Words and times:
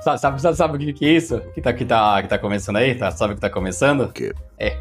sabe, 0.00 0.40
sabe, 0.40 0.56
sabe, 0.56 0.76
o 0.76 0.78
que, 0.78 0.92
que 0.92 1.06
é 1.06 1.10
isso? 1.10 1.40
Que 1.54 1.60
tá, 1.60 1.72
que, 1.72 1.84
tá, 1.84 2.22
que 2.22 2.28
tá 2.28 2.38
começando 2.38 2.76
aí? 2.76 2.94
Tá, 2.94 3.10
sabe 3.10 3.32
o 3.32 3.36
que 3.36 3.40
tá 3.40 3.50
começando? 3.50 4.02
O 4.02 4.12
quê? 4.12 4.32
É. 4.58 4.76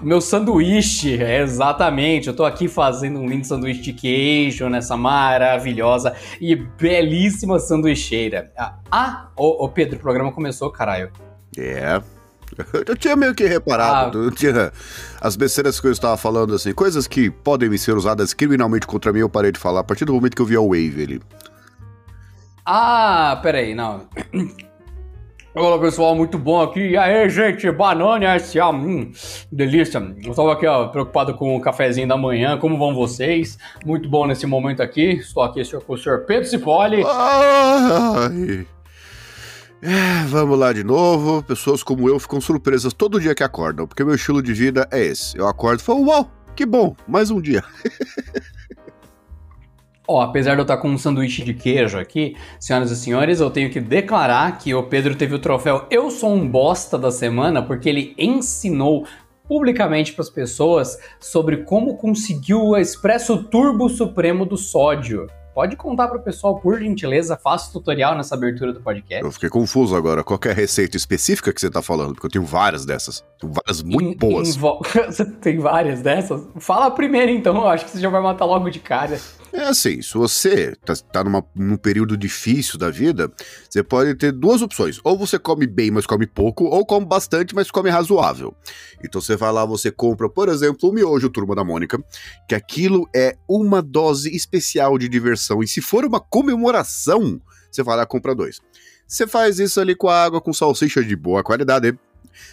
O 0.00 0.06
meu 0.06 0.20
sanduíche, 0.20 1.20
é, 1.22 1.40
exatamente. 1.40 2.28
Eu 2.28 2.36
tô 2.36 2.44
aqui 2.44 2.68
fazendo 2.68 3.18
um 3.18 3.26
lindo 3.26 3.46
sanduíche 3.46 3.82
de 3.82 3.92
queijo 3.92 4.68
nessa 4.68 4.96
maravilhosa 4.96 6.14
e 6.40 6.54
belíssima 6.54 7.58
sanduicheira. 7.58 8.52
Ah, 8.90 9.28
ô, 9.36 9.64
ô 9.64 9.68
Pedro, 9.68 9.96
o 9.96 10.00
programa 10.00 10.32
começou, 10.32 10.70
caralho. 10.70 11.10
É. 11.58 12.00
Eu 12.86 12.96
tinha 12.96 13.16
meio 13.16 13.34
que 13.34 13.44
reparado, 13.44 14.18
ah. 14.18 14.22
eu 14.24 14.30
tinha 14.30 14.72
as 15.20 15.36
besteiras 15.36 15.80
que 15.80 15.86
eu 15.86 15.92
estava 15.92 16.16
falando, 16.16 16.54
assim, 16.54 16.72
coisas 16.72 17.06
que 17.06 17.30
podem 17.30 17.74
ser 17.76 17.96
usadas 17.96 18.34
criminalmente 18.34 18.86
contra 18.86 19.12
mim, 19.12 19.20
eu 19.20 19.28
parei 19.28 19.52
de 19.52 19.58
falar 19.58 19.80
a 19.80 19.84
partir 19.84 20.04
do 20.04 20.12
momento 20.12 20.34
que 20.34 20.42
eu 20.42 20.46
vi 20.46 20.56
a 20.56 20.60
Wave 20.60 21.02
ali. 21.02 21.20
Ah, 22.64 23.38
peraí, 23.42 23.74
não. 23.74 24.08
Olá 25.54 25.78
pessoal, 25.78 26.16
muito 26.16 26.36
bom 26.36 26.60
aqui. 26.60 26.80
E 26.80 26.96
aí, 26.96 27.28
gente, 27.28 27.70
banana 27.70 28.36
SA, 28.40 28.70
hum, 28.70 29.12
delícia. 29.52 30.02
Eu 30.24 30.34
tava 30.34 30.52
aqui, 30.52 30.66
ó, 30.66 30.88
preocupado 30.88 31.32
com 31.34 31.56
o 31.56 31.60
cafezinho 31.60 32.08
da 32.08 32.16
manhã. 32.16 32.58
Como 32.58 32.76
vão 32.76 32.92
vocês? 32.92 33.56
Muito 33.86 34.08
bom 34.08 34.26
nesse 34.26 34.46
momento 34.46 34.82
aqui. 34.82 35.12
Estou 35.12 35.44
aqui 35.44 35.62
com 35.86 35.92
o 35.92 35.96
senhor 35.96 36.24
Pedro 36.26 36.48
Cipoli. 36.48 37.04
Ai. 37.06 38.66
É, 39.86 40.24
vamos 40.28 40.58
lá 40.58 40.72
de 40.72 40.82
novo. 40.82 41.42
Pessoas 41.42 41.82
como 41.82 42.08
eu 42.08 42.18
ficam 42.18 42.40
surpresas 42.40 42.94
todo 42.94 43.20
dia 43.20 43.34
que 43.34 43.42
acordam, 43.42 43.86
porque 43.86 44.02
meu 44.02 44.14
estilo 44.14 44.42
de 44.42 44.54
vida 44.54 44.88
é 44.90 44.98
esse. 44.98 45.36
Eu 45.36 45.46
acordo 45.46 45.80
e 45.80 45.82
falo, 45.82 46.06
uau, 46.06 46.30
que 46.56 46.64
bom, 46.64 46.96
mais 47.06 47.30
um 47.30 47.38
dia. 47.40 47.62
Oh, 50.06 50.20
apesar 50.20 50.52
de 50.52 50.60
eu 50.60 50.64
estar 50.64 50.76
com 50.76 50.90
um 50.90 50.98
sanduíche 50.98 51.42
de 51.42 51.54
queijo 51.54 51.98
aqui, 51.98 52.36
senhoras 52.60 52.90
e 52.90 52.96
senhores, 52.96 53.40
eu 53.40 53.50
tenho 53.50 53.70
que 53.70 53.80
declarar 53.80 54.58
que 54.58 54.74
o 54.74 54.82
Pedro 54.82 55.14
teve 55.14 55.34
o 55.34 55.38
troféu 55.38 55.86
Eu 55.90 56.10
Sou 56.10 56.34
um 56.34 56.46
Bosta 56.46 56.98
da 56.98 57.10
semana, 57.10 57.62
porque 57.62 57.88
ele 57.88 58.14
ensinou 58.18 59.06
publicamente 59.48 60.12
para 60.12 60.22
as 60.22 60.28
pessoas 60.28 60.98
sobre 61.18 61.64
como 61.64 61.96
conseguiu 61.96 62.62
o 62.62 62.76
Expresso 62.76 63.44
Turbo 63.44 63.88
Supremo 63.88 64.44
do 64.44 64.58
Sódio. 64.58 65.26
Pode 65.54 65.76
contar 65.76 66.08
para 66.08 66.18
o 66.18 66.22
pessoal, 66.22 66.58
por 66.58 66.80
gentileza, 66.80 67.36
faça 67.36 67.70
o 67.70 67.72
tutorial 67.74 68.16
nessa 68.16 68.34
abertura 68.34 68.72
do 68.72 68.80
podcast. 68.80 69.24
Eu 69.24 69.30
fiquei 69.30 69.48
confuso 69.48 69.94
agora. 69.94 70.24
Qual 70.24 70.38
é 70.46 70.50
a 70.50 70.52
receita 70.52 70.96
específica 70.96 71.52
que 71.52 71.60
você 71.60 71.68
está 71.68 71.80
falando? 71.80 72.14
Porque 72.14 72.26
eu 72.26 72.30
tenho 72.30 72.44
várias 72.44 72.84
dessas. 72.84 73.24
Tenho 73.38 73.52
várias 73.52 73.80
muito 73.80 74.02
em, 74.02 74.16
boas. 74.16 74.56
Em 74.56 74.58
você 75.06 75.24
tem 75.24 75.58
várias 75.58 76.02
dessas? 76.02 76.42
Fala 76.58 76.90
primeiro 76.90 77.30
então, 77.30 77.54
eu 77.54 77.68
acho 77.68 77.84
que 77.84 77.92
você 77.92 78.00
já 78.00 78.08
vai 78.08 78.20
matar 78.20 78.46
logo 78.46 78.68
de 78.68 78.80
cara. 78.80 79.16
É 79.54 79.62
assim, 79.68 80.02
se 80.02 80.14
você 80.14 80.74
tá, 80.84 80.94
tá 81.12 81.22
numa, 81.22 81.46
num 81.54 81.76
período 81.76 82.16
difícil 82.16 82.76
da 82.76 82.90
vida, 82.90 83.32
você 83.70 83.84
pode 83.84 84.12
ter 84.16 84.32
duas 84.32 84.60
opções. 84.60 84.98
Ou 85.04 85.16
você 85.16 85.38
come 85.38 85.64
bem, 85.64 85.92
mas 85.92 86.06
come 86.06 86.26
pouco, 86.26 86.64
ou 86.64 86.84
come 86.84 87.06
bastante, 87.06 87.54
mas 87.54 87.70
come 87.70 87.88
razoável. 87.88 88.52
Então 89.04 89.20
você 89.20 89.36
vai 89.36 89.52
lá, 89.52 89.64
você 89.64 89.92
compra, 89.92 90.28
por 90.28 90.48
exemplo, 90.48 90.90
o 90.90 90.92
miojo 90.92 91.30
Turma 91.30 91.54
da 91.54 91.62
Mônica, 91.62 92.02
que 92.48 92.54
aquilo 92.56 93.08
é 93.14 93.36
uma 93.48 93.80
dose 93.80 94.34
especial 94.34 94.98
de 94.98 95.08
diversão. 95.08 95.62
E 95.62 95.68
se 95.68 95.80
for 95.80 96.04
uma 96.04 96.18
comemoração, 96.18 97.40
você 97.70 97.84
vai 97.84 97.96
lá 97.96 98.04
compra 98.04 98.34
dois. 98.34 98.60
Você 99.06 99.24
faz 99.24 99.60
isso 99.60 99.80
ali 99.80 99.94
com 99.94 100.08
a 100.08 100.24
água, 100.24 100.40
com 100.40 100.52
salsicha 100.52 101.00
de 101.00 101.14
boa 101.14 101.44
qualidade. 101.44 101.96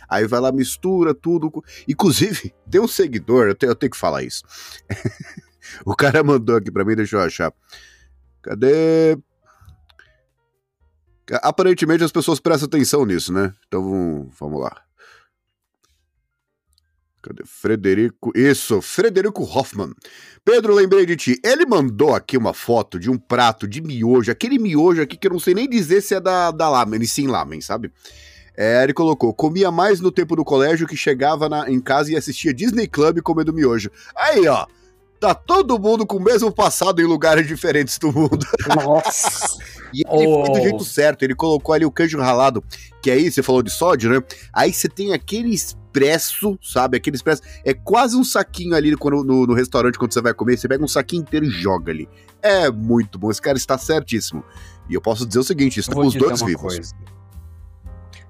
Aí 0.08 0.28
vai 0.28 0.40
lá, 0.40 0.52
mistura 0.52 1.16
tudo. 1.16 1.52
Inclusive, 1.88 2.54
tem 2.70 2.80
um 2.80 2.88
seguidor, 2.88 3.48
eu 3.48 3.56
tenho, 3.56 3.72
eu 3.72 3.76
tenho 3.76 3.90
que 3.90 3.98
falar 3.98 4.22
isso. 4.22 4.44
O 5.86 5.96
cara 5.96 6.24
mandou 6.24 6.56
aqui 6.56 6.72
pra 6.72 6.86
mim, 6.86 6.96
deixa 6.96 7.18
eu 7.18 7.22
achar. 7.22 7.54
Cadê? 8.42 9.18
Aparentemente 11.42 12.04
as 12.04 12.12
pessoas 12.12 12.40
prestam 12.40 12.68
atenção 12.68 13.06
nisso, 13.06 13.32
né? 13.32 13.54
Então 13.68 14.30
vamos 14.40 14.62
lá. 14.62 14.82
Cadê? 17.22 17.44
Frederico. 17.46 18.32
Isso, 18.36 18.82
Frederico 18.82 19.44
Hoffman. 19.44 19.94
Pedro, 20.44 20.74
lembrei 20.74 21.06
de 21.06 21.16
ti. 21.16 21.40
Ele 21.44 21.66
mandou 21.66 22.16
aqui 22.16 22.36
uma 22.36 22.54
foto 22.54 23.00
de 23.00 23.10
um 23.10 23.18
prato 23.18 23.68
de 23.68 23.80
miojo, 23.82 24.32
aquele 24.32 24.58
miojo 24.58 25.02
aqui 25.02 25.16
que 25.16 25.28
eu 25.28 25.32
não 25.32 25.40
sei 25.40 25.54
nem 25.54 25.70
dizer 25.70 26.02
se 26.02 26.16
é 26.16 26.20
da, 26.20 26.50
da 26.52 26.68
lamen, 26.68 27.06
sim 27.06 27.28
lamen, 27.28 27.62
sabe? 27.62 27.92
É, 28.58 28.84
ele 28.84 28.94
colocou: 28.94 29.34
comia 29.34 29.72
mais 29.72 30.00
no 30.00 30.12
tempo 30.12 30.36
do 30.36 30.44
colégio 30.44 30.88
que 30.88 30.98
chegava 30.98 31.48
na, 31.48 31.70
em 31.70 31.80
casa 31.80 32.12
e 32.12 32.16
assistia 32.16 32.54
Disney 32.54 32.88
Club 32.88 33.22
comendo 33.22 33.54
miojo. 33.54 33.92
Aí, 34.16 34.48
ó. 34.48 34.66
Tá 35.22 35.36
todo 35.36 35.78
mundo 35.78 36.04
com 36.04 36.18
o 36.18 36.20
mesmo 36.20 36.52
passado 36.52 37.00
em 37.00 37.06
lugares 37.06 37.46
diferentes 37.46 38.00
do 38.00 38.12
mundo. 38.12 38.44
Nossa! 38.76 39.56
e 39.94 40.02
ele 40.10 40.28
oh. 40.28 40.44
foi 40.44 40.56
do 40.56 40.62
jeito 40.64 40.84
certo, 40.84 41.22
ele 41.22 41.36
colocou 41.36 41.76
ali 41.76 41.86
o 41.86 41.92
queijo 41.92 42.20
ralado, 42.20 42.64
que 43.04 43.12
aí 43.12 43.32
você 43.32 43.44
falou 43.44 43.62
de 43.62 43.70
sódio, 43.70 44.10
né? 44.10 44.24
Aí 44.52 44.74
você 44.74 44.90
tem 44.90 45.14
aquele 45.14 45.54
expresso, 45.54 46.58
sabe? 46.60 46.98
Aquele 46.98 47.18
expresso. 47.18 47.44
É 47.64 47.72
quase 47.72 48.18
um 48.18 48.24
saquinho 48.24 48.74
ali 48.74 48.98
quando, 48.98 49.24
no, 49.24 49.46
no 49.46 49.54
restaurante 49.54 50.00
quando 50.00 50.12
você 50.12 50.22
vai 50.22 50.34
comer, 50.34 50.58
você 50.58 50.68
pega 50.68 50.84
um 50.84 50.88
saquinho 50.88 51.22
inteiro 51.22 51.46
e 51.46 51.52
joga 51.52 51.92
ali. 51.92 52.10
É 52.42 52.72
muito 52.72 53.20
bom, 53.20 53.30
esse 53.30 53.40
cara 53.40 53.60
está 53.60 53.78
certíssimo. 53.78 54.44
E 54.90 54.96
eu 54.96 55.02
posso 55.02 55.24
dizer 55.24 55.38
o 55.38 55.44
seguinte: 55.44 55.80
estamos 55.80 56.16
dois 56.16 56.42
vivos. 56.42 56.78
Coisa. 56.78 56.96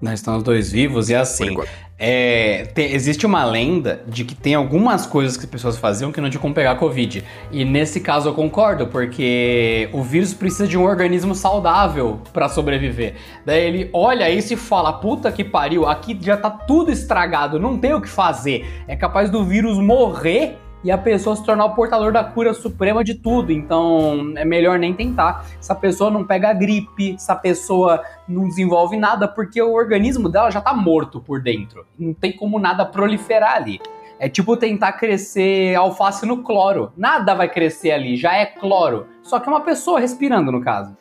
Nós 0.02 0.20
estamos 0.20 0.42
dois 0.42 0.72
vivos 0.72 1.10
e 1.10 1.16
assim. 1.16 1.56
É, 2.04 2.66
tem, 2.74 2.92
existe 2.94 3.28
uma 3.28 3.46
lenda 3.46 4.02
de 4.08 4.26
que 4.26 4.34
tem 4.34 4.56
algumas 4.56 5.06
coisas 5.06 5.38
que 5.38 5.46
as 5.46 5.50
pessoas 5.50 5.78
faziam 5.78 6.12
que 6.12 6.20
não 6.20 6.32
tinha 6.32 6.42
como 6.42 6.52
pegar 6.52 6.74
Covid. 6.76 7.24
E 7.52 7.64
nesse 7.64 8.00
caso 8.00 8.30
eu 8.30 8.34
concordo, 8.34 8.88
porque 8.88 9.88
o 9.94 10.02
vírus 10.02 10.34
precisa 10.34 10.68
de 10.68 10.76
um 10.76 10.84
organismo 10.84 11.36
saudável 11.36 12.20
para 12.34 12.50
sobreviver. 12.50 13.14
Daí 13.46 13.64
ele 13.64 13.90
olha 13.94 14.28
isso 14.32 14.52
e 14.52 14.58
fala: 14.58 14.94
puta 14.94 15.32
que 15.32 15.44
pariu, 15.44 15.88
aqui 15.88 16.18
já 16.20 16.36
tá 16.36 16.50
tudo 16.50 16.92
estragado, 16.92 17.60
não 17.60 17.78
tem 17.78 17.94
o 17.94 18.02
que 18.02 18.10
fazer. 18.10 18.84
É 18.88 18.96
capaz 18.96 19.30
do 19.30 19.46
vírus 19.46 19.78
morrer 19.78 20.58
e 20.84 20.92
a 20.92 20.98
pessoa 20.98 21.36
se 21.36 21.44
tornar 21.44 21.66
o 21.66 21.76
portador 21.76 22.12
da 22.12 22.24
cura 22.24 22.54
suprema 22.54 23.04
de 23.04 23.16
tudo. 23.16 23.52
Então 23.52 24.34
é 24.36 24.46
melhor 24.46 24.80
nem 24.80 24.94
tentar. 24.94 25.46
Essa 25.60 25.76
pessoa 25.76 26.10
não 26.10 26.24
pega 26.24 26.54
gripe, 26.54 27.16
essa 27.16 27.36
pessoa 27.36 28.04
não 28.28 28.48
desenvolve 28.48 28.98
nada, 28.98 29.28
porque 29.28 29.62
o 29.62 29.74
organismo 29.74 30.30
dela 30.30 30.50
já 30.50 30.62
tá 30.62 30.74
morto 30.74 31.20
por 31.20 31.42
dentro. 31.42 31.86
Não 31.98 32.14
tem 32.14 32.32
como 32.32 32.60
nada 32.60 32.86
proliferar 32.86 33.56
ali. 33.56 33.80
É 34.20 34.30
tipo 34.30 34.56
tentar 34.56 34.94
crescer 34.94 35.76
alface 35.76 36.26
no 36.26 36.44
cloro. 36.44 36.92
Nada 36.96 37.34
vai 37.34 37.50
crescer 37.50 37.92
ali, 37.92 38.16
já 38.16 38.36
é 38.36 38.46
cloro. 38.46 39.08
Só 39.24 39.40
que 39.40 39.50
é 39.50 39.52
uma 39.52 39.62
pessoa 39.62 40.00
respirando, 40.00 40.52
no 40.52 40.62
caso. 40.62 40.96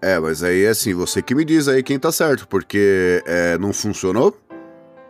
É, 0.00 0.18
mas 0.18 0.42
aí 0.42 0.66
assim, 0.66 0.94
você 0.94 1.22
que 1.22 1.34
me 1.34 1.44
diz 1.44 1.68
aí 1.68 1.82
quem 1.82 1.98
tá 1.98 2.10
certo, 2.10 2.48
porque 2.48 3.22
é, 3.26 3.58
não 3.58 3.72
funcionou. 3.72 4.36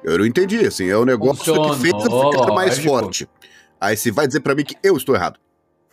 Eu 0.05 0.19
não 0.19 0.27
entendi, 0.27 0.66
assim, 0.66 0.88
é 0.88 0.97
o 0.97 1.05
negócio 1.05 1.44
Funcionou, 1.44 1.71
que 1.71 1.81
fez 1.81 1.94
ficar 2.03 2.53
mais 2.53 2.78
forte. 2.78 3.28
Aí 3.82 3.97
você 3.97 4.12
vai 4.12 4.28
dizer 4.28 4.38
para 4.38 4.54
mim 4.54 4.62
que 4.62 4.76
eu 4.81 4.97
estou 4.97 5.12
errado. 5.12 5.41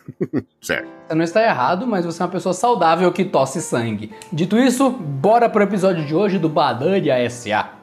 certo. 0.62 0.88
Você 1.08 1.14
não 1.14 1.24
está 1.24 1.42
errado, 1.42 1.88
mas 1.88 2.04
você 2.04 2.22
é 2.22 2.24
uma 2.24 2.30
pessoa 2.30 2.52
saudável 2.52 3.12
que 3.12 3.24
tosse 3.24 3.60
sangue. 3.60 4.14
Dito 4.32 4.56
isso, 4.56 4.90
bora 4.90 5.50
pro 5.50 5.64
episódio 5.64 6.06
de 6.06 6.14
hoje 6.14 6.38
do 6.38 6.48
Badania 6.48 7.28
SA. 7.28 7.80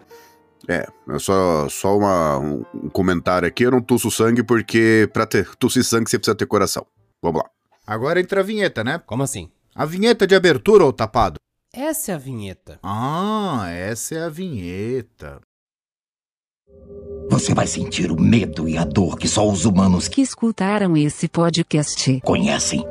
É, 0.65 0.87
é 1.09 1.19
só, 1.19 1.67
só 1.67 1.97
uma, 1.97 2.39
um, 2.39 2.63
comentário 2.89 3.45
aqui. 3.45 3.63
Eu 3.63 3.71
não 3.71 3.81
tosso 3.81 4.09
sangue 4.09 4.43
porque 4.43 5.09
pra 5.11 5.25
ter, 5.25 5.53
tossir 5.57 5.83
sangue 5.83 6.09
você 6.09 6.17
precisa 6.17 6.35
ter 6.35 6.45
coração. 6.45 6.85
Vamos 7.21 7.41
lá. 7.41 7.49
Agora 7.85 8.21
entra 8.21 8.39
a 8.39 8.43
vinheta, 8.43 8.85
né? 8.85 9.01
Como 9.05 9.23
assim? 9.23 9.51
A 9.75 9.85
vinheta 9.85 10.25
de 10.25 10.35
abertura, 10.35 10.85
ô 10.85 10.93
tapado? 10.93 11.37
Essa 11.73 12.13
é 12.13 12.15
a 12.15 12.17
vinheta. 12.17 12.79
Ah, 12.81 13.65
essa 13.69 14.15
é 14.15 14.23
a 14.23 14.29
vinheta. 14.29 15.41
Você 17.29 17.53
vai 17.53 17.67
sentir 17.67 18.09
o 18.11 18.19
medo 18.19 18.67
e 18.69 18.77
a 18.77 18.85
dor 18.85 19.17
que 19.17 19.27
só 19.27 19.45
os 19.47 19.65
humanos 19.65 20.07
que 20.07 20.21
escutaram 20.21 20.95
esse 20.95 21.27
podcast 21.27 22.21
conhecem. 22.23 22.85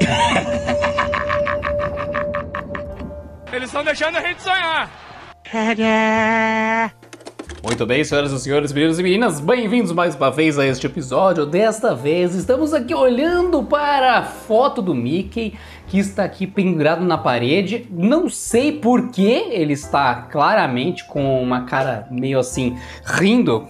Eles 3.52 3.68
estão 3.68 3.84
deixando 3.84 4.16
a 4.16 4.22
gente 4.22 4.42
sonhar. 4.42 4.90
Muito 7.62 7.86
bem, 7.86 8.02
senhoras 8.02 8.32
e 8.32 8.40
senhores, 8.40 8.72
meninos 8.72 8.98
e 8.98 9.02
meninas, 9.04 9.38
bem-vindos 9.38 9.92
mais 9.92 10.16
uma 10.16 10.32
vez 10.32 10.58
a 10.58 10.66
este 10.66 10.86
episódio. 10.86 11.46
Desta 11.46 11.94
vez 11.94 12.34
estamos 12.34 12.74
aqui 12.74 12.92
olhando 12.92 13.62
para 13.62 14.18
a 14.18 14.24
foto 14.24 14.82
do 14.82 14.92
Mickey 14.94 15.56
que 15.86 15.98
está 15.98 16.24
aqui 16.24 16.46
pendurado 16.46 17.04
na 17.04 17.18
parede. 17.18 17.86
Não 17.90 18.28
sei 18.28 18.72
por 18.72 19.10
que 19.10 19.30
ele 19.50 19.72
está 19.72 20.22
claramente 20.22 21.04
com 21.06 21.42
uma 21.42 21.64
cara 21.64 22.06
meio 22.10 22.38
assim, 22.38 22.78
rindo, 23.04 23.66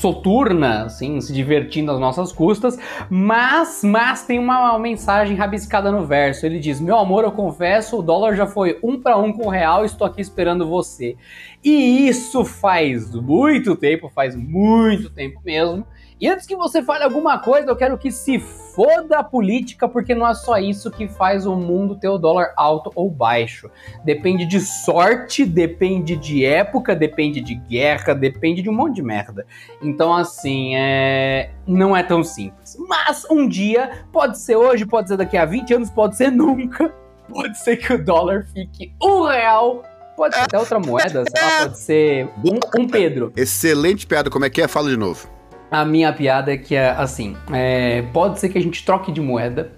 soturna, 0.00 0.84
assim, 0.84 1.20
se 1.20 1.32
divertindo 1.32 1.92
às 1.92 2.00
nossas 2.00 2.32
custas, 2.32 2.78
mas, 3.10 3.82
mas 3.84 4.24
tem 4.24 4.38
uma 4.38 4.78
mensagem 4.78 5.36
rabiscada 5.36 5.92
no 5.92 6.06
verso. 6.06 6.46
Ele 6.46 6.58
diz: 6.58 6.80
Meu 6.80 6.98
amor, 6.98 7.24
eu 7.24 7.32
confesso, 7.32 7.98
o 7.98 8.02
dólar 8.02 8.34
já 8.34 8.46
foi 8.46 8.78
um 8.82 9.00
para 9.00 9.16
um 9.16 9.32
com 9.32 9.46
o 9.46 9.50
real, 9.50 9.84
estou 9.84 10.06
aqui 10.06 10.20
esperando 10.20 10.66
você. 10.66 11.16
E 11.64 12.08
isso 12.08 12.44
faz 12.44 13.14
muito 13.14 13.76
tempo, 13.76 14.08
faz 14.08 14.34
muito 14.34 15.10
tempo 15.10 15.40
mesmo. 15.44 15.86
E 16.18 16.28
antes 16.28 16.46
que 16.46 16.56
você 16.56 16.82
fale 16.82 17.04
alguma 17.04 17.38
coisa, 17.38 17.68
eu 17.68 17.76
quero 17.76 17.98
que 17.98 18.10
se 18.10 18.38
foda 18.76 19.18
a 19.18 19.24
política, 19.24 19.88
porque 19.88 20.14
não 20.14 20.28
é 20.28 20.34
só 20.34 20.58
isso 20.58 20.90
que 20.90 21.08
faz 21.08 21.46
o 21.46 21.56
mundo 21.56 21.96
ter 21.96 22.10
o 22.10 22.18
dólar 22.18 22.52
alto 22.54 22.92
ou 22.94 23.10
baixo. 23.10 23.70
Depende 24.04 24.44
de 24.44 24.60
sorte, 24.60 25.46
depende 25.46 26.14
de 26.14 26.44
época, 26.44 26.94
depende 26.94 27.40
de 27.40 27.54
guerra, 27.54 28.14
depende 28.14 28.60
de 28.60 28.68
um 28.68 28.74
monte 28.74 28.96
de 28.96 29.02
merda. 29.02 29.46
Então, 29.82 30.14
assim, 30.14 30.76
é... 30.76 31.50
não 31.66 31.96
é 31.96 32.02
tão 32.02 32.22
simples. 32.22 32.76
Mas 32.86 33.24
um 33.30 33.48
dia, 33.48 34.04
pode 34.12 34.38
ser 34.38 34.56
hoje, 34.56 34.84
pode 34.84 35.08
ser 35.08 35.16
daqui 35.16 35.38
a 35.38 35.46
20 35.46 35.72
anos, 35.72 35.90
pode 35.90 36.16
ser 36.16 36.30
nunca. 36.30 36.94
Pode 37.28 37.58
ser 37.58 37.76
que 37.76 37.92
o 37.92 38.04
dólar 38.04 38.46
fique 38.54 38.94
um 39.02 39.22
real 39.24 39.82
Pode 40.16 40.36
ser 40.36 40.42
até 40.42 40.58
outra 40.58 40.78
moeda, 40.78 41.24
sei 41.28 41.42
lá, 41.42 41.62
pode 41.62 41.78
ser 41.78 42.28
um, 42.44 42.82
um 42.82 42.88
Pedro. 42.88 43.32
Excelente 43.36 44.06
piada, 44.06 44.30
como 44.30 44.44
é 44.44 44.50
que 44.50 44.62
é? 44.62 44.68
Fala 44.68 44.88
de 44.88 44.96
novo. 44.96 45.28
A 45.70 45.84
minha 45.84 46.12
piada 46.12 46.52
é 46.52 46.56
que 46.56 46.74
é 46.74 46.90
assim: 46.90 47.36
é, 47.52 48.02
pode 48.12 48.38
ser 48.38 48.48
que 48.48 48.58
a 48.58 48.62
gente 48.62 48.84
troque 48.84 49.10
de 49.10 49.20
moeda, 49.20 49.72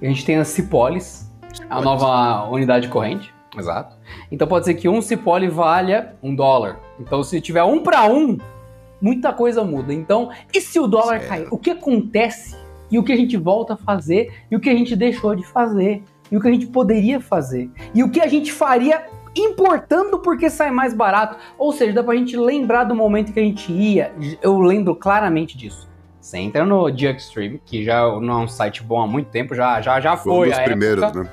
a 0.00 0.04
gente 0.04 0.24
tenha 0.24 0.44
Cipolis, 0.44 1.30
a 1.68 1.80
nova 1.80 2.48
unidade 2.50 2.88
corrente. 2.88 3.32
Exato. 3.56 3.96
Então 4.30 4.46
pode 4.46 4.64
ser 4.64 4.74
que 4.74 4.88
um 4.88 5.02
Cipoli 5.02 5.48
valha 5.48 6.14
um 6.22 6.34
dólar. 6.34 6.78
Então 7.00 7.22
se 7.22 7.40
tiver 7.40 7.64
um 7.64 7.82
para 7.82 8.04
um, 8.04 8.38
muita 9.00 9.32
coisa 9.32 9.64
muda. 9.64 9.92
Então, 9.92 10.30
e 10.54 10.60
se 10.60 10.78
o 10.78 10.86
dólar 10.86 11.18
certo. 11.20 11.28
cair? 11.28 11.48
O 11.50 11.58
que 11.58 11.70
acontece? 11.70 12.56
E 12.90 12.98
o 12.98 13.02
que 13.02 13.12
a 13.12 13.16
gente 13.16 13.36
volta 13.36 13.74
a 13.74 13.76
fazer? 13.76 14.32
E 14.50 14.56
o 14.56 14.60
que 14.60 14.68
a 14.68 14.74
gente 14.74 14.94
deixou 14.96 15.34
de 15.34 15.44
fazer? 15.44 16.02
E 16.30 16.36
o 16.36 16.40
que 16.40 16.48
a 16.48 16.52
gente 16.52 16.66
poderia 16.66 17.20
fazer? 17.20 17.70
E 17.94 18.02
o 18.02 18.10
que 18.10 18.20
a 18.20 18.26
gente 18.26 18.52
faria 18.52 19.04
importando 19.36 20.18
porque 20.18 20.50
sai 20.50 20.70
mais 20.70 20.94
barato. 20.94 21.36
Ou 21.58 21.72
seja, 21.72 21.92
dá 21.92 22.02
pra 22.02 22.14
gente 22.14 22.36
lembrar 22.36 22.84
do 22.84 22.94
momento 22.94 23.32
que 23.32 23.40
a 23.40 23.42
gente 23.42 23.72
ia. 23.72 24.12
Eu 24.42 24.60
lembro 24.60 24.94
claramente 24.94 25.56
disso. 25.56 25.88
Você 26.20 26.38
entra 26.38 26.66
no 26.66 26.88
Extreme, 26.88 27.60
que 27.64 27.82
já 27.82 28.02
não 28.20 28.40
é 28.40 28.44
um 28.44 28.48
site 28.48 28.82
bom 28.82 29.00
há 29.00 29.06
muito 29.06 29.30
tempo, 29.30 29.54
já, 29.54 29.80
já, 29.80 30.00
já 30.00 30.16
foi. 30.16 30.48
Um 30.48 30.50
dos 30.50 30.60
primeiros, 30.60 31.02
época. 31.02 31.24
né? 31.24 31.30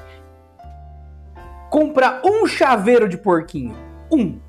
Compra 1.69 2.21
um 2.23 2.47
chaveiro 2.47 3.09
de 3.09 3.17
porquinho. 3.17 3.75
Um. 4.11 4.39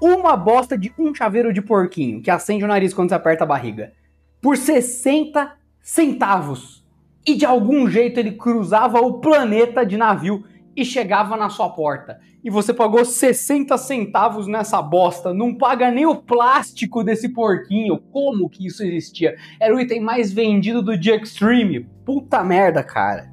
Uma 0.00 0.36
bosta 0.36 0.76
de 0.76 0.92
um 0.98 1.14
chaveiro 1.14 1.52
de 1.52 1.62
porquinho, 1.62 2.20
que 2.20 2.30
acende 2.30 2.64
o 2.64 2.68
nariz 2.68 2.92
quando 2.92 3.08
você 3.08 3.14
aperta 3.14 3.44
a 3.44 3.46
barriga. 3.46 3.92
Por 4.40 4.56
60 4.56 5.56
centavos. 5.80 6.86
E 7.26 7.34
de 7.34 7.46
algum 7.46 7.88
jeito 7.88 8.20
ele 8.20 8.32
cruzava 8.32 9.00
o 9.00 9.14
planeta 9.14 9.84
de 9.84 9.96
navio 9.96 10.44
e 10.76 10.84
chegava 10.84 11.36
na 11.36 11.48
sua 11.48 11.70
porta. 11.70 12.20
E 12.42 12.50
você 12.50 12.72
pagou 12.72 13.04
60 13.04 13.76
centavos 13.76 14.46
nessa 14.46 14.80
bosta, 14.80 15.34
não 15.34 15.52
paga 15.54 15.90
nem 15.90 16.06
o 16.06 16.14
plástico 16.14 17.02
desse 17.02 17.28
porquinho. 17.28 17.98
Como 18.12 18.48
que 18.48 18.66
isso 18.66 18.84
existia? 18.84 19.36
Era 19.60 19.74
o 19.74 19.80
item 19.80 20.00
mais 20.00 20.32
vendido 20.32 20.80
do 20.80 20.96
dia 20.96 21.16
Extreme. 21.16 21.86
Puta 22.04 22.44
merda, 22.44 22.82
cara. 22.82 23.28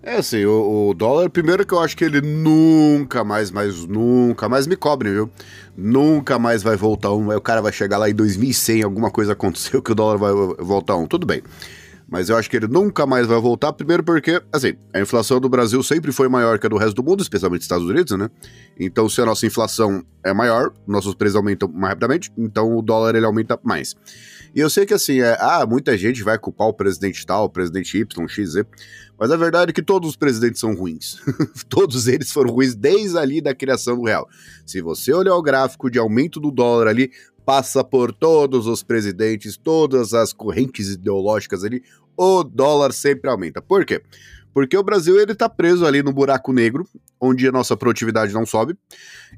É 0.00 0.18
assim, 0.18 0.44
o, 0.44 0.90
o, 0.90 0.94
dólar, 0.94 1.28
primeiro 1.28 1.66
que 1.66 1.74
eu 1.74 1.80
acho 1.80 1.96
que 1.96 2.04
ele 2.04 2.20
nunca 2.20 3.24
mais, 3.24 3.50
mais, 3.50 3.84
nunca 3.84 4.48
mais 4.48 4.64
me 4.64 4.76
cobre, 4.76 5.10
viu? 5.10 5.28
Nunca 5.76 6.38
mais 6.38 6.62
vai 6.62 6.76
voltar 6.76 7.12
um. 7.12 7.28
O 7.34 7.40
cara 7.40 7.60
vai 7.60 7.72
chegar 7.72 7.98
lá 7.98 8.08
em 8.08 8.14
2100, 8.14 8.84
alguma 8.84 9.10
coisa 9.10 9.32
aconteceu 9.32 9.82
que 9.82 9.90
o 9.90 9.94
dólar 9.96 10.16
vai 10.18 10.32
voltar 10.64 10.94
um. 10.94 11.06
Tudo 11.08 11.26
bem 11.26 11.42
mas 12.08 12.28
eu 12.28 12.36
acho 12.36 12.48
que 12.48 12.56
ele 12.56 12.68
nunca 12.68 13.04
mais 13.04 13.26
vai 13.26 13.40
voltar, 13.40 13.72
primeiro 13.72 14.02
porque, 14.02 14.40
assim, 14.52 14.74
a 14.94 15.00
inflação 15.00 15.40
do 15.40 15.48
Brasil 15.48 15.82
sempre 15.82 16.12
foi 16.12 16.28
maior 16.28 16.58
que 16.58 16.66
a 16.66 16.68
do 16.68 16.76
resto 16.76 16.94
do 16.94 17.02
mundo, 17.02 17.20
especialmente 17.20 17.62
Estados 17.62 17.86
Unidos, 17.86 18.16
né? 18.16 18.30
Então, 18.78 19.08
se 19.08 19.20
a 19.20 19.26
nossa 19.26 19.44
inflação 19.44 20.04
é 20.24 20.32
maior, 20.32 20.72
nossos 20.86 21.14
preços 21.14 21.36
aumentam 21.36 21.68
mais 21.68 21.90
rapidamente, 21.90 22.32
então 22.38 22.76
o 22.76 22.82
dólar 22.82 23.16
ele 23.16 23.26
aumenta 23.26 23.58
mais. 23.62 23.96
E 24.54 24.60
eu 24.60 24.70
sei 24.70 24.86
que, 24.86 24.94
assim, 24.94 25.20
é, 25.20 25.36
ah, 25.40 25.66
muita 25.68 25.98
gente 25.98 26.22
vai 26.22 26.38
culpar 26.38 26.68
o 26.68 26.72
presidente 26.72 27.26
tal, 27.26 27.44
o 27.44 27.50
presidente 27.50 27.98
Y, 27.98 28.28
X, 28.28 28.50
Z, 28.50 28.64
mas 29.18 29.30
a 29.30 29.36
verdade 29.36 29.70
é 29.70 29.72
que 29.72 29.82
todos 29.82 30.10
os 30.10 30.16
presidentes 30.16 30.60
são 30.60 30.74
ruins. 30.74 31.18
todos 31.68 32.06
eles 32.06 32.30
foram 32.30 32.50
ruins 32.50 32.74
desde 32.74 33.18
ali 33.18 33.40
da 33.40 33.54
criação 33.54 33.96
do 33.96 34.04
real. 34.04 34.28
Se 34.64 34.80
você 34.80 35.12
olhar 35.12 35.34
o 35.34 35.42
gráfico 35.42 35.90
de 35.90 35.98
aumento 35.98 36.38
do 36.38 36.50
dólar 36.50 36.86
ali, 36.88 37.10
passa 37.46 37.84
por 37.84 38.12
todos 38.12 38.66
os 38.66 38.82
presidentes, 38.82 39.56
todas 39.56 40.12
as 40.12 40.32
correntes 40.32 40.90
ideológicas 40.90 41.62
ali, 41.62 41.82
o 42.16 42.42
dólar 42.42 42.92
sempre 42.92 43.30
aumenta. 43.30 43.62
Por 43.62 43.86
quê? 43.86 44.02
Porque 44.52 44.76
o 44.76 44.82
Brasil 44.82 45.20
ele 45.20 45.34
tá 45.34 45.48
preso 45.48 45.86
ali 45.86 46.02
no 46.02 46.12
buraco 46.12 46.52
negro, 46.52 46.88
onde 47.20 47.46
a 47.46 47.52
nossa 47.52 47.76
produtividade 47.76 48.32
não 48.32 48.44
sobe, 48.44 48.76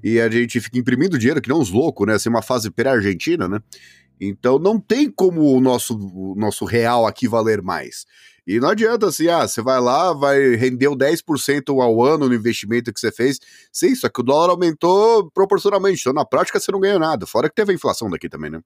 e 0.03 0.19
a 0.19 0.31
gente 0.31 0.59
fica 0.59 0.79
imprimindo 0.79 1.19
dinheiro 1.19 1.43
que 1.43 1.51
não 1.51 1.61
uns 1.61 1.71
loucos, 1.71 2.07
né? 2.07 2.15
Assim, 2.15 2.31
uma 2.31 2.41
fase 2.41 2.71
pré-argentina, 2.71 3.47
né? 3.47 3.61
Então 4.19 4.59
não 4.59 4.81
tem 4.81 5.11
como 5.11 5.43
o 5.55 5.61
nosso, 5.61 5.97
o 5.97 6.35
nosso 6.35 6.65
real 6.65 7.07
aqui 7.07 7.29
valer 7.29 7.61
mais. 7.61 8.07
E 8.49 8.59
não 8.59 8.71
adianta 8.71 9.07
assim, 9.07 9.29
ah, 9.29 9.47
você 9.47 9.61
vai 9.61 9.79
lá, 9.79 10.15
vai 10.15 10.55
render 10.55 10.89
o 10.89 10.97
10% 10.97 11.83
ao 11.83 12.03
ano 12.03 12.27
no 12.27 12.35
investimento 12.35 12.91
que 12.91 12.99
você 12.99 13.13
fez. 13.13 13.39
Sim, 13.71 13.95
só 13.95 14.09
que 14.09 14.21
o 14.21 14.23
dólar 14.23 14.49
aumentou 14.49 15.31
proporcionalmente. 15.33 16.01
Então, 16.01 16.15
na 16.15 16.25
prática, 16.25 16.59
você 16.59 16.73
não 16.73 16.81
ganha 16.81 16.99
nada. 16.99 17.27
Fora 17.27 17.51
que 17.51 17.55
teve 17.55 17.73
a 17.73 17.75
inflação 17.75 18.09
daqui 18.09 18.27
também, 18.27 18.51
né? 18.51 18.63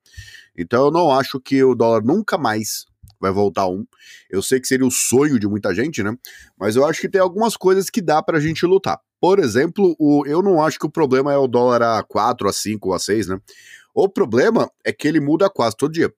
Então, 0.57 0.85
eu 0.85 0.91
não 0.93 1.11
acho 1.11 1.41
que 1.41 1.65
o 1.65 1.75
dólar 1.75 2.05
nunca 2.05 2.39
mais 2.39 2.87
vai 3.21 3.33
voltar 3.33 3.67
um. 3.67 3.85
Eu 4.31 4.41
sei 4.41 4.61
que 4.61 4.69
seria 4.69 4.87
o 4.87 4.91
sonho 4.91 5.37
de 5.37 5.49
muita 5.49 5.75
gente, 5.75 6.01
né? 6.01 6.15
Mas 6.57 6.77
eu 6.77 6.87
acho 6.87 7.01
que 7.01 7.09
tem 7.09 7.21
algumas 7.21 7.57
coisas 7.57 7.91
que 7.91 8.01
dá 8.01 8.23
pra 8.23 8.39
gente 8.39 8.65
lutar. 8.65 9.01
Por 9.21 9.41
exemplo, 9.41 9.97
o, 9.99 10.25
eu 10.25 10.41
não 10.43 10.63
acho 10.63 10.79
que 10.79 10.87
o 10.87 10.91
problema 10.91 11.33
é 11.33 11.37
o 11.37 11.49
dólar 11.49 11.83
a 11.83 12.05
4, 12.05 12.49
a 12.49 12.53
5 12.53 12.89
ou 12.89 12.95
a 12.95 13.01
6, 13.01 13.27
né? 13.27 13.41
O 13.93 14.09
problema 14.09 14.71
é 14.85 14.93
que 14.93 15.09
ele 15.09 15.19
muda 15.19 15.51
quase 15.51 15.77
todo 15.77 15.93
dia. 15.93 16.13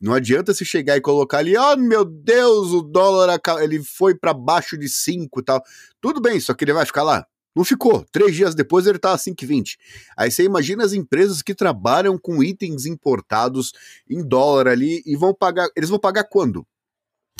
Não 0.00 0.14
adianta 0.14 0.54
se 0.54 0.64
chegar 0.64 0.96
e 0.96 1.00
colocar 1.00 1.38
ali, 1.38 1.56
oh 1.56 1.76
meu 1.76 2.04
Deus, 2.04 2.72
o 2.72 2.82
dólar 2.82 3.40
ele 3.60 3.82
foi 3.82 4.14
para 4.14 4.32
baixo 4.32 4.78
de 4.78 4.88
5 4.88 5.40
e 5.40 5.44
tal. 5.44 5.62
Tudo 6.00 6.20
bem, 6.20 6.38
só 6.38 6.54
que 6.54 6.64
ele 6.64 6.72
vai 6.72 6.86
ficar 6.86 7.02
lá. 7.02 7.26
Não 7.54 7.64
ficou. 7.64 8.06
Três 8.12 8.36
dias 8.36 8.54
depois 8.54 8.86
ele 8.86 9.00
tá 9.00 9.12
a 9.12 9.18
5,20. 9.18 9.76
Aí 10.16 10.30
você 10.30 10.44
imagina 10.44 10.84
as 10.84 10.92
empresas 10.92 11.42
que 11.42 11.54
trabalham 11.54 12.16
com 12.16 12.40
itens 12.40 12.86
importados 12.86 13.72
em 14.08 14.22
dólar 14.22 14.68
ali 14.68 15.02
e 15.04 15.16
vão 15.16 15.34
pagar. 15.34 15.68
Eles 15.76 15.90
vão 15.90 15.98
pagar 15.98 16.24
quando? 16.24 16.64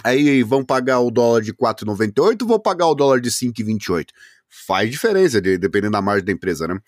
Aí 0.03 0.43
vão 0.43 0.65
pagar 0.65 1.01
o 1.01 1.11
dólar 1.11 1.43
de 1.43 1.53
4,98 1.53 2.43
ou 2.43 2.49
vão 2.49 2.61
pagar 2.61 2.87
o 2.89 2.95
dólar 2.95 3.21
de 3.21 3.31
5,28? 3.31 4.07
Faz 4.49 4.91
diferença, 4.91 5.41
de, 5.41 5.59
dependendo 5.59 5.93
da 5.93 6.03
margem 6.03 6.25
da 6.25 6.33
empresa, 6.33 6.67
né? 6.67 6.79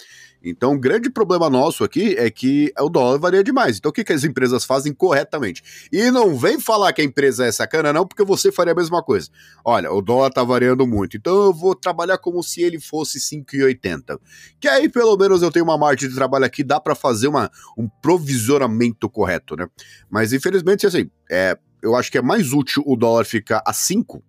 Então, 0.43 0.73
o 0.73 0.79
grande 0.79 1.11
problema 1.11 1.50
nosso 1.50 1.85
aqui 1.85 2.14
é 2.17 2.31
que 2.31 2.73
o 2.79 2.88
dólar 2.88 3.19
varia 3.19 3.45
demais. 3.45 3.76
Então, 3.76 3.90
o 3.90 3.93
que, 3.93 4.02
que 4.02 4.12
as 4.12 4.25
empresas 4.25 4.64
fazem 4.64 4.93
corretamente? 4.93 5.62
E 5.93 6.11
não 6.11 6.35
vem 6.35 6.59
falar 6.59 6.93
que 6.95 7.02
a 7.02 7.05
empresa 7.05 7.45
é 7.45 7.52
sacana, 7.52 7.93
não, 7.93 8.07
porque 8.07 8.25
você 8.25 8.50
faria 8.50 8.73
a 8.73 8.76
mesma 8.76 9.02
coisa. 9.02 9.29
Olha, 9.62 9.93
o 9.93 10.00
dólar 10.00 10.31
tá 10.31 10.43
variando 10.43 10.87
muito, 10.87 11.17
então 11.17 11.45
eu 11.45 11.52
vou 11.52 11.75
trabalhar 11.75 12.17
como 12.17 12.43
se 12.43 12.62
ele 12.62 12.81
fosse 12.81 13.19
5,80. 13.19 14.19
Que 14.59 14.67
aí, 14.67 14.88
pelo 14.88 15.17
menos, 15.17 15.43
eu 15.43 15.50
tenho 15.50 15.67
uma 15.67 15.76
margem 15.76 16.09
de 16.09 16.14
trabalho 16.14 16.47
aqui, 16.47 16.64
dá 16.64 16.81
para 16.81 16.95
fazer 16.95 17.29
uma, 17.29 17.50
um 17.76 17.87
provisionamento 18.00 19.11
correto, 19.11 19.57
né? 19.57 19.69
Mas, 20.09 20.33
infelizmente, 20.33 20.87
assim, 20.87 21.11
é, 21.31 21.57
eu 21.83 21.95
acho 21.95 22.11
que 22.11 22.17
é 22.17 22.23
mais 22.23 22.52
útil 22.52 22.83
o 22.87 22.97
dólar 22.97 23.25
ficar 23.25 23.62
a 23.67 23.75
5 23.75 24.23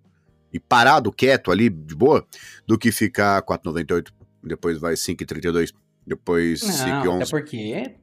e 0.53 0.60
parado, 0.60 1.12
quieto 1.12 1.51
ali, 1.51 1.70
de 1.70 1.96
boa, 1.96 2.25
do 2.67 2.77
que 2.77 2.91
ficar 2.91 3.41
4,98, 3.41 4.10
depois 4.43 4.79
vai 4.79 4.93
5,32, 4.93 5.74
depois 6.05 6.62
5,11. 6.62 7.22
Até 7.22 7.25
porque 7.29 7.96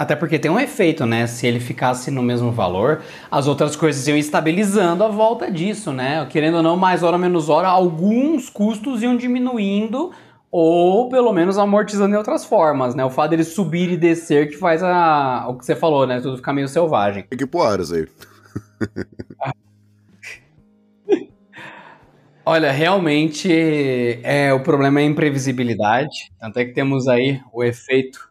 até 0.00 0.16
porque 0.16 0.38
tem 0.38 0.50
um 0.50 0.58
efeito, 0.58 1.04
né? 1.04 1.26
Se 1.26 1.46
ele 1.46 1.60
ficasse 1.60 2.10
no 2.10 2.22
mesmo 2.22 2.50
valor, 2.50 3.02
as 3.30 3.46
outras 3.46 3.76
coisas 3.76 4.08
iam 4.08 4.16
estabilizando 4.16 5.04
a 5.04 5.08
volta 5.08 5.50
disso, 5.50 5.92
né? 5.92 6.24
Querendo 6.30 6.56
ou 6.56 6.62
não, 6.62 6.74
mais 6.74 7.02
hora 7.02 7.18
menos 7.18 7.50
hora, 7.50 7.68
alguns 7.68 8.48
custos 8.48 9.02
iam 9.02 9.14
diminuindo 9.14 10.10
ou 10.50 11.10
pelo 11.10 11.34
menos 11.34 11.58
amortizando 11.58 12.14
em 12.14 12.18
outras 12.18 12.46
formas, 12.46 12.94
né? 12.94 13.04
O 13.04 13.10
fato 13.10 13.30
dele 13.30 13.44
subir 13.44 13.90
e 13.92 13.96
descer 13.98 14.48
que 14.48 14.56
faz 14.56 14.82
a, 14.82 15.46
o 15.48 15.58
que 15.58 15.66
você 15.66 15.76
falou, 15.76 16.06
né? 16.06 16.18
Tudo 16.18 16.38
ficar 16.38 16.54
meio 16.54 16.66
selvagem. 16.66 17.24
Tem 17.24 17.38
que 17.38 17.56
horas 17.56 17.92
aí. 17.92 18.08
Olha, 22.44 22.72
realmente 22.72 23.50
é, 24.22 24.52
o 24.52 24.62
problema 24.62 25.00
é 25.00 25.04
a 25.04 25.06
imprevisibilidade. 25.06 26.32
Até 26.40 26.64
que 26.64 26.72
temos 26.72 27.06
aí 27.06 27.40
o 27.52 27.62
efeito 27.62 28.30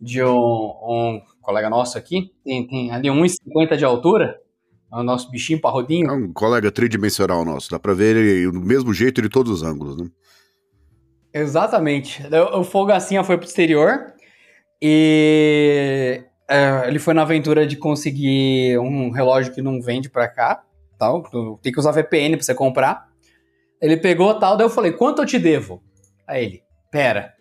de 0.00 0.22
um, 0.22 0.30
um 0.30 1.22
colega 1.42 1.68
nosso 1.68 1.98
aqui, 1.98 2.32
tem, 2.44 2.66
tem 2.66 2.90
ali 2.90 3.08
1,50 3.08 3.76
de 3.76 3.84
altura, 3.84 4.40
é 4.92 4.96
o 4.96 5.02
nosso 5.02 5.30
bichinho 5.30 5.60
parrudinho. 5.60 6.08
É 6.08 6.12
um 6.12 6.32
colega 6.32 6.70
tridimensional 6.70 7.44
nosso, 7.44 7.70
dá 7.70 7.78
pra 7.78 7.92
ver 7.92 8.16
ele 8.16 8.50
do 8.50 8.60
mesmo 8.60 8.94
jeito 8.94 9.20
de 9.20 9.28
todos 9.28 9.52
os 9.52 9.62
ângulos, 9.62 9.96
né? 9.96 10.08
Exatamente. 11.32 12.22
O 12.54 12.64
Folgacinha 12.64 13.22
foi 13.22 13.36
pro 13.36 13.46
exterior 13.46 14.14
e 14.82 16.24
é, 16.48 16.88
ele 16.88 16.98
foi 16.98 17.14
na 17.14 17.22
aventura 17.22 17.66
de 17.66 17.76
conseguir 17.76 18.78
um 18.78 19.10
relógio 19.10 19.52
que 19.52 19.62
não 19.62 19.80
vende 19.80 20.08
pra 20.10 20.26
cá, 20.26 20.64
tal. 20.98 21.22
Tem 21.62 21.70
que 21.72 21.78
usar 21.78 21.92
VPN 21.92 22.36
pra 22.36 22.44
você 22.44 22.54
comprar. 22.54 23.09
Ele 23.80 23.96
pegou 23.96 24.38
tal, 24.38 24.56
daí 24.56 24.66
eu 24.66 24.70
falei, 24.70 24.92
quanto 24.92 25.22
eu 25.22 25.26
te 25.26 25.38
devo? 25.38 25.82
Aí 26.26 26.44
ele, 26.44 26.62
pera. 26.90 27.32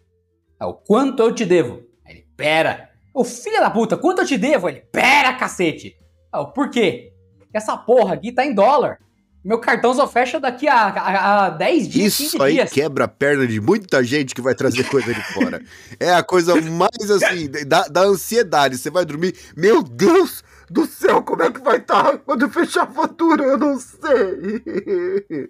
Aí 0.60 0.67
eu, 0.67 0.74
quanto 0.74 1.22
eu 1.22 1.34
te 1.34 1.46
devo? 1.46 1.84
Aí 2.05 2.15
ele, 2.15 2.27
pera. 2.38 2.89
Ô 3.13 3.24
filho 3.24 3.60
da 3.60 3.69
puta, 3.69 3.98
quanto 3.98 4.22
eu 4.22 4.25
te 4.25 4.38
devo? 4.38 4.67
Aí 4.67 4.75
ele, 4.75 4.86
pera, 4.91 5.34
cacete. 5.34 5.96
Aí 6.31 6.41
eu, 6.41 6.48
por 6.48 6.69
quê? 6.69 7.12
Essa 7.53 7.75
porra 7.75 8.13
aqui 8.13 8.31
tá 8.31 8.46
em 8.46 8.53
dólar. 8.53 9.00
Meu 9.43 9.58
cartão 9.60 9.93
só 9.93 10.05
fecha 10.05 10.39
daqui 10.39 10.67
a, 10.67 10.88
a, 10.88 11.46
a 11.46 11.50
10 11.50 11.88
dias. 11.88 12.19
Isso 12.19 12.43
aí 12.43 12.55
dias. 12.55 12.72
quebra 12.72 13.05
a 13.05 13.08
perna 13.08 13.48
de 13.48 13.62
muita 13.62 14.03
gente 14.03 14.36
que 14.36 14.41
vai 14.41 14.53
trazer 14.53 14.84
coisa 14.89 15.13
de 15.13 15.22
fora. 15.34 15.62
É 16.00 16.13
a 16.13 16.24
coisa 16.24 16.60
mais 16.62 17.10
assim, 17.10 17.50
da, 17.65 17.88
da 17.88 18.01
ansiedade. 18.01 18.77
Você 18.77 18.89
vai 18.89 19.05
dormir, 19.05 19.36
meu 19.55 19.81
Deus 19.81 20.43
do 20.69 20.86
céu, 20.86 21.24
como 21.24 21.41
é 21.41 21.51
que 21.51 21.62
vai 21.62 21.77
estar 21.77 22.17
quando 22.19 22.50
fechar 22.50 22.84
a 22.84 22.88
fatura? 22.88 23.43
Eu 23.43 23.58
não 23.58 23.79
sei. 23.79 25.50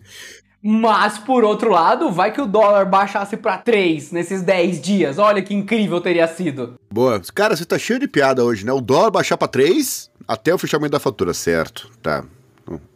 Mas, 0.62 1.18
por 1.18 1.44
outro 1.44 1.72
lado, 1.72 2.12
vai 2.12 2.34
que 2.34 2.42
o 2.42 2.46
dólar 2.46 2.86
baixasse 2.86 3.38
para 3.38 3.58
3 3.58 4.12
nesses 4.12 4.42
10 4.42 4.82
dias. 4.82 5.18
Olha 5.18 5.42
que 5.42 5.54
incrível 5.54 6.02
teria 6.02 6.28
sido. 6.28 6.76
Boa. 6.92 7.22
Cara, 7.34 7.56
você 7.56 7.64
tá 7.64 7.80
cheio 7.80 8.00
de 8.00 8.08
piada 8.08 8.44
hoje, 8.44 8.66
né? 8.66 8.74
O 8.74 8.82
dólar 8.82 9.10
baixar 9.10 9.38
para 9.38 9.48
3 9.48 10.12
até 10.28 10.54
o 10.54 10.58
fechamento 10.58 10.92
da 10.92 11.00
fatura, 11.00 11.34
certo? 11.34 11.90
Tá. 12.02 12.26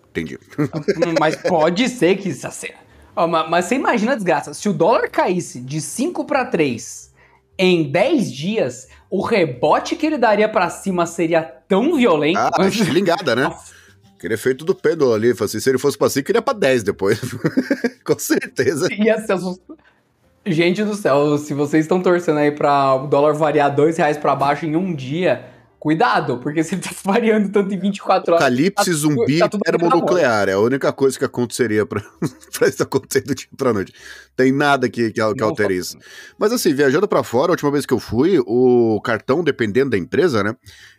Entendi. 0.09 0.37
mas 1.19 1.35
pode 1.37 1.89
ser 1.89 2.17
que 2.17 2.29
isso 2.29 2.49
seja. 2.51 2.75
Oh, 3.15 3.27
mas, 3.27 3.49
mas, 3.49 3.65
você 3.65 3.75
imagina 3.75 4.11
a 4.11 4.15
desgraça. 4.15 4.53
Se 4.53 4.67
o 4.69 4.73
dólar 4.73 5.09
caísse 5.09 5.59
de 5.59 5.81
5 5.81 6.25
para 6.25 6.45
3 6.45 7.11
em 7.57 7.91
10 7.91 8.31
dias, 8.31 8.87
o 9.09 9.23
rebote 9.23 9.95
que 9.95 10.05
ele 10.05 10.17
daria 10.17 10.49
para 10.49 10.69
cima 10.69 11.05
seria 11.05 11.41
tão 11.41 11.95
violento. 11.95 12.37
Ah, 12.37 12.51
ligada, 12.91 13.35
né? 13.35 13.55
Aquele 14.23 14.35
efeito 14.35 14.63
do 14.63 14.73
pêndulo 14.73 15.13
ali. 15.13 15.33
Assim, 15.37 15.59
se 15.59 15.69
ele 15.69 15.77
fosse 15.77 15.97
pra 15.97 16.09
5, 16.09 16.31
ele 16.31 16.37
ia 16.37 16.41
pra 16.41 16.53
10 16.53 16.83
depois. 16.83 17.19
Com 18.05 18.17
certeza. 18.17 18.87
Ia 18.93 19.19
ser 19.19 19.33
assustador. 19.33 19.77
Gente 20.45 20.81
do 20.83 20.95
céu, 20.95 21.37
se 21.37 21.53
vocês 21.53 21.83
estão 21.83 22.01
torcendo 22.01 22.39
aí 22.39 22.51
pra 22.51 22.95
o 22.95 23.07
dólar 23.07 23.33
variar 23.33 23.73
2 23.73 23.97
reais 23.97 24.17
pra 24.17 24.35
baixo 24.35 24.65
em 24.65 24.75
um 24.75 24.93
dia, 24.93 25.45
Cuidado, 25.83 26.37
porque 26.37 26.63
se 26.63 26.75
ele 26.75 26.81
tá 26.81 26.91
variando 27.03 27.49
tanto 27.51 27.73
em 27.73 27.77
24 27.77 28.35
horas. 28.35 28.45
Apocalipse 28.45 28.85
tá, 28.89 28.97
zumbi 28.97 29.39
tá 29.39 29.49
termonuclear. 29.49 30.47
É 30.47 30.53
a 30.53 30.59
única 30.59 30.93
coisa 30.93 31.19
que 31.19 31.25
aconteceria 31.25 31.85
pra, 31.85 32.01
pra 32.57 32.69
isso 32.69 32.81
acontecer 32.81 33.19
do 33.19 33.35
dia 33.35 33.49
pra 33.57 33.73
noite. 33.73 33.93
Tem 34.33 34.53
nada 34.53 34.87
que, 34.87 35.11
que, 35.11 35.33
que 35.33 35.43
altere 35.43 35.75
isso. 35.75 35.97
Mas 36.39 36.53
assim, 36.53 36.73
viajando 36.73 37.05
para 37.05 37.21
fora, 37.21 37.51
a 37.51 37.51
última 37.51 37.69
vez 37.69 37.85
que 37.85 37.93
eu 37.93 37.99
fui, 37.99 38.39
o 38.47 39.01
cartão, 39.01 39.43
dependendo 39.43 39.89
da 39.89 39.97
empresa, 39.97 40.41
né? 40.41 40.55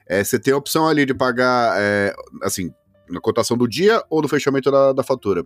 É, 0.07 0.23
você 0.23 0.39
tem 0.39 0.53
a 0.53 0.59
opção 0.59 0.87
ali 0.87 1.07
de 1.07 1.15
pagar, 1.15 1.75
é, 1.79 2.15
assim, 2.43 2.71
na 3.09 3.21
cotação 3.21 3.57
do 3.57 3.69
dia 3.69 4.03
ou 4.09 4.23
no 4.23 4.29
fechamento 4.29 4.71
da, 4.71 4.93
da 4.93 5.03
fatura. 5.03 5.45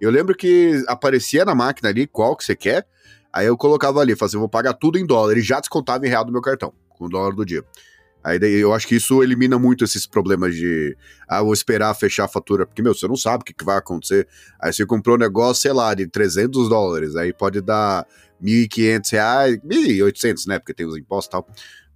Eu 0.00 0.10
lembro 0.10 0.34
que 0.34 0.82
aparecia 0.86 1.44
na 1.44 1.54
máquina 1.54 1.88
ali 1.88 2.06
qual 2.06 2.36
que 2.36 2.44
você 2.44 2.56
quer. 2.56 2.86
Aí 3.32 3.46
eu 3.46 3.56
colocava 3.56 4.00
ali, 4.00 4.16
fazia, 4.16 4.38
vou 4.38 4.48
pagar 4.48 4.74
tudo 4.74 4.98
em 4.98 5.06
dólar. 5.06 5.36
E 5.36 5.40
já 5.40 5.60
descontava 5.60 6.06
em 6.06 6.08
real 6.08 6.24
do 6.24 6.32
meu 6.32 6.40
cartão, 6.40 6.72
com 6.88 7.06
o 7.06 7.08
dólar 7.08 7.34
do 7.34 7.44
dia. 7.44 7.64
Aí 8.22 8.38
eu 8.42 8.74
acho 8.74 8.86
que 8.86 8.96
isso 8.96 9.22
elimina 9.22 9.58
muito 9.58 9.82
esses 9.82 10.06
problemas 10.06 10.54
de, 10.54 10.96
ah, 11.26 11.42
vou 11.42 11.54
esperar 11.54 11.94
fechar 11.94 12.24
a 12.24 12.28
fatura, 12.28 12.66
porque, 12.66 12.82
meu, 12.82 12.94
você 12.94 13.08
não 13.08 13.16
sabe 13.16 13.42
o 13.42 13.44
que, 13.44 13.54
que 13.54 13.64
vai 13.64 13.78
acontecer. 13.78 14.28
Aí 14.60 14.72
você 14.72 14.84
comprou 14.84 15.16
um 15.16 15.18
negócio, 15.18 15.62
sei 15.62 15.72
lá, 15.72 15.94
de 15.94 16.06
300 16.06 16.68
dólares, 16.68 17.16
aí 17.16 17.32
pode 17.32 17.62
dar 17.62 18.06
1.500 18.42 19.12
reais, 19.12 19.58
1.800, 19.58 20.46
né, 20.46 20.58
porque 20.58 20.74
tem 20.74 20.86
os 20.86 20.98
impostos 20.98 21.28
e 21.28 21.30
tal 21.30 21.46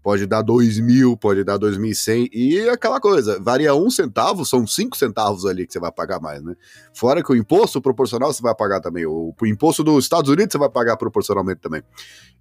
pode 0.04 0.26
dar 0.26 0.42
dois 0.42 0.78
mil, 0.78 1.16
pode 1.16 1.42
dar 1.42 1.56
dois 1.56 1.78
mil 1.78 1.90
e 1.90 1.94
cem, 1.94 2.28
e 2.30 2.68
aquela 2.68 3.00
coisa, 3.00 3.40
varia 3.40 3.74
um 3.74 3.88
centavo, 3.88 4.44
são 4.44 4.66
cinco 4.66 4.98
centavos 4.98 5.46
ali 5.46 5.66
que 5.66 5.72
você 5.72 5.80
vai 5.80 5.90
pagar 5.90 6.20
mais, 6.20 6.42
né? 6.42 6.54
Fora 6.92 7.22
que 7.22 7.32
o 7.32 7.34
imposto 7.34 7.80
proporcional 7.80 8.30
você 8.30 8.42
vai 8.42 8.54
pagar 8.54 8.82
também, 8.82 9.06
o, 9.06 9.34
o 9.40 9.46
imposto 9.46 9.82
dos 9.82 10.04
Estados 10.04 10.30
Unidos 10.30 10.52
você 10.52 10.58
vai 10.58 10.68
pagar 10.68 10.98
proporcionalmente 10.98 11.62
também. 11.62 11.82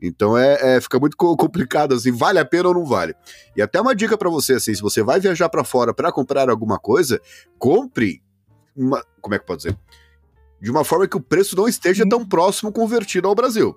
Então 0.02 0.38
é, 0.38 0.76
é, 0.76 0.82
fica 0.82 1.00
muito 1.00 1.16
complicado, 1.16 1.94
assim, 1.94 2.12
vale 2.12 2.38
a 2.38 2.44
pena 2.44 2.68
ou 2.68 2.74
não 2.74 2.86
vale? 2.86 3.16
E 3.56 3.62
até 3.62 3.80
uma 3.80 3.96
dica 3.96 4.18
para 4.18 4.30
você, 4.30 4.56
assim, 4.56 4.76
se 4.76 4.82
você 4.82 5.02
vai 5.02 5.22
viajar 5.22 5.48
para 5.48 5.64
fora 5.64 5.94
para 5.94 6.12
comprar 6.12 6.50
alguma 6.50 6.78
coisa, 6.78 7.22
compre 7.58 8.22
uma, 8.76 9.02
como 9.22 9.36
é 9.36 9.40
que 9.40 9.46
pode 9.46 9.64
dizer? 9.64 9.80
De 10.62 10.70
uma 10.70 10.84
forma 10.84 11.08
que 11.08 11.16
o 11.16 11.22
preço 11.22 11.56
não 11.56 11.70
esteja 11.70 12.06
tão 12.08 12.26
próximo 12.26 12.74
convertido 12.74 13.30
ao 13.30 13.36
Brasil. 13.36 13.74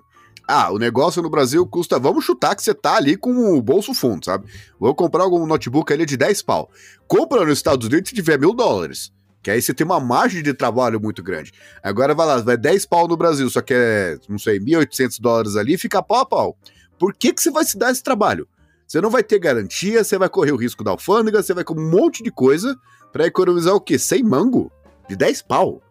Ah, 0.47 0.71
o 0.71 0.77
negócio 0.77 1.21
no 1.21 1.29
Brasil 1.29 1.65
custa. 1.67 1.99
Vamos 1.99 2.23
chutar 2.23 2.55
que 2.55 2.63
você 2.63 2.73
tá 2.73 2.95
ali 2.95 3.17
com 3.17 3.57
o 3.57 3.61
bolso 3.61 3.93
fundo, 3.93 4.23
sabe? 4.23 4.47
Vou 4.79 4.95
comprar 4.95 5.23
algum 5.23 5.45
notebook 5.45 5.91
ali 5.91 6.05
de 6.05 6.15
10 6.15 6.41
pau. 6.43 6.71
Compra 7.05 7.45
nos 7.45 7.59
Estados 7.59 7.85
Unidos 7.85 8.09
se 8.09 8.15
tiver 8.15 8.39
mil 8.39 8.53
dólares. 8.53 9.11
Que 9.43 9.51
aí 9.51 9.61
você 9.61 9.73
tem 9.73 9.85
uma 9.85 9.99
margem 9.99 10.41
de 10.41 10.53
trabalho 10.53 11.01
muito 11.01 11.21
grande. 11.21 11.51
Agora 11.83 12.15
vai 12.15 12.25
lá, 12.25 12.37
vai 12.37 12.55
10 12.55 12.85
pau 12.85 13.07
no 13.07 13.17
Brasil, 13.17 13.49
só 13.49 13.61
que 13.61 13.73
é, 13.73 14.17
não 14.29 14.39
sei, 14.39 14.59
1.800 14.59 15.19
dólares 15.19 15.55
ali, 15.57 15.77
fica 15.77 16.01
pau 16.01 16.19
a 16.19 16.25
pau. 16.25 16.57
Por 16.97 17.13
que, 17.13 17.33
que 17.33 17.41
você 17.41 17.51
vai 17.51 17.65
se 17.65 17.77
dar 17.77 17.91
esse 17.91 18.01
trabalho? 18.01 18.47
Você 18.87 19.01
não 19.01 19.09
vai 19.09 19.23
ter 19.23 19.39
garantia, 19.39 20.03
você 20.03 20.17
vai 20.17 20.29
correr 20.29 20.53
o 20.53 20.57
risco 20.57 20.83
da 20.83 20.91
alfândega, 20.91 21.43
você 21.43 21.53
vai 21.53 21.63
com 21.63 21.73
um 21.73 21.89
monte 21.89 22.23
de 22.23 22.31
coisa 22.31 22.77
para 23.11 23.27
economizar 23.27 23.75
o 23.75 23.81
quê? 23.81 23.99
100 23.99 24.23
mango? 24.23 24.71
De 25.09 25.15
10 25.15 25.41
pau. 25.41 25.81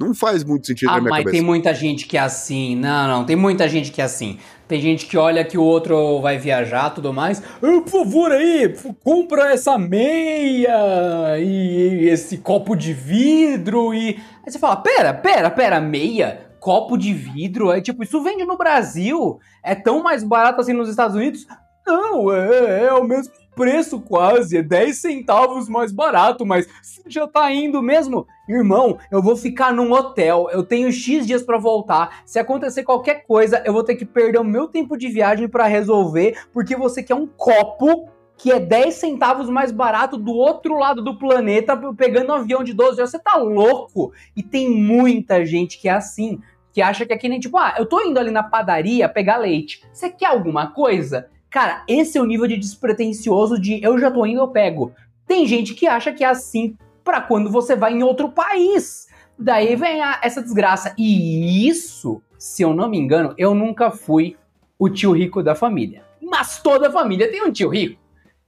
Não 0.00 0.14
faz 0.14 0.42
muito 0.42 0.66
sentido 0.66 0.88
ah, 0.88 0.94
na 0.94 1.00
minha 1.00 1.10
mas 1.10 1.18
cabeça. 1.20 1.36
tem 1.36 1.42
muita 1.42 1.74
gente 1.74 2.06
que 2.06 2.16
é 2.16 2.20
assim. 2.20 2.74
Não, 2.76 3.08
não, 3.08 3.24
tem 3.24 3.36
muita 3.36 3.68
gente 3.68 3.90
que 3.92 4.00
é 4.00 4.04
assim. 4.04 4.38
Tem 4.66 4.80
gente 4.80 5.06
que 5.06 5.18
olha 5.18 5.44
que 5.44 5.58
o 5.58 5.62
outro 5.62 6.20
vai 6.20 6.38
viajar 6.38 6.90
tudo 6.90 7.12
mais. 7.12 7.42
Oh, 7.60 7.82
por 7.82 7.90
favor 7.90 8.32
aí, 8.32 8.74
compra 9.04 9.52
essa 9.52 9.76
meia 9.76 11.38
e 11.38 12.08
esse 12.08 12.38
copo 12.38 12.74
de 12.74 12.92
vidro 12.92 13.92
e... 13.92 14.18
Aí 14.44 14.50
você 14.50 14.58
fala, 14.58 14.76
pera, 14.76 15.12
pera, 15.12 15.50
pera, 15.50 15.80
meia? 15.80 16.46
Copo 16.58 16.96
de 16.96 17.12
vidro? 17.12 17.70
É 17.70 17.80
tipo, 17.80 18.02
isso 18.02 18.22
vende 18.22 18.44
no 18.44 18.56
Brasil? 18.56 19.38
É 19.62 19.74
tão 19.74 20.02
mais 20.02 20.24
barato 20.24 20.60
assim 20.60 20.72
nos 20.72 20.88
Estados 20.88 21.14
Unidos? 21.14 21.46
Não, 21.86 22.32
é, 22.32 22.86
é 22.86 22.94
o 22.94 23.04
mesmo 23.04 23.32
preço 23.54 24.00
quase, 24.00 24.56
é 24.56 24.62
10 24.62 24.96
centavos 24.96 25.68
mais 25.68 25.92
barato, 25.92 26.44
mas 26.46 26.66
já 27.06 27.26
tá 27.26 27.52
indo 27.52 27.82
mesmo? 27.82 28.26
Irmão, 28.52 28.98
eu 29.10 29.22
vou 29.22 29.36
ficar 29.36 29.72
num 29.72 29.92
hotel, 29.92 30.48
eu 30.52 30.62
tenho 30.62 30.92
X 30.92 31.26
dias 31.26 31.42
para 31.42 31.58
voltar. 31.58 32.22
Se 32.26 32.38
acontecer 32.38 32.82
qualquer 32.82 33.26
coisa, 33.26 33.62
eu 33.64 33.72
vou 33.72 33.82
ter 33.82 33.96
que 33.96 34.04
perder 34.04 34.38
o 34.38 34.44
meu 34.44 34.68
tempo 34.68 34.96
de 34.96 35.08
viagem 35.08 35.48
para 35.48 35.66
resolver, 35.66 36.38
porque 36.52 36.76
você 36.76 37.02
quer 37.02 37.14
um 37.14 37.26
copo 37.26 38.08
que 38.36 38.50
é 38.50 38.58
10 38.58 38.94
centavos 38.94 39.48
mais 39.48 39.70
barato 39.70 40.16
do 40.16 40.32
outro 40.32 40.76
lado 40.76 41.00
do 41.00 41.16
planeta, 41.16 41.76
pegando 41.96 42.32
um 42.32 42.36
avião 42.36 42.64
de 42.64 42.72
12 42.72 42.98
horas. 42.98 43.10
Você 43.10 43.18
tá 43.18 43.36
louco? 43.36 44.12
E 44.36 44.42
tem 44.42 44.68
muita 44.68 45.46
gente 45.46 45.78
que 45.78 45.88
é 45.88 45.92
assim, 45.92 46.40
que 46.72 46.82
acha 46.82 47.06
que 47.06 47.12
é 47.12 47.16
que 47.16 47.28
nem 47.28 47.38
tipo, 47.38 47.56
ah, 47.56 47.74
eu 47.78 47.86
tô 47.86 48.00
indo 48.00 48.18
ali 48.18 48.30
na 48.30 48.42
padaria 48.42 49.08
pegar 49.08 49.36
leite. 49.36 49.84
Você 49.92 50.10
quer 50.10 50.26
alguma 50.26 50.72
coisa? 50.72 51.28
Cara, 51.48 51.84
esse 51.86 52.18
é 52.18 52.20
o 52.20 52.24
nível 52.26 52.48
de 52.48 52.56
despretensioso 52.56 53.60
de 53.60 53.80
eu 53.82 53.98
já 53.98 54.10
tô 54.10 54.26
indo, 54.26 54.40
eu 54.40 54.48
pego. 54.48 54.92
Tem 55.26 55.46
gente 55.46 55.74
que 55.74 55.86
acha 55.86 56.12
que 56.12 56.24
é 56.24 56.28
assim 56.28 56.76
para 57.04 57.20
quando 57.20 57.50
você 57.50 57.76
vai 57.76 57.92
em 57.92 58.02
outro 58.02 58.30
país. 58.30 59.06
Daí 59.38 59.74
vem 59.76 60.02
a, 60.02 60.20
essa 60.22 60.42
desgraça. 60.42 60.94
E 60.96 61.68
isso, 61.68 62.22
se 62.38 62.62
eu 62.62 62.72
não 62.72 62.88
me 62.88 62.98
engano, 62.98 63.34
eu 63.36 63.54
nunca 63.54 63.90
fui 63.90 64.36
o 64.78 64.88
tio 64.88 65.12
rico 65.12 65.42
da 65.42 65.54
família. 65.54 66.04
Mas 66.20 66.60
toda 66.62 66.90
família 66.90 67.30
tem 67.30 67.44
um 67.44 67.52
tio 67.52 67.68
rico. 67.68 68.00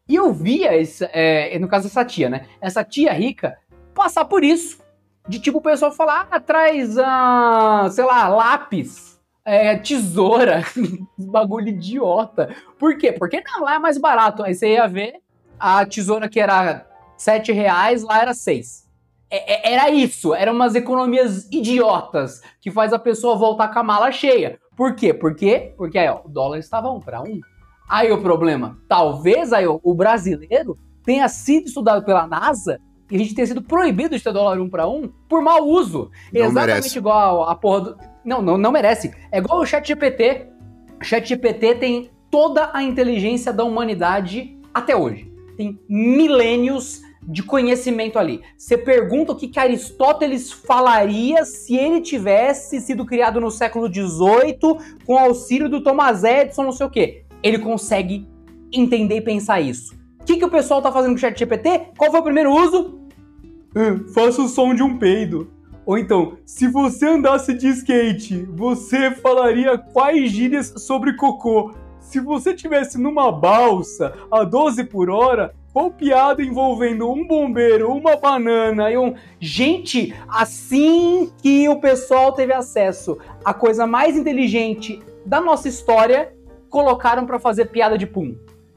E 0.09 0.15
eu 0.15 0.33
via, 0.33 0.77
esse, 0.77 1.09
é, 1.13 1.59
no 1.59 1.69
caso 1.69 1.87
essa 1.87 2.05
tia, 2.05 2.29
né? 2.29 2.47
Essa 2.61 2.85
tia 2.85 3.13
rica 3.13 3.57
passar 3.95 4.25
por 4.27 4.45
isso. 4.45 4.83
De 5.27 5.39
tipo 5.39 5.59
o 5.59 5.63
pessoal 5.63 5.91
falar, 5.91 6.29
ah, 6.31 6.41
traz, 6.41 6.99
ah, 6.99 7.89
sei 7.91 8.05
lá, 8.05 8.29
lápis 8.29 9.15
é, 9.45 9.77
tesoura, 9.77 10.63
bagulho 11.19 11.69
idiota. 11.69 12.55
Por 12.79 12.97
quê? 12.97 13.13
Porque 13.13 13.43
não, 13.43 13.63
lá 13.63 13.75
é 13.75 13.79
mais 13.79 13.99
barato. 13.99 14.43
Aí 14.43 14.55
você 14.55 14.73
ia 14.75 14.87
ver 14.87 15.21
a 15.59 15.85
tesoura 15.85 16.29
que 16.29 16.41
era 16.41 16.87
7 17.17 17.53
reais, 17.53 18.03
lá 18.03 18.21
era 18.21 18.35
6. 18.35 18.85
É, 19.31 19.71
é, 19.71 19.75
era 19.75 19.91
isso, 19.91 20.35
eram 20.35 20.53
umas 20.53 20.75
economias 20.75 21.49
idiotas 21.51 22.41
que 22.61 22.71
faz 22.71 22.93
a 22.93 22.99
pessoa 22.99 23.37
voltar 23.37 23.69
com 23.69 23.79
a 23.79 23.83
mala 23.83 24.13
cheia. 24.13 24.59
Por 24.77 24.95
quê? 24.95 25.13
Por 25.13 25.35
quê? 25.35 25.73
Porque 25.77 25.99
aí, 25.99 26.09
ó, 26.09 26.21
o 26.25 26.29
dólar 26.29 26.59
estava 26.59 26.91
um 26.91 27.01
para 27.01 27.23
um. 27.23 27.41
Aí 27.89 28.11
o 28.13 28.21
problema, 28.21 28.79
talvez 28.89 29.53
aí 29.53 29.67
ó, 29.67 29.79
o 29.83 29.95
brasileiro 29.95 30.77
tenha 31.05 31.29
sido 31.29 31.67
estudado 31.67 32.05
pela 32.05 32.27
NASA 32.27 32.81
e 33.11 33.17
a 33.17 33.19
gente 33.19 33.35
tenha 33.35 33.47
sido 33.47 33.63
proibido 33.63 34.17
de 34.17 34.23
ter 34.25 34.33
dólar 34.33 34.59
um 34.59 34.69
para 34.69 34.87
um 34.87 35.09
por 35.29 35.43
mau 35.43 35.67
uso. 35.67 36.11
Não 36.33 36.41
Exatamente 36.43 36.67
merece. 36.67 36.99
igual 36.99 37.49
a 37.49 37.55
porra 37.55 37.81
do 37.81 37.97
não, 38.25 38.41
não, 38.41 38.57
não 38.57 38.73
merece. 38.73 39.15
É 39.31 39.39
igual 39.39 39.61
o 39.61 39.67
ChatGPT. 39.67 40.49
O 41.01 41.05
ChatGPT 41.05 41.75
tem 41.75 42.11
toda 42.31 42.71
a 42.73 42.83
inteligência 42.83 43.53
da 43.53 43.65
humanidade 43.65 44.59
até 44.73 44.97
hoje. 44.97 45.31
Tem 45.57 45.79
milênios 45.89 47.03
de 47.27 47.43
conhecimento 47.43 48.19
ali. 48.19 48.43
Você 48.57 48.77
pergunta 48.77 49.33
o 49.33 49.37
que, 49.37 49.49
que 49.49 49.59
Aristóteles 49.59 50.53
falaria 50.53 51.45
se 51.45 51.77
ele 51.77 52.01
tivesse 52.01 52.81
sido 52.81 53.05
criado 53.05 53.41
no 53.41 53.51
século 53.51 53.87
XVIII 53.87 54.79
com 55.07 55.19
auxílio 55.19 55.69
do 55.69 55.83
Thomas 55.83 56.23
Edison, 56.23 56.65
não 56.65 56.73
sei 56.73 56.87
o 56.87 56.91
quê. 56.91 57.25
Ele 57.43 57.59
consegue 57.59 58.27
entender 58.73 59.17
e 59.17 59.23
pensar 59.23 59.61
isso. 59.61 59.95
O 60.21 60.25
que, 60.25 60.37
que 60.37 60.45
o 60.45 60.51
pessoal 60.51 60.83
tá 60.83 60.91
fazendo 60.91 61.13
com 61.13 61.17
o 61.17 61.21
ChatGPT? 61.21 61.93
Qual 61.97 62.11
foi 62.11 62.21
o 62.21 62.25
primeiro 62.25 62.53
uso? 62.53 62.99
Ah, 63.75 64.01
faça 64.13 64.43
o 64.43 64.49
som 64.49 64.75
de 64.75 64.83
um 64.83 64.99
peido. 64.99 65.51
Ou 65.87 65.99
então, 65.99 66.39
se 66.47 66.67
você 66.67 67.07
andasse 67.07 67.53
de 67.53 67.69
skate, 67.69 68.43
você 68.55 69.11
falaria 69.11 69.77
quais 69.77 70.31
gírias 70.31 70.73
sobre 70.79 71.15
cocô? 71.15 71.75
Se 72.05 72.21
você 72.21 72.55
tivesse 72.55 73.01
numa 73.01 73.33
balsa 73.33 74.15
a 74.31 74.45
12 74.45 74.85
por 74.85 75.11
hora, 75.11 75.53
ou 75.73 75.91
piada 75.91 76.43
envolvendo 76.43 77.11
um 77.11 77.27
bombeiro, 77.27 77.91
uma 77.91 78.15
banana 78.15 78.91
e 78.93 78.97
um. 78.97 79.15
Gente, 79.41 80.15
assim 80.29 81.33
que 81.43 81.69
o 81.69 81.81
pessoal 81.81 82.33
teve 82.33 82.53
acesso 82.53 83.19
à 83.45 83.53
coisa 83.53 83.85
mais 83.85 84.17
inteligente 84.17 85.03
da 85.27 85.41
nossa 85.41 85.67
história, 85.67 86.33
colocaram 86.71 87.27
para 87.27 87.41
fazer 87.41 87.67
piada 87.67 87.99
de 87.99 88.07
pum. 88.07 88.37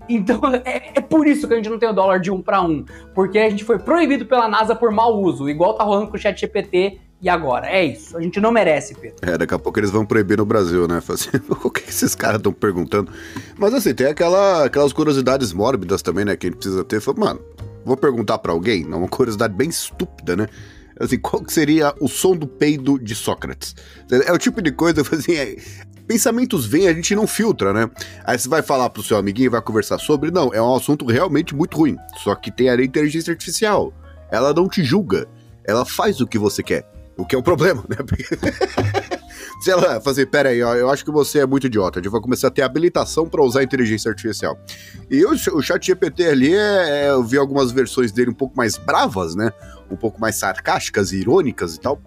Então 0.10 0.40
é, 0.66 0.94
é, 0.96 1.02
por 1.02 1.28
isso 1.28 1.48
que 1.48 1.54
a 1.54 1.58
gente 1.58 1.70
não 1.70 1.78
tem 1.78 1.90
o 1.90 1.94
dólar 1.94 2.20
de 2.20 2.32
um 2.32 2.42
para 2.42 2.62
um, 2.62 2.84
porque 3.14 3.38
a 3.38 3.50
gente 3.50 3.66
foi 3.66 3.78
proibido 3.78 4.26
pela 4.26 4.48
NASA 4.48 4.74
por 4.74 4.90
mau 4.90 5.22
uso, 5.22 5.50
igual 5.50 5.76
tá 5.76 5.84
rolando 5.84 6.08
com 6.08 6.16
o 6.16 6.20
Chat 6.20 6.40
GPT 6.40 7.02
e 7.20 7.28
agora? 7.28 7.68
É 7.68 7.84
isso. 7.84 8.16
A 8.16 8.22
gente 8.22 8.40
não 8.40 8.52
merece, 8.52 8.94
Pedro. 8.94 9.18
É, 9.22 9.38
daqui 9.38 9.54
a 9.54 9.60
pouco 9.60 9.80
eles 9.80 9.90
vão 9.90 10.06
proibir 10.06 10.38
no 10.38 10.46
Brasil, 10.46 10.88
né? 10.88 11.02
Assim, 11.08 11.30
o 11.64 11.70
que 11.70 11.90
esses 11.90 12.14
caras 12.14 12.38
estão 12.38 12.54
perguntando? 12.54 13.12
Mas 13.58 13.74
assim, 13.74 13.94
tem 13.94 14.08
aquela, 14.08 14.66
aquelas 14.66 14.94
curiosidades 14.94 15.52
mórbidas 15.52 16.02
também, 16.02 16.26
né? 16.26 16.36
Que 16.36 16.48
a 16.48 16.50
gente 16.50 16.60
precisa 16.60 16.84
ter. 16.84 17.02
Fala, 17.02 17.20
mano, 17.20 17.42
vou 17.84 17.98
perguntar 17.98 18.38
para 18.38 18.52
alguém? 18.52 18.84
Não, 18.84 19.00
uma 19.00 19.08
curiosidade 19.08 19.54
bem 19.56 19.70
estúpida, 19.70 20.36
né? 20.36 20.48
Assim, 21.00 21.18
qual 21.18 21.44
que 21.44 21.54
seria 21.54 21.94
o 22.00 22.08
som 22.08 22.36
do 22.36 22.48
peido 22.48 23.00
de 23.00 23.16
Sócrates? 23.16 23.76
É 24.26 24.32
o 24.32 24.38
tipo 24.38 24.62
de 24.62 24.72
coisa, 24.72 25.02
assim, 25.12 25.36
é, 25.36 25.56
pensamentos 26.08 26.66
vêm, 26.66 26.88
a 26.88 26.94
gente 26.94 27.16
não 27.16 27.26
filtra, 27.26 27.74
né? 27.74 27.90
Aí 28.26 28.38
você 28.38 28.48
vai 28.48 28.62
falar 28.62 28.90
pro 28.92 29.04
seu 29.04 29.18
amiguinho, 29.18 29.52
vai 29.52 29.62
conversar 29.62 29.98
sobre, 30.00 30.30
não, 30.32 30.54
é 30.54 30.62
um 30.62 30.76
assunto 30.76 31.06
realmente 31.06 31.56
muito 31.56 31.78
ruim. 31.78 31.98
Só 32.18 32.36
que 32.36 32.52
tem 32.52 32.70
a 32.70 32.84
inteligência 32.84 33.32
artificial. 33.32 33.92
Ela 34.32 34.54
não 34.54 34.68
te 34.68 34.84
julga. 34.84 35.28
Ela 35.64 35.86
faz 35.86 36.22
o 36.22 36.28
que 36.28 36.38
você 36.38 36.64
quer. 36.64 36.97
O 37.18 37.26
que 37.26 37.36
é 37.36 37.40
um 37.40 37.44
problema, 37.44 37.84
né? 37.90 37.98
Se 39.60 39.72
ela 39.72 40.00
fazer, 40.00 40.28
pera 40.28 40.50
aí, 40.50 40.60
eu 40.60 40.90
acho 40.90 41.04
que 41.04 41.10
você 41.10 41.40
é 41.40 41.46
muito 41.46 41.66
idiota, 41.66 42.00
a 42.00 42.02
gente 42.02 42.12
vai 42.12 42.22
começar 42.22 42.48
a 42.48 42.52
ter 42.52 42.62
habilitação 42.62 43.28
para 43.28 43.42
usar 43.44 43.64
inteligência 43.64 44.10
artificial. 44.10 44.58
E 45.10 45.26
o, 45.26 45.32
o 45.32 45.62
chat 45.62 45.86
GPT 45.86 46.26
ali, 46.28 46.54
é, 46.54 47.06
é, 47.06 47.10
eu 47.10 47.24
vi 47.24 47.38
algumas 47.38 47.72
versões 47.72 48.12
dele 48.12 48.30
um 48.30 48.36
pouco 48.36 48.56
mais 48.56 48.78
bravas, 48.78 49.36
né? 49.36 49.52
Um 49.90 49.96
pouco 49.96 50.22
mais 50.22 50.36
sarcásticas 50.36 51.12
e 51.12 51.18
irônicas 51.18 51.76
e 51.76 51.80
tal. 51.80 52.00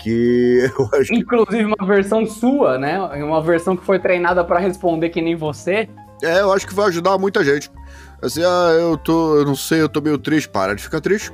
Que 0.00 0.68
eu 0.76 0.90
acho 0.94 1.12
que... 1.12 1.18
Inclusive 1.18 1.64
uma 1.64 1.86
versão 1.86 2.26
sua, 2.26 2.76
né? 2.76 2.98
Uma 2.98 3.40
versão 3.40 3.76
que 3.76 3.84
foi 3.84 4.00
treinada 4.00 4.44
para 4.44 4.58
responder 4.58 5.10
que 5.10 5.22
nem 5.22 5.36
você. 5.36 5.88
É, 6.22 6.40
eu 6.40 6.52
acho 6.52 6.66
que 6.66 6.74
vai 6.74 6.88
ajudar 6.88 7.16
muita 7.18 7.44
gente. 7.44 7.70
Assim, 8.20 8.42
ah, 8.42 8.70
eu 8.72 8.96
tô, 8.96 9.36
eu 9.36 9.44
não 9.44 9.54
sei, 9.54 9.80
eu 9.80 9.88
tô 9.88 10.00
meio 10.00 10.18
triste, 10.18 10.48
para 10.48 10.74
de 10.74 10.82
ficar 10.82 11.00
triste. 11.00 11.30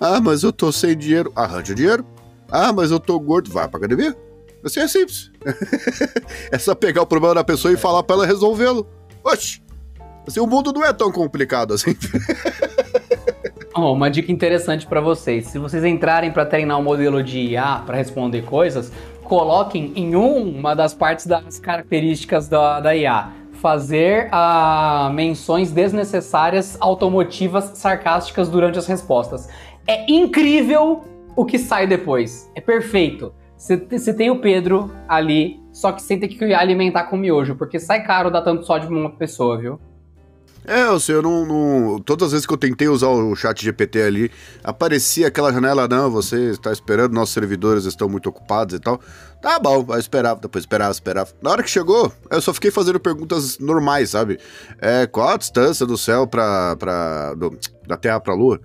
Ah, 0.00 0.20
mas 0.20 0.42
eu 0.42 0.52
tô 0.52 0.72
sem 0.72 0.96
dinheiro, 0.96 1.30
arranja 1.36 1.74
dinheiro. 1.74 2.04
Ah, 2.52 2.70
mas 2.70 2.90
eu 2.90 3.00
tô 3.00 3.18
gordo, 3.18 3.50
vai 3.50 3.66
pra 3.66 3.78
academia. 3.78 4.14
Assim 4.62 4.80
é 4.80 4.86
simples. 4.86 5.30
é 6.52 6.58
só 6.58 6.74
pegar 6.74 7.00
o 7.00 7.06
problema 7.06 7.34
da 7.34 7.42
pessoa 7.42 7.72
e 7.72 7.78
falar 7.78 8.02
pra 8.02 8.16
ela 8.16 8.26
resolvê-lo. 8.26 8.86
Oxi. 9.24 9.62
Assim, 10.28 10.38
o 10.38 10.46
mundo 10.46 10.70
não 10.70 10.84
é 10.84 10.92
tão 10.92 11.10
complicado 11.10 11.72
assim. 11.72 11.96
oh, 13.74 13.94
uma 13.94 14.10
dica 14.10 14.30
interessante 14.30 14.86
para 14.86 15.00
vocês. 15.00 15.46
Se 15.46 15.58
vocês 15.58 15.82
entrarem 15.82 16.30
para 16.30 16.44
treinar 16.44 16.78
um 16.78 16.82
modelo 16.82 17.22
de 17.22 17.38
IA 17.40 17.82
para 17.86 17.96
responder 17.96 18.42
coisas, 18.42 18.92
coloquem 19.24 19.90
em 19.96 20.14
uma 20.14 20.74
das 20.74 20.92
partes 20.92 21.26
das 21.26 21.58
características 21.58 22.48
da, 22.48 22.80
da 22.80 22.94
IA 22.94 23.32
fazer 23.54 24.28
ah, 24.30 25.10
menções 25.14 25.70
desnecessárias, 25.70 26.76
automotivas, 26.80 27.78
sarcásticas 27.78 28.48
durante 28.48 28.78
as 28.78 28.86
respostas. 28.86 29.48
É 29.86 30.12
incrível 30.12 31.04
o 31.36 31.44
que 31.44 31.58
sai 31.58 31.86
depois. 31.86 32.50
É 32.54 32.60
perfeito. 32.60 33.34
Você 33.56 34.12
tem 34.12 34.28
o 34.28 34.40
Pedro 34.40 34.90
ali, 35.08 35.60
só 35.72 35.92
que 35.92 36.02
sem 36.02 36.18
ter 36.18 36.26
que 36.26 36.52
alimentar 36.52 37.04
com 37.04 37.16
miojo, 37.16 37.54
porque 37.54 37.78
sai 37.78 38.02
caro 38.02 38.28
dar 38.28 38.42
tanto 38.42 38.66
sódio 38.66 38.88
pra 38.88 38.96
uma 38.96 39.10
pessoa, 39.10 39.56
viu? 39.56 39.78
É, 40.64 40.84
eu 40.84 41.00
sei, 41.00 41.16
eu 41.16 41.22
não, 41.22 41.44
não, 41.44 41.98
Todas 41.98 42.26
as 42.26 42.32
vezes 42.32 42.46
que 42.46 42.52
eu 42.52 42.58
tentei 42.58 42.86
usar 42.86 43.08
o 43.08 43.34
chat 43.34 43.64
GPT 43.64 44.02
ali, 44.02 44.30
aparecia 44.62 45.26
aquela 45.26 45.52
janela, 45.52 45.88
não, 45.88 46.08
você 46.08 46.50
está 46.50 46.70
esperando, 46.72 47.12
nossos 47.12 47.34
servidores 47.34 47.84
estão 47.84 48.08
muito 48.08 48.28
ocupados 48.28 48.76
e 48.76 48.78
tal. 48.78 49.00
Tá 49.40 49.58
bom, 49.58 49.84
vai 49.84 49.98
esperar, 49.98 50.36
depois 50.36 50.62
esperava, 50.62 50.92
esperava. 50.92 51.30
Na 51.42 51.50
hora 51.50 51.64
que 51.64 51.70
chegou, 51.70 52.12
eu 52.30 52.40
só 52.40 52.54
fiquei 52.54 52.70
fazendo 52.70 53.00
perguntas 53.00 53.58
normais, 53.58 54.10
sabe? 54.10 54.38
É, 54.80 55.04
qual 55.04 55.30
a 55.30 55.36
distância 55.36 55.84
do 55.84 55.98
céu 55.98 56.28
do, 57.36 57.58
da 57.84 57.96
Terra 57.96 58.20
pra 58.20 58.34
Lua? 58.34 58.60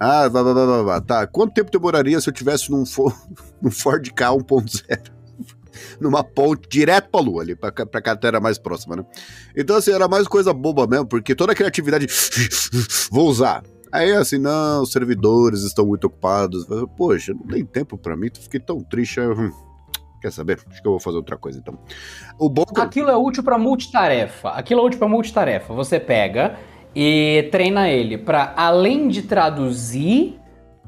Ah, 0.00 0.26
blá, 0.30 0.42
blá, 0.42 0.54
blá, 0.54 0.82
blá, 0.82 1.00
tá. 1.02 1.26
Quanto 1.26 1.52
tempo 1.52 1.70
demoraria 1.70 2.18
se 2.22 2.28
eu 2.28 2.32
tivesse 2.32 2.70
num, 2.70 2.86
For, 2.86 3.14
num 3.60 3.70
Ford 3.70 4.10
K 4.10 4.30
1.0? 4.30 5.10
Numa 6.00 6.24
ponte 6.24 6.66
direto 6.68 7.10
pra 7.10 7.20
lua 7.20 7.42
ali, 7.42 7.54
pra, 7.54 7.70
pra 7.70 8.00
carteira 8.00 8.40
mais 8.40 8.58
próxima, 8.58 8.96
né? 8.96 9.04
Então, 9.54 9.76
assim, 9.76 9.92
era 9.92 10.08
mais 10.08 10.26
coisa 10.26 10.52
boba 10.54 10.86
mesmo, 10.86 11.06
porque 11.06 11.34
toda 11.34 11.52
a 11.52 11.54
criatividade. 11.54 12.06
vou 13.12 13.28
usar. 13.28 13.62
Aí, 13.92 14.12
assim, 14.12 14.38
não, 14.38 14.82
os 14.82 14.90
servidores 14.90 15.62
estão 15.62 15.86
muito 15.86 16.06
ocupados. 16.06 16.66
Poxa, 16.96 17.34
não 17.34 17.46
tem 17.46 17.64
tempo 17.64 17.98
pra 17.98 18.16
mim, 18.16 18.30
fiquei 18.32 18.60
tão 18.60 18.82
triste. 18.82 19.20
Hum, 19.20 19.50
quer 20.22 20.32
saber? 20.32 20.60
Acho 20.70 20.80
que 20.80 20.88
eu 20.88 20.92
vou 20.92 21.00
fazer 21.00 21.16
outra 21.16 21.36
coisa 21.36 21.58
então. 21.58 21.78
O 22.38 22.48
bom 22.48 22.64
que... 22.64 22.80
Aquilo 22.80 23.10
é 23.10 23.16
útil 23.16 23.42
para 23.42 23.58
multitarefa. 23.58 24.50
Aquilo 24.50 24.80
é 24.80 24.84
útil 24.84 24.98
para 24.98 25.08
multitarefa. 25.08 25.74
Você 25.74 26.00
pega, 26.00 26.58
e 26.94 27.48
treina 27.50 27.88
ele 27.88 28.18
para 28.18 28.52
além 28.56 29.08
de 29.08 29.22
traduzir, 29.22 30.38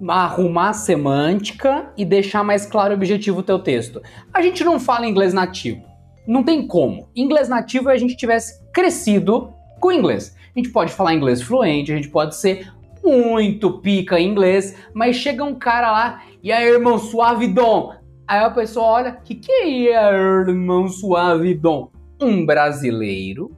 arrumar 0.08 0.72
semântica 0.72 1.92
e 1.96 2.04
deixar 2.04 2.42
mais 2.42 2.66
claro 2.66 2.92
e 2.92 2.96
objetivo 2.96 3.40
o 3.40 3.42
teu 3.42 3.58
texto. 3.58 4.02
A 4.32 4.42
gente 4.42 4.64
não 4.64 4.80
fala 4.80 5.06
inglês 5.06 5.32
nativo. 5.32 5.82
Não 6.26 6.42
tem 6.42 6.66
como. 6.66 7.08
Inglês 7.14 7.48
nativo 7.48 7.90
é 7.90 7.94
a 7.94 7.98
gente 7.98 8.16
tivesse 8.16 8.62
crescido 8.72 9.52
com 9.80 9.92
inglês. 9.92 10.36
A 10.54 10.58
gente 10.58 10.70
pode 10.70 10.92
falar 10.92 11.14
inglês 11.14 11.42
fluente, 11.42 11.92
a 11.92 11.96
gente 11.96 12.08
pode 12.08 12.36
ser 12.36 12.70
muito 13.02 13.78
pica 13.80 14.20
em 14.20 14.28
inglês, 14.28 14.76
mas 14.94 15.16
chega 15.16 15.42
um 15.42 15.54
cara 15.54 15.90
lá 15.90 16.22
e 16.42 16.50
aí, 16.50 16.68
irmão 16.68 16.98
suave 16.98 17.46
dom. 17.46 17.94
Aí 18.26 18.40
a 18.40 18.50
pessoa 18.50 18.86
olha, 18.86 19.12
que 19.12 19.34
que 19.34 19.88
é 19.88 20.12
irmão 20.12 20.88
suave 20.88 21.54
dom? 21.54 21.90
Um 22.20 22.44
brasileiro 22.44 23.56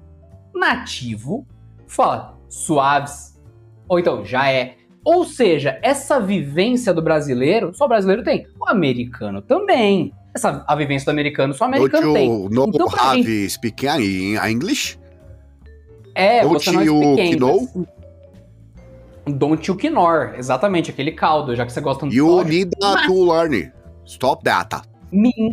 nativo 0.54 1.46
fala, 1.86 2.33
suaves. 2.54 3.38
Ou 3.88 3.98
então, 3.98 4.24
já 4.24 4.50
é. 4.50 4.76
Ou 5.04 5.24
seja, 5.24 5.78
essa 5.82 6.18
vivência 6.18 6.94
do 6.94 7.02
brasileiro, 7.02 7.74
só 7.74 7.84
o 7.84 7.88
brasileiro 7.88 8.22
tem. 8.22 8.46
O 8.58 8.68
americano 8.68 9.42
também. 9.42 10.12
Essa, 10.34 10.64
a 10.66 10.74
vivência 10.74 11.04
do 11.04 11.10
americano, 11.10 11.52
só 11.52 11.64
o 11.64 11.68
americano 11.68 12.06
Don't 12.06 12.18
tem. 12.18 12.48
No 12.48 12.66
então, 12.68 12.88
have 12.98 13.22
gente... 13.22 13.50
speak 13.50 13.86
English? 13.86 14.98
É, 16.14 16.42
Don't 16.42 16.64
você 16.64 16.72
não 16.72 16.82
speak 16.82 17.20
English. 17.20 17.68
Don't 19.26 19.68
you 19.70 19.76
ignore. 19.76 20.36
Exatamente, 20.36 20.90
aquele 20.90 21.12
caldo, 21.12 21.54
já 21.54 21.64
que 21.64 21.72
você 21.72 21.80
gosta 21.80 22.04
muito 22.04 22.16
You 22.16 22.44
need 22.44 22.70
Mas... 22.80 23.06
to 23.06 23.24
learn. 23.24 23.72
Stop 24.04 24.44
that. 24.44 24.82
Minha, 25.10 25.52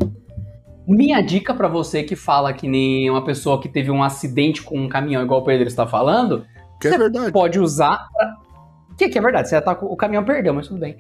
minha 0.88 1.22
dica 1.22 1.54
para 1.54 1.68
você 1.68 2.04
que 2.04 2.16
fala 2.16 2.52
que 2.54 2.68
nem 2.68 3.10
uma 3.10 3.24
pessoa 3.24 3.62
que 3.62 3.70
teve 3.70 3.90
um 3.92 4.04
acidente 4.04 4.62
com 4.62 4.78
um 4.78 4.90
caminhão, 4.90 5.24
igual 5.24 5.42
o 5.42 5.46
Pedro 5.46 5.68
está 5.68 5.88
falando, 5.88 6.46
que 6.90 6.96
é 6.96 6.98
verdade. 6.98 7.32
Pode 7.32 7.60
usar. 7.60 8.08
Pra... 8.14 8.38
Que, 8.98 9.10
que 9.10 9.18
é 9.18 9.22
verdade, 9.22 9.50
você 9.50 9.62
tá, 9.62 9.72
o 9.82 9.96
caminhão 9.96 10.24
perdeu, 10.24 10.54
mas 10.54 10.68
tudo 10.68 10.80
bem. 10.80 10.98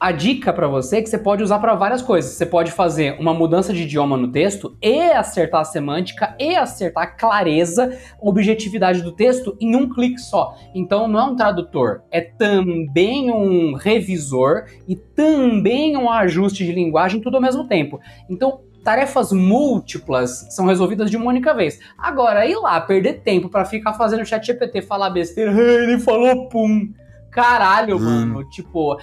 A 0.00 0.12
dica 0.12 0.52
para 0.52 0.68
você 0.68 0.98
é 0.98 1.02
que 1.02 1.08
você 1.08 1.18
pode 1.18 1.42
usar 1.42 1.58
para 1.58 1.74
várias 1.74 2.00
coisas. 2.00 2.30
Você 2.30 2.46
pode 2.46 2.70
fazer 2.70 3.16
uma 3.18 3.34
mudança 3.34 3.72
de 3.72 3.82
idioma 3.82 4.16
no 4.16 4.30
texto 4.30 4.76
e 4.80 5.10
acertar 5.10 5.62
a 5.62 5.64
semântica 5.64 6.36
e 6.38 6.54
acertar 6.54 7.02
a 7.02 7.06
clareza, 7.08 7.98
objetividade 8.20 9.02
do 9.02 9.10
texto 9.10 9.56
em 9.60 9.74
um 9.74 9.88
clique 9.88 10.20
só. 10.20 10.54
Então 10.72 11.08
não 11.08 11.18
é 11.18 11.24
um 11.24 11.34
tradutor, 11.34 12.02
é 12.12 12.20
também 12.20 13.28
um 13.32 13.74
revisor 13.74 14.66
e 14.86 14.94
também 14.94 15.96
um 15.96 16.08
ajuste 16.08 16.64
de 16.64 16.70
linguagem 16.70 17.20
tudo 17.20 17.34
ao 17.34 17.42
mesmo 17.42 17.66
tempo. 17.66 17.98
Então 18.30 18.60
tarefas 18.84 19.32
múltiplas 19.32 20.46
são 20.50 20.66
resolvidas 20.66 21.10
de 21.10 21.16
uma 21.16 21.26
única 21.26 21.54
vez. 21.54 21.78
Agora, 21.96 22.46
ir 22.46 22.56
lá, 22.56 22.80
perder 22.80 23.20
tempo 23.20 23.48
para 23.48 23.64
ficar 23.64 23.94
fazendo 23.94 24.24
chat 24.24 24.46
GPT 24.46 24.82
falar 24.82 25.10
besteira, 25.10 25.52
ele 25.52 25.98
falou 25.98 26.48
pum. 26.48 26.92
Caralho, 27.30 27.96
hum. 27.96 28.00
mano. 28.00 28.50
Tipo, 28.50 28.96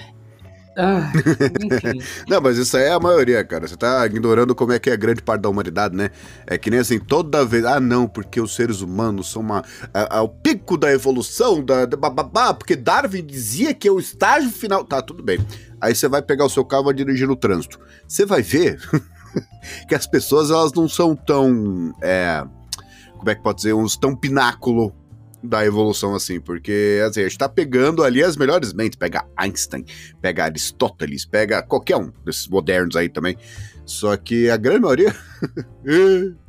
ah, 0.78 1.10
não, 2.28 2.42
mas 2.42 2.58
isso 2.58 2.76
aí 2.76 2.84
é 2.84 2.92
a 2.92 3.00
maioria, 3.00 3.44
cara. 3.46 3.68
Você 3.68 3.78
tá 3.78 4.06
ignorando 4.06 4.54
como 4.54 4.74
é 4.74 4.80
que 4.80 4.90
é 4.90 4.98
grande 4.98 5.22
parte 5.22 5.42
da 5.42 5.50
humanidade, 5.50 5.96
né? 5.96 6.10
É 6.46 6.58
que 6.58 6.70
nem 6.70 6.80
assim, 6.80 7.00
toda 7.00 7.46
vez. 7.46 7.64
Ah, 7.64 7.80
não, 7.80 8.08
porque 8.08 8.42
os 8.42 8.54
seres 8.54 8.82
humanos 8.82 9.32
são 9.32 9.42
uma. 9.42 9.64
É 9.94 10.20
o 10.20 10.28
pico 10.28 10.78
da 10.78 10.92
evolução, 10.92 11.64
da, 11.64 11.86
da 11.86 11.96
bababá, 11.96 12.54
porque 12.54 12.76
Darwin 12.76 13.26
dizia 13.26 13.74
que 13.74 13.88
é 13.88 13.92
o 13.92 14.00
estágio 14.00 14.50
final. 14.50 14.84
Tá, 14.84 15.02
tudo 15.02 15.24
bem. 15.24 15.40
Aí 15.80 15.96
você 15.96 16.08
vai 16.08 16.22
pegar 16.22 16.46
o 16.46 16.50
seu 16.50 16.66
carro 16.66 16.84
e 16.84 16.86
vai 16.86 16.94
dirigir 16.94 17.28
no 17.28 17.36
trânsito. 17.36 17.80
Você 18.06 18.26
vai 18.26 18.42
ver 18.42 18.78
que 19.88 19.96
as 19.96 20.08
pessoas 20.08 20.52
elas 20.52 20.74
não 20.74 20.88
são 20.88 21.16
tão. 21.16 21.94
É, 22.02 22.44
como 23.18 23.30
é 23.30 23.36
que 23.36 23.42
pode 23.42 23.58
dizer? 23.58 23.74
Uns 23.74 23.98
tão 23.98 24.16
pináculo 24.16 24.94
da 25.42 25.66
evolução 25.66 26.16
assim, 26.16 26.40
porque 26.40 27.00
assim, 27.08 27.22
a 27.22 27.24
gente 27.24 27.38
tá 27.38 27.48
pegando 27.48 28.04
ali 28.04 28.24
as 28.24 28.36
melhores 28.36 28.74
mentes, 28.74 28.98
pega 28.98 29.26
Einstein, 29.38 29.86
pega 30.22 30.46
Aristóteles, 30.46 31.24
pega 31.26 31.62
qualquer 31.62 31.98
um 31.98 32.12
desses 32.26 32.48
modernos 32.48 32.96
aí 32.96 33.10
também. 33.10 33.38
Só 33.86 34.18
que 34.18 34.50
a 34.50 34.58
grande 34.58 34.82
maioria 34.82 35.16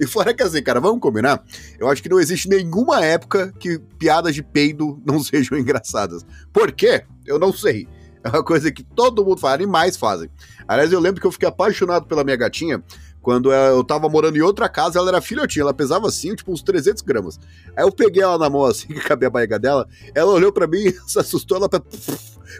E 0.00 0.06
fora 0.06 0.34
que 0.34 0.42
assim, 0.42 0.62
cara, 0.62 0.80
vamos 0.80 1.00
combinar? 1.00 1.42
Eu 1.78 1.88
acho 1.88 2.02
que 2.02 2.08
não 2.08 2.20
existe 2.20 2.48
nenhuma 2.48 3.04
época 3.04 3.52
que 3.58 3.78
piadas 3.98 4.34
de 4.34 4.42
peido 4.42 5.00
não 5.04 5.22
sejam 5.22 5.58
engraçadas. 5.58 6.24
Por 6.52 6.72
quê? 6.72 7.04
Eu 7.24 7.38
não 7.38 7.52
sei. 7.52 7.88
É 8.26 8.28
uma 8.28 8.42
coisa 8.42 8.72
que 8.72 8.82
todo 8.82 9.24
mundo 9.24 9.40
faz, 9.40 9.54
animais 9.54 9.96
fazem. 9.96 10.28
Aliás, 10.66 10.92
eu 10.92 10.98
lembro 10.98 11.20
que 11.20 11.26
eu 11.26 11.32
fiquei 11.32 11.48
apaixonado 11.48 12.06
pela 12.06 12.24
minha 12.24 12.36
gatinha 12.36 12.82
quando 13.22 13.52
eu 13.52 13.82
tava 13.82 14.08
morando 14.08 14.36
em 14.36 14.40
outra 14.40 14.68
casa, 14.68 15.00
ela 15.00 15.08
era 15.08 15.20
filhotinha, 15.20 15.62
ela 15.62 15.74
pesava 15.74 16.06
assim, 16.06 16.32
tipo 16.34 16.52
uns 16.52 16.62
300 16.62 17.02
gramas. 17.02 17.40
Aí 17.76 17.84
eu 17.84 17.90
peguei 17.90 18.22
ela 18.22 18.38
na 18.38 18.48
mão 18.48 18.64
assim, 18.64 18.86
que 18.94 19.00
cabia 19.00 19.26
a 19.26 19.30
barriga 19.30 19.58
dela, 19.58 19.88
ela 20.14 20.32
olhou 20.32 20.52
para 20.52 20.68
mim, 20.68 20.92
se 21.06 21.18
assustou, 21.18 21.56
ela 21.56 21.68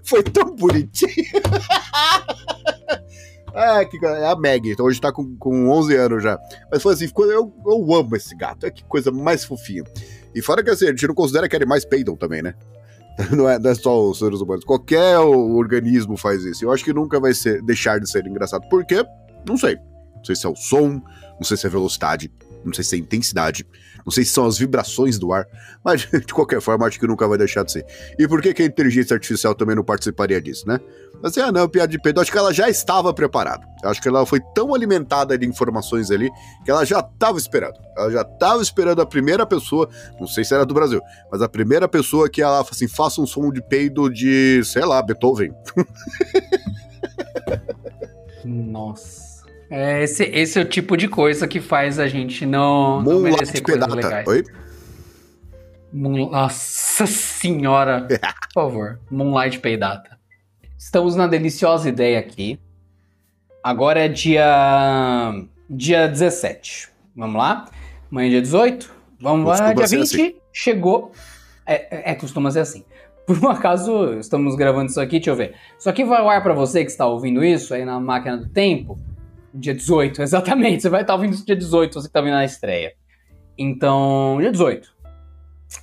foi 0.02 0.22
tão 0.22 0.54
bonitinha. 0.54 1.12
É, 3.58 3.82
que, 3.86 3.96
é 4.04 4.26
a 4.26 4.36
Meg, 4.36 4.70
então 4.70 4.84
hoje 4.84 5.00
tá 5.00 5.10
com, 5.10 5.34
com 5.38 5.70
11 5.70 5.96
anos 5.96 6.22
já. 6.22 6.38
Mas 6.70 6.82
foi 6.82 6.92
assim, 6.92 7.10
eu, 7.16 7.54
eu 7.64 7.94
amo 7.94 8.14
esse 8.14 8.36
gato, 8.36 8.66
é 8.66 8.70
que 8.70 8.84
coisa 8.84 9.10
mais 9.10 9.46
fofinha. 9.46 9.82
E 10.34 10.42
fora 10.42 10.62
que 10.62 10.68
assim, 10.68 10.84
a 10.84 10.90
gente 10.90 11.06
não 11.06 11.14
considera 11.14 11.48
que 11.48 11.56
animais 11.56 11.82
peidam 11.82 12.14
também, 12.14 12.42
né? 12.42 12.54
Não 13.34 13.48
é, 13.48 13.58
não 13.58 13.70
é 13.70 13.74
só 13.74 14.10
os 14.10 14.18
seres 14.18 14.40
humanos. 14.40 14.64
Qualquer 14.64 15.18
organismo 15.18 16.18
faz 16.18 16.44
isso. 16.44 16.64
Eu 16.64 16.70
acho 16.70 16.84
que 16.84 16.92
nunca 16.92 17.18
vai 17.18 17.32
ser, 17.32 17.62
deixar 17.62 17.98
de 17.98 18.10
ser 18.10 18.26
engraçado. 18.26 18.68
Por 18.68 18.84
quê? 18.84 19.02
Não 19.48 19.56
sei. 19.56 19.76
Não 20.16 20.24
sei 20.24 20.36
se 20.36 20.44
é 20.44 20.48
o 20.48 20.54
som, 20.54 21.00
não 21.38 21.42
sei 21.44 21.56
se 21.56 21.66
é 21.66 21.68
a 21.68 21.72
velocidade, 21.72 22.30
não 22.64 22.74
sei 22.74 22.84
se 22.84 22.94
é 22.94 22.98
a 22.98 23.00
intensidade, 23.00 23.66
não 24.04 24.10
sei 24.10 24.24
se 24.24 24.32
são 24.32 24.46
as 24.46 24.58
vibrações 24.58 25.18
do 25.18 25.32
ar, 25.32 25.46
mas 25.84 26.02
de 26.10 26.32
qualquer 26.32 26.60
forma 26.60 26.86
acho 26.86 26.98
que 26.98 27.06
nunca 27.06 27.26
vai 27.26 27.38
deixar 27.38 27.64
de 27.64 27.72
ser. 27.72 27.86
E 28.18 28.26
por 28.26 28.42
que, 28.42 28.52
que 28.52 28.62
a 28.62 28.66
inteligência 28.66 29.14
artificial 29.14 29.54
também 29.54 29.76
não 29.76 29.84
participaria 29.84 30.40
disso, 30.40 30.66
né? 30.66 30.80
Assim, 31.22 31.40
ah 31.40 31.50
não, 31.50 31.68
piada 31.68 31.88
de 31.88 31.98
pedo, 31.98 32.20
acho 32.20 32.30
que 32.30 32.38
ela 32.38 32.52
já 32.52 32.68
estava 32.68 33.12
preparada. 33.12 33.66
Acho 33.84 34.00
que 34.00 34.08
ela 34.08 34.24
foi 34.26 34.40
tão 34.54 34.74
alimentada 34.74 35.36
de 35.36 35.46
informações 35.46 36.10
ali 36.10 36.30
que 36.64 36.70
ela 36.70 36.84
já 36.84 37.00
estava 37.00 37.38
esperando. 37.38 37.74
Ela 37.96 38.10
já 38.10 38.22
estava 38.22 38.62
esperando 38.62 39.00
a 39.00 39.06
primeira 39.06 39.46
pessoa, 39.46 39.88
não 40.20 40.26
sei 40.26 40.44
se 40.44 40.54
era 40.54 40.64
do 40.64 40.74
Brasil, 40.74 41.00
mas 41.30 41.42
a 41.42 41.48
primeira 41.48 41.88
pessoa 41.88 42.28
que 42.28 42.42
ela 42.42 42.60
assim, 42.60 42.88
faça 42.88 43.20
um 43.20 43.26
som 43.26 43.50
de 43.50 43.62
peido 43.62 44.08
de, 44.10 44.62
sei 44.64 44.84
lá, 44.84 45.02
Beethoven. 45.02 45.52
Nossa. 48.44 49.26
É, 49.68 50.04
esse, 50.04 50.22
esse 50.24 50.58
é 50.58 50.62
o 50.62 50.64
tipo 50.64 50.96
de 50.96 51.08
coisa 51.08 51.48
que 51.48 51.60
faz 51.60 51.98
a 51.98 52.06
gente 52.06 52.46
não, 52.46 53.02
não 53.02 53.20
merecer 53.20 53.62
coisas 53.62 53.88
legais. 53.88 54.26
Oi? 54.26 54.44
Nossa 55.92 57.06
senhora. 57.06 58.06
Por 58.54 58.62
favor, 58.62 59.00
Moonlight 59.10 59.58
Peidata. 59.58 60.15
Estamos 60.78 61.16
na 61.16 61.26
deliciosa 61.26 61.88
ideia 61.88 62.18
aqui. 62.18 62.60
Agora 63.62 64.04
é 64.04 64.08
dia 64.08 65.32
dia 65.68 66.06
17. 66.06 66.90
Vamos 67.16 67.36
lá? 67.36 67.66
Amanhã 68.10 68.28
é 68.28 68.30
dia 68.30 68.42
18? 68.42 68.94
Vamos 69.20 69.46
lá, 69.46 69.72
dia 69.72 69.86
20. 69.86 70.02
Assim. 70.02 70.34
Chegou. 70.52 71.12
É, 71.66 72.12
é, 72.12 72.14
costuma 72.14 72.50
ser 72.50 72.60
assim. 72.60 72.84
Por 73.26 73.42
um 73.42 73.48
acaso, 73.48 74.18
estamos 74.20 74.54
gravando 74.54 74.90
isso 74.90 75.00
aqui, 75.00 75.12
deixa 75.12 75.30
eu 75.30 75.36
ver. 75.36 75.54
Isso 75.76 75.90
aqui 75.90 76.04
vai 76.04 76.20
ao 76.20 76.28
ar 76.28 76.42
para 76.42 76.54
você 76.54 76.84
que 76.84 76.90
está 76.90 77.06
ouvindo 77.06 77.42
isso 77.42 77.74
aí 77.74 77.84
na 77.84 77.98
máquina 77.98 78.36
do 78.36 78.48
tempo. 78.48 78.98
Dia 79.52 79.74
18, 79.74 80.20
exatamente. 80.22 80.82
Você 80.82 80.88
vai 80.88 81.00
estar 81.00 81.14
ouvindo 81.14 81.32
isso 81.32 81.44
dia 81.44 81.56
18, 81.56 81.94
você 81.94 82.00
que 82.02 82.10
está 82.10 82.20
vindo 82.20 82.34
na 82.34 82.44
estreia. 82.44 82.92
Então, 83.58 84.36
dia 84.40 84.52
18. 84.52 84.94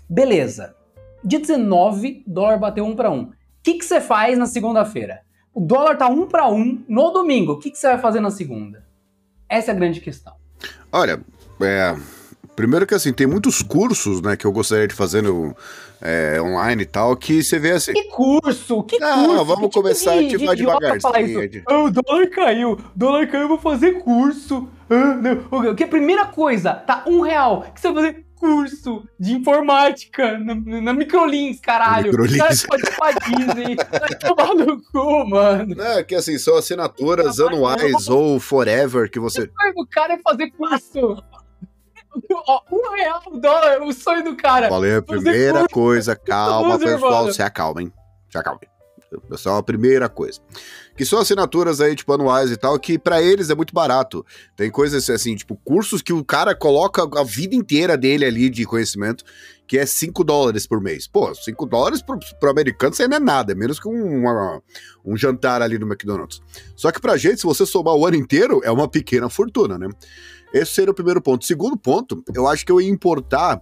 Beleza. 0.08 0.75
Dia 1.23 1.39
19, 1.39 2.23
dólar 2.27 2.60
bateu 2.60 2.86
1 2.86 2.95
para 2.95 3.10
1. 3.10 3.32
O 3.63 3.71
que, 3.71 3.76
que 3.76 3.86
você 3.86 4.02
faz 4.02 4.38
na 4.38 4.45
segunda-feira? 4.45 5.21
O 5.54 5.62
dólar 5.62 5.95
tá 5.95 6.10
1 6.10 6.28
para 6.28 6.49
1 6.49 6.84
no 6.86 7.12
domingo. 7.12 7.54
O 7.54 7.60
que, 7.60 7.71
que 7.71 7.78
você 7.78 7.88
vai 7.88 7.97
fazer 7.97 8.19
na 8.19 8.30
segunda? 8.30 8.86
Essa 9.47 9.71
é 9.71 9.73
a 9.73 9.78
grande 9.78 10.02
questão. 10.02 10.34
Olha, 10.91 11.21
é, 11.62 11.95
Primeiro 12.56 12.86
que 12.86 12.93
assim, 12.93 13.12
tem 13.12 13.26
muitos 13.26 13.63
cursos, 13.63 14.21
né, 14.21 14.38
que 14.38 14.45
eu 14.45 14.52
gostaria 14.52 14.88
de 14.88 14.93
fazer 14.93 15.23
no, 15.23 15.56
é, 15.99 16.39
online 16.39 16.84
e 16.84 16.86
tal, 16.86 17.15
que 17.17 17.41
você 17.41 17.58
vê 17.58 17.71
assim. 17.71 17.93
Que 17.93 18.04
curso? 18.04 18.84
Que 18.84 19.02
ah, 19.02 19.23
curso? 19.26 19.45
vamos 19.45 19.69
que 19.69 19.73
começar 19.73 20.19
tipo 20.19 20.38
de, 20.38 20.47
a 20.47 20.54
devagarzinho. 20.54 21.49
De... 21.49 21.63
Oh, 21.67 21.86
o 21.86 21.91
dólar 21.91 22.30
caiu, 22.30 22.73
o 22.73 22.80
dólar 22.95 23.28
caiu, 23.28 23.43
eu 23.43 23.47
vou 23.47 23.58
fazer 23.58 23.93
curso. 24.04 24.69
Ah, 24.88 25.15
não. 25.15 25.73
Que 25.73 25.84
a 25.84 25.88
primeira 25.88 26.26
coisa, 26.26 26.76
tá 26.76 27.04
um 27.08 27.21
real. 27.21 27.65
que 27.73 27.82
você 27.82 27.91
vai 27.91 28.04
fazer? 28.04 28.23
Curso 28.43 29.08
de 29.17 29.32
informática 29.32 30.38
na, 30.38 30.53
na 30.53 30.91
Microlins, 30.91 31.62
caralho. 31.62 32.08
Microlins. 32.08 32.65
Pode 32.97 33.17
Disney. 33.29 33.77
Vai 33.77 34.15
tomar 34.19 34.53
no 34.53 34.84
cu, 34.84 35.29
mano. 35.29 35.82
É, 35.82 36.03
que 36.03 36.13
assim, 36.13 36.38
são 36.38 36.58
assinaturas 36.58 37.39
anuais 37.39 38.10
ou 38.10 38.41
forever 38.41 39.10
que 39.10 39.17
você. 39.17 39.49
O 39.77 39.88
cara 39.88 40.15
é 40.15 40.19
fazer 40.21 40.51
curso. 40.51 41.23
Um 42.69 42.95
real 42.95 43.23
o 43.27 43.39
dólar, 43.39 43.82
o 43.82 43.93
sonho 43.93 44.25
do 44.25 44.36
cara. 44.36 44.67
Falei 44.67 44.97
a 44.97 45.01
primeira 45.01 45.65
coisa, 45.69 46.13
calma, 46.13 46.77
pessoal, 46.77 47.32
se 47.32 47.41
acalmem. 47.41 47.93
Se 48.29 48.38
acalmem. 48.38 48.67
Essa 49.32 49.51
é 49.51 49.58
a 49.58 49.63
primeira 49.63 50.10
coisa. 50.10 50.41
Que 50.95 51.06
são 51.06 51.19
assinaturas 51.19 51.82
aí, 51.82 51.95
tipo, 51.95 52.13
anuais 52.13 52.51
e 52.51 52.58
tal, 52.58 52.77
que 52.79 52.99
para 52.99 53.21
eles 53.21 53.49
é 53.49 53.56
muito 53.56 53.73
barato. 53.73 54.25
Tem 54.56 54.69
coisas 54.69 55.10
assim, 55.10 55.36
tipo, 55.36 55.56
cursos 55.63 56.01
que 56.01 56.13
o 56.13 56.23
cara 56.23 56.53
coloca 56.53 57.01
a 57.19 57.23
vida 57.23 57.56
inteira 57.56 57.97
dele 57.97 58.25
ali 58.25 58.49
de 58.49 58.65
conhecimento, 58.65 59.23
que 59.67 59.77
é 59.77 59.86
5 59.86 60.23
dólares 60.23 60.67
por 60.67 60.79
mês. 60.79 61.08
Pô, 61.08 61.34
5 61.34 61.65
dólares 61.65 62.01
pro, 62.01 62.19
pro 62.39 62.49
americano 62.49 62.93
isso 62.93 63.01
aí 63.01 63.08
não 63.08 63.17
é 63.17 63.19
nada, 63.19 63.53
é 63.53 63.56
menos 63.56 63.79
que 63.79 63.88
um, 63.88 64.23
um 65.03 65.17
jantar 65.17 65.62
ali 65.62 65.79
no 65.79 65.88
McDonald's. 65.88 66.41
Só 66.75 66.91
que 66.91 67.01
pra 67.01 67.17
gente, 67.17 67.38
se 67.38 67.45
você 67.45 67.65
somar 67.65 67.95
o 67.95 68.06
ano 68.06 68.17
inteiro, 68.17 68.62
é 68.63 68.71
uma 68.71 68.88
pequena 68.88 69.29
fortuna, 69.29 69.77
né? 69.77 69.89
Esse 70.54 70.74
seria 70.74 70.92
o 70.92 70.94
primeiro 70.94 71.20
ponto. 71.20 71.44
Segundo 71.46 71.76
ponto, 71.76 72.24
eu 72.36 72.48
acho 72.48 72.63
que 72.63 72.72
eu 72.72 72.80
ia 72.80 72.88
importar. 72.88 73.60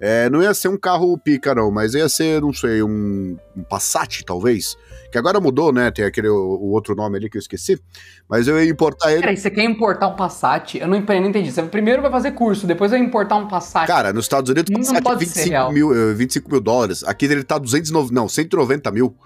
É, 0.00 0.28
não 0.28 0.42
ia 0.42 0.52
ser 0.52 0.66
um 0.66 0.76
carro 0.76 1.16
pica, 1.16 1.54
não, 1.54 1.70
mas 1.70 1.94
ia 1.94 2.08
ser, 2.08 2.42
não 2.42 2.52
sei, 2.52 2.82
um, 2.82 3.36
um 3.56 3.62
Passat, 3.62 4.24
talvez. 4.24 4.76
Que 5.12 5.18
agora 5.18 5.40
mudou, 5.40 5.72
né? 5.72 5.88
Tem 5.92 6.04
aquele 6.04 6.28
o, 6.28 6.70
outro 6.72 6.96
nome 6.96 7.16
ali 7.16 7.30
que 7.30 7.36
eu 7.36 7.40
esqueci. 7.40 7.80
Mas 8.28 8.48
eu 8.48 8.60
ia 8.60 8.68
importar 8.68 9.12
ele. 9.12 9.20
Peraí, 9.20 9.36
você 9.36 9.50
quer 9.50 9.62
importar 9.62 10.08
um 10.08 10.16
Passat? 10.16 10.74
Eu 10.74 10.88
não, 10.88 11.00
não 11.00 11.28
entendi. 11.28 11.52
Você 11.52 11.62
primeiro 11.62 12.02
vai 12.02 12.10
fazer 12.10 12.32
curso, 12.32 12.66
depois 12.66 12.90
vai 12.90 12.98
importar 12.98 13.36
um 13.36 13.46
Passat. 13.46 13.86
Cara, 13.86 14.12
nos 14.12 14.24
Estados 14.24 14.50
Unidos, 14.50 14.68
o 14.70 14.94
Passat 14.94 15.06
é 15.06 15.16
25 15.16 15.72
mil, 15.72 16.14
25 16.16 16.50
mil 16.50 16.60
dólares. 16.60 17.04
Aqui 17.04 17.26
ele 17.26 17.44
tá 17.44 17.56
290, 17.56 18.12
não, 18.12 18.28
190 18.28 18.90
mil. 18.90 19.16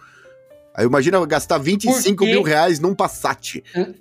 Aí 0.75 0.85
imagina 0.85 1.25
gastar 1.25 1.57
25 1.57 2.25
mil 2.25 2.43
reais 2.43 2.79
num 2.79 2.95
Passat. 2.95 3.63
Hum? 3.75 3.95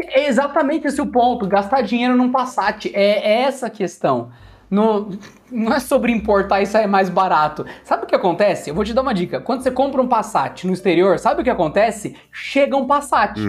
É 0.00 0.28
exatamente 0.28 0.86
esse 0.86 1.00
o 1.00 1.06
ponto, 1.06 1.46
gastar 1.46 1.82
dinheiro 1.82 2.16
num 2.16 2.30
Passat. 2.30 2.90
É, 2.94 3.32
é 3.32 3.42
essa 3.42 3.66
a 3.66 3.70
questão. 3.70 4.30
No, 4.70 5.18
não 5.50 5.72
é 5.72 5.80
sobre 5.80 6.12
importar 6.12 6.60
e 6.60 6.66
sair 6.66 6.86
mais 6.86 7.08
barato. 7.08 7.64
Sabe 7.82 8.04
o 8.04 8.06
que 8.06 8.14
acontece? 8.14 8.68
Eu 8.68 8.74
vou 8.74 8.84
te 8.84 8.92
dar 8.92 9.00
uma 9.00 9.14
dica. 9.14 9.40
Quando 9.40 9.62
você 9.62 9.70
compra 9.70 10.00
um 10.00 10.08
Passat 10.08 10.66
no 10.66 10.72
exterior, 10.72 11.18
sabe 11.18 11.40
o 11.40 11.44
que 11.44 11.50
acontece? 11.50 12.14
Chega 12.30 12.76
um 12.76 12.86
Passat. 12.86 13.40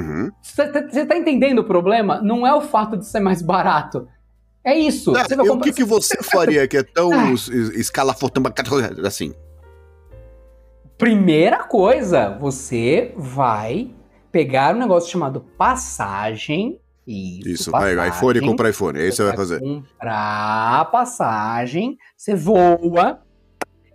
Você 0.41 1.01
uhum. 1.01 1.07
tá 1.07 1.17
entendendo 1.17 1.59
o 1.59 1.63
problema? 1.63 2.21
Não 2.21 2.47
é 2.47 2.53
o 2.53 2.61
fato 2.61 2.97
de 2.97 3.05
ser 3.05 3.19
mais 3.19 3.41
barato. 3.41 4.07
É 4.63 4.77
isso. 4.77 5.11
Não, 5.11 5.21
comprar... 5.23 5.53
O 5.53 5.59
que, 5.61 5.73
que 5.73 5.83
você 5.83 6.17
faria 6.23 6.67
que 6.67 6.77
é 6.77 6.83
tão 6.83 7.11
ah. 7.11 7.33
escalafotando 7.75 8.51
assim? 9.05 9.33
Primeira 10.97 11.63
coisa, 11.63 12.29
você 12.39 13.13
vai 13.15 13.91
pegar 14.31 14.75
um 14.75 14.79
negócio 14.79 15.11
chamado 15.11 15.41
passagem. 15.57 16.79
Isso, 17.05 17.49
isso 17.49 17.71
passagem, 17.71 17.95
vai, 17.95 18.09
iPhone 18.09 18.37
e 18.37 18.41
comprar 18.41 18.69
iPhone, 18.69 18.99
é 18.99 19.07
isso 19.07 19.17
que 19.17 19.23
você 19.23 19.23
vai 19.23 19.35
fazer. 19.35 19.59
Comprar 19.59 20.91
passagem, 20.91 21.97
você 22.15 22.35
voa 22.35 23.21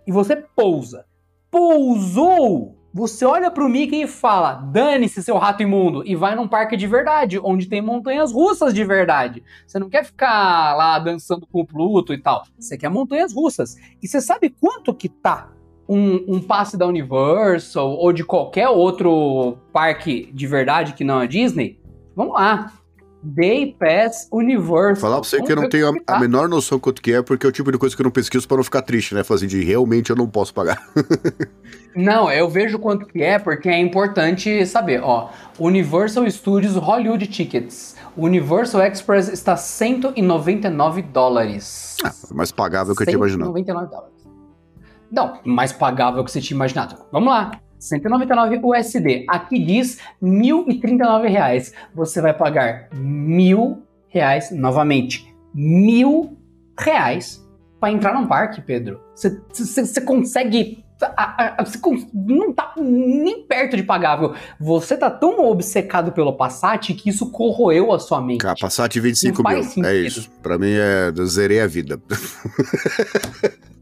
e 0.05 0.11
você 0.11 0.35
pousa. 0.35 1.05
Pousou! 1.49 2.75
Você 2.93 3.25
olha 3.25 3.51
pro 3.51 3.67
Mickey 3.67 4.03
e 4.03 4.07
fala: 4.07 4.53
dane-se, 4.53 5.21
seu 5.21 5.37
rato 5.37 5.61
imundo, 5.61 6.01
e 6.05 6.15
vai 6.15 6.33
num 6.33 6.47
parque 6.47 6.77
de 6.77 6.87
verdade, 6.87 7.37
onde 7.43 7.67
tem 7.67 7.81
montanhas 7.81 8.31
russas 8.31 8.73
de 8.73 8.85
verdade. 8.85 9.43
Você 9.67 9.77
não 9.77 9.89
quer 9.89 10.05
ficar 10.05 10.73
lá 10.77 10.97
dançando 10.97 11.45
com 11.45 11.59
o 11.59 11.65
Pluto 11.65 12.13
e 12.13 12.17
tal. 12.17 12.43
Você 12.57 12.77
quer 12.77 12.89
montanhas 12.89 13.33
russas. 13.33 13.75
E 14.01 14.07
você 14.07 14.21
sabe 14.21 14.49
quanto 14.49 14.93
que 14.93 15.09
tá 15.09 15.54
um, 15.87 16.35
um, 16.35 16.41
passe 16.41 16.77
da 16.77 16.87
Universal 16.87 17.89
ou 17.91 18.11
de 18.11 18.23
qualquer 18.23 18.69
outro 18.69 19.57
parque 19.71 20.29
de 20.33 20.47
verdade 20.47 20.93
que 20.93 21.03
não 21.03 21.19
a 21.19 21.25
Disney, 21.25 21.79
vamos 22.15 22.33
lá. 22.33 22.71
Day 23.25 23.75
Pass 23.79 24.27
Universal. 24.31 25.01
Falar 25.01 25.19
pra 25.19 25.27
você 25.27 25.41
que 25.41 25.51
eu 25.51 25.55
não 25.55 25.67
tenho 25.67 25.89
a, 25.89 26.15
a, 26.15 26.19
menor 26.19 26.47
noção 26.47 26.79
quanto 26.79 27.01
que 27.01 27.11
é, 27.11 27.23
porque 27.23 27.45
é 27.45 27.49
o 27.49 27.51
tipo 27.51 27.71
de 27.71 27.77
coisa 27.77 27.95
que 27.95 28.01
eu 28.01 28.03
não 28.03 28.11
pesquiso 28.11 28.47
para 28.47 28.57
não 28.57 28.63
ficar 28.63 28.83
triste, 28.83 29.15
né? 29.15 29.23
Fazer 29.23 29.47
de 29.47 29.63
realmente 29.63 30.11
eu 30.11 30.15
não 30.15 30.27
posso 30.27 30.53
pagar. 30.53 30.87
não, 31.95 32.31
eu 32.31 32.47
vejo 32.47 32.77
quanto 32.77 33.07
que 33.07 33.23
é, 33.23 33.39
porque 33.39 33.67
é 33.67 33.79
importante 33.79 34.63
saber, 34.67 35.01
ó. 35.03 35.29
Universal 35.57 36.29
Studios 36.29 36.75
Hollywood 36.75 37.25
Tickets. 37.25 37.95
Universal 38.15 38.83
Express 38.83 39.27
está 39.29 39.57
199 39.57 41.01
dólares. 41.01 41.97
Ah, 42.03 42.13
mais 42.31 42.51
pagável 42.51 42.95
que 42.95 43.01
eu 43.01 43.07
tinha 43.07 43.17
imaginado. 43.17 43.51
199 43.51 43.89
dólares. 43.89 44.14
Não, 45.15 45.39
mais 45.45 45.71
pagável 45.71 46.23
que 46.25 46.31
você 46.31 46.41
tinha 46.41 46.55
imaginado. 46.55 46.97
Vamos 47.11 47.29
lá. 47.29 47.51
199 47.79 48.59
USD. 48.61 49.25
Aqui 49.29 49.63
diz 49.63 49.99
R$ 50.21 50.29
1.039. 50.29 51.71
Você 51.93 52.21
vai 52.21 52.33
pagar 52.33 52.89
R$ 52.91 53.77
reais, 54.09 54.51
novamente, 54.51 55.33
mil 55.53 56.37
reais 56.77 57.45
para 57.79 57.91
entrar 57.91 58.13
num 58.13 58.27
parque, 58.27 58.61
Pedro. 58.61 58.99
Você 59.15 60.01
consegue. 60.01 60.83
Não 62.13 62.53
tá 62.53 62.73
nem 62.77 63.45
perto 63.45 63.75
de 63.75 63.83
pagável. 63.83 64.33
Você 64.59 64.97
tá 64.97 65.09
tão 65.09 65.45
obcecado 65.45 66.11
pelo 66.13 66.33
Passat 66.33 66.93
que 66.93 67.09
isso 67.09 67.29
corroeu 67.31 67.91
a 67.91 67.99
sua 67.99 68.21
mente. 68.21 68.39
Cara, 68.39 68.55
Passat 68.59 68.95
25 68.95 69.43
mil. 69.47 69.85
É 69.85 69.95
isso. 69.95 70.29
Pra 70.41 70.57
mim, 70.57 70.71
é, 70.71 71.13
eu 71.15 71.25
zerei 71.25 71.59
a 71.61 71.67
vida. 71.67 72.01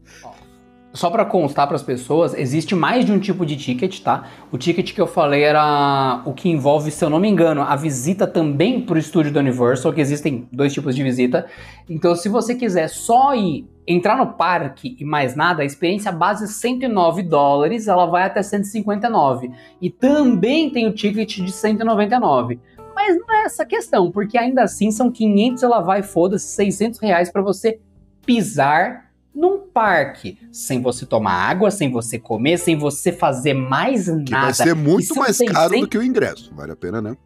Só 0.94 1.10
para 1.10 1.24
constar 1.24 1.66
para 1.66 1.74
as 1.74 1.82
pessoas, 1.82 2.34
existe 2.34 2.72
mais 2.72 3.04
de 3.04 3.10
um 3.10 3.18
tipo 3.18 3.44
de 3.44 3.56
ticket, 3.56 4.00
tá? 4.00 4.28
O 4.52 4.56
ticket 4.56 4.94
que 4.94 5.00
eu 5.00 5.08
falei 5.08 5.42
era 5.42 6.22
o 6.24 6.32
que 6.32 6.48
envolve, 6.48 6.92
se 6.92 7.04
eu 7.04 7.10
não 7.10 7.18
me 7.18 7.28
engano, 7.28 7.62
a 7.62 7.74
visita 7.74 8.28
também 8.28 8.80
para 8.80 8.94
o 8.94 8.98
estúdio 8.98 9.32
da 9.32 9.40
Universal, 9.40 9.92
que 9.92 10.00
existem 10.00 10.48
dois 10.52 10.72
tipos 10.72 10.94
de 10.94 11.02
visita. 11.02 11.46
Então, 11.90 12.14
se 12.14 12.28
você 12.28 12.54
quiser 12.54 12.88
só 12.88 13.34
ir 13.34 13.68
entrar 13.84 14.16
no 14.16 14.34
parque 14.34 14.96
e 14.96 15.04
mais 15.04 15.34
nada, 15.34 15.62
a 15.62 15.66
experiência 15.66 16.12
base 16.12 16.44
é 16.44 16.46
109 16.46 17.24
dólares, 17.24 17.88
ela 17.88 18.06
vai 18.06 18.22
até 18.22 18.40
159. 18.40 19.50
E 19.82 19.90
também 19.90 20.70
tem 20.70 20.86
o 20.86 20.94
ticket 20.94 21.40
de 21.40 21.50
199. 21.50 22.60
Mas 22.94 23.18
não 23.18 23.34
é 23.34 23.46
essa 23.46 23.66
questão, 23.66 24.12
porque 24.12 24.38
ainda 24.38 24.62
assim 24.62 24.92
são 24.92 25.10
500, 25.10 25.64
ela 25.64 25.80
vai, 25.80 26.04
foda-se, 26.04 26.54
600 26.54 27.00
reais 27.00 27.32
para 27.32 27.42
você 27.42 27.80
pisar 28.24 29.03
num 29.34 29.58
parque, 29.58 30.38
sem 30.52 30.80
você 30.80 31.04
tomar 31.04 31.32
água, 31.32 31.70
sem 31.70 31.90
você 31.90 32.18
comer, 32.18 32.58
sem 32.58 32.76
você 32.76 33.10
fazer 33.10 33.54
mais 33.54 34.06
nada. 34.06 34.24
Que 34.24 34.32
vai 34.32 34.54
ser 34.54 34.74
muito 34.74 35.14
mais 35.16 35.36
600... 35.36 35.54
caro 35.54 35.80
do 35.80 35.88
que 35.88 35.98
o 35.98 36.02
ingresso, 36.02 36.54
vale 36.54 36.72
a 36.72 36.76
pena, 36.76 37.02
né? 37.02 37.16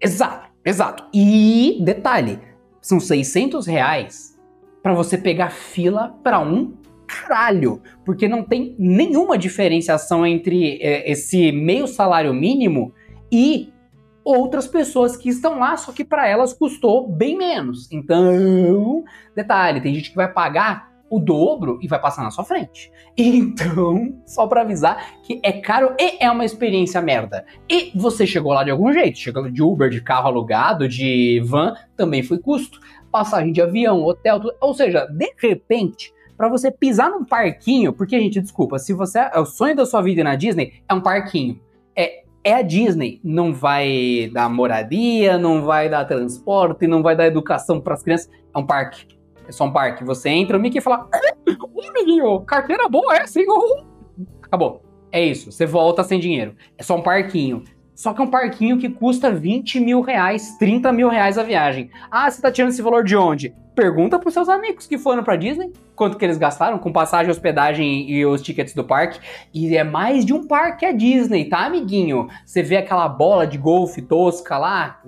Exato, 0.00 0.48
exato. 0.64 1.04
E 1.12 1.80
detalhe, 1.82 2.38
são 2.80 3.00
600 3.00 3.66
reais 3.66 4.38
para 4.82 4.94
você 4.94 5.18
pegar 5.18 5.50
fila 5.50 6.16
para 6.22 6.38
um 6.38 6.74
caralho, 7.06 7.82
porque 8.04 8.28
não 8.28 8.44
tem 8.44 8.76
nenhuma 8.78 9.36
diferenciação 9.36 10.26
entre 10.26 10.78
é, 10.80 11.10
esse 11.10 11.50
meio 11.50 11.86
salário 11.88 12.32
mínimo 12.32 12.92
e 13.32 13.72
outras 14.22 14.66
pessoas 14.66 15.16
que 15.16 15.30
estão 15.30 15.58
lá, 15.58 15.76
só 15.76 15.90
que 15.90 16.04
para 16.04 16.28
elas 16.28 16.52
custou 16.52 17.08
bem 17.08 17.36
menos. 17.36 17.90
Então, 17.90 19.04
detalhe, 19.34 19.80
tem 19.80 19.94
gente 19.94 20.10
que 20.10 20.16
vai 20.16 20.30
pagar 20.30 20.87
o 21.10 21.18
dobro 21.18 21.78
e 21.80 21.88
vai 21.88 22.00
passar 22.00 22.22
na 22.22 22.30
sua 22.30 22.44
frente. 22.44 22.90
Então, 23.20 24.22
só 24.26 24.46
para 24.46 24.62
avisar 24.62 25.20
que 25.22 25.40
é 25.42 25.52
caro 25.52 25.94
e 25.98 26.22
é 26.22 26.30
uma 26.30 26.44
experiência 26.44 27.00
merda. 27.00 27.44
E 27.68 27.90
você 27.94 28.26
chegou 28.26 28.52
lá 28.52 28.62
de 28.62 28.70
algum 28.70 28.92
jeito, 28.92 29.18
chegou 29.18 29.50
de 29.50 29.62
Uber, 29.62 29.90
de 29.90 30.00
carro 30.00 30.28
alugado, 30.28 30.88
de 30.88 31.40
van, 31.44 31.74
também 31.96 32.22
foi 32.22 32.38
custo. 32.38 32.80
Passagem 33.10 33.52
de 33.52 33.60
avião, 33.60 34.04
hotel, 34.04 34.40
tudo. 34.40 34.54
ou 34.60 34.72
seja, 34.72 35.06
de 35.06 35.34
repente, 35.38 36.12
para 36.36 36.48
você 36.48 36.70
pisar 36.70 37.10
num 37.10 37.24
parquinho, 37.24 37.92
porque 37.92 38.18
gente, 38.18 38.40
desculpa, 38.40 38.78
se 38.78 38.92
você 38.92 39.18
é 39.18 39.38
o 39.38 39.46
sonho 39.46 39.74
da 39.74 39.84
sua 39.84 40.02
vida 40.02 40.22
na 40.22 40.36
Disney 40.36 40.82
é 40.88 40.94
um 40.94 41.00
parquinho. 41.00 41.60
É 41.96 42.22
é 42.44 42.54
a 42.54 42.62
Disney, 42.62 43.20
não 43.22 43.52
vai 43.52 44.30
dar 44.32 44.48
moradia, 44.48 45.36
não 45.36 45.62
vai 45.62 45.88
dar 45.88 46.04
transporte, 46.06 46.86
não 46.86 47.02
vai 47.02 47.14
dar 47.14 47.26
educação 47.26 47.80
para 47.80 47.92
as 47.94 48.02
crianças, 48.02 48.30
é 48.54 48.58
um 48.58 48.64
parque 48.64 49.17
é 49.48 49.52
só 49.52 49.64
um 49.64 49.72
parque. 49.72 50.04
Você 50.04 50.28
entra, 50.28 50.58
o 50.58 50.60
Mickey 50.60 50.80
fala: 50.80 51.08
Ô, 51.74 51.88
amiguinho, 51.88 52.40
carteira 52.42 52.88
boa 52.88 53.16
é 53.16 53.22
assim. 53.22 53.44
Acabou. 54.42 54.82
É 55.10 55.24
isso. 55.24 55.50
Você 55.50 55.64
volta 55.64 56.04
sem 56.04 56.20
dinheiro. 56.20 56.54
É 56.76 56.82
só 56.82 56.96
um 56.96 57.02
parquinho. 57.02 57.64
Só 57.94 58.12
que 58.12 58.20
é 58.20 58.24
um 58.24 58.30
parquinho 58.30 58.78
que 58.78 58.88
custa 58.88 59.32
20 59.32 59.80
mil 59.80 60.00
reais, 60.02 60.56
30 60.58 60.92
mil 60.92 61.08
reais 61.08 61.36
a 61.36 61.42
viagem. 61.42 61.90
Ah, 62.10 62.30
você 62.30 62.40
tá 62.40 62.52
tirando 62.52 62.70
esse 62.70 62.82
valor 62.82 63.02
de 63.02 63.16
onde? 63.16 63.52
Pergunta 63.78 64.18
pros 64.18 64.34
seus 64.34 64.48
amigos 64.48 64.88
que 64.88 64.98
foram 64.98 65.22
pra 65.22 65.36
Disney 65.36 65.72
quanto 65.98 66.16
que 66.16 66.24
eles 66.24 66.38
gastaram 66.38 66.78
com 66.78 66.92
passagem, 66.92 67.30
hospedagem 67.30 68.08
e 68.08 68.24
os 68.24 68.40
tickets 68.40 68.72
do 68.72 68.84
parque. 68.84 69.18
E 69.52 69.76
é 69.76 69.82
mais 69.82 70.24
de 70.24 70.32
um 70.32 70.46
parque 70.46 70.86
a 70.86 70.92
Disney, 70.92 71.48
tá, 71.48 71.66
amiguinho? 71.66 72.28
Você 72.46 72.62
vê 72.62 72.76
aquela 72.76 73.08
bola 73.08 73.46
de 73.46 73.58
golfe 73.58 74.00
tosca 74.00 74.56
lá, 74.56 75.00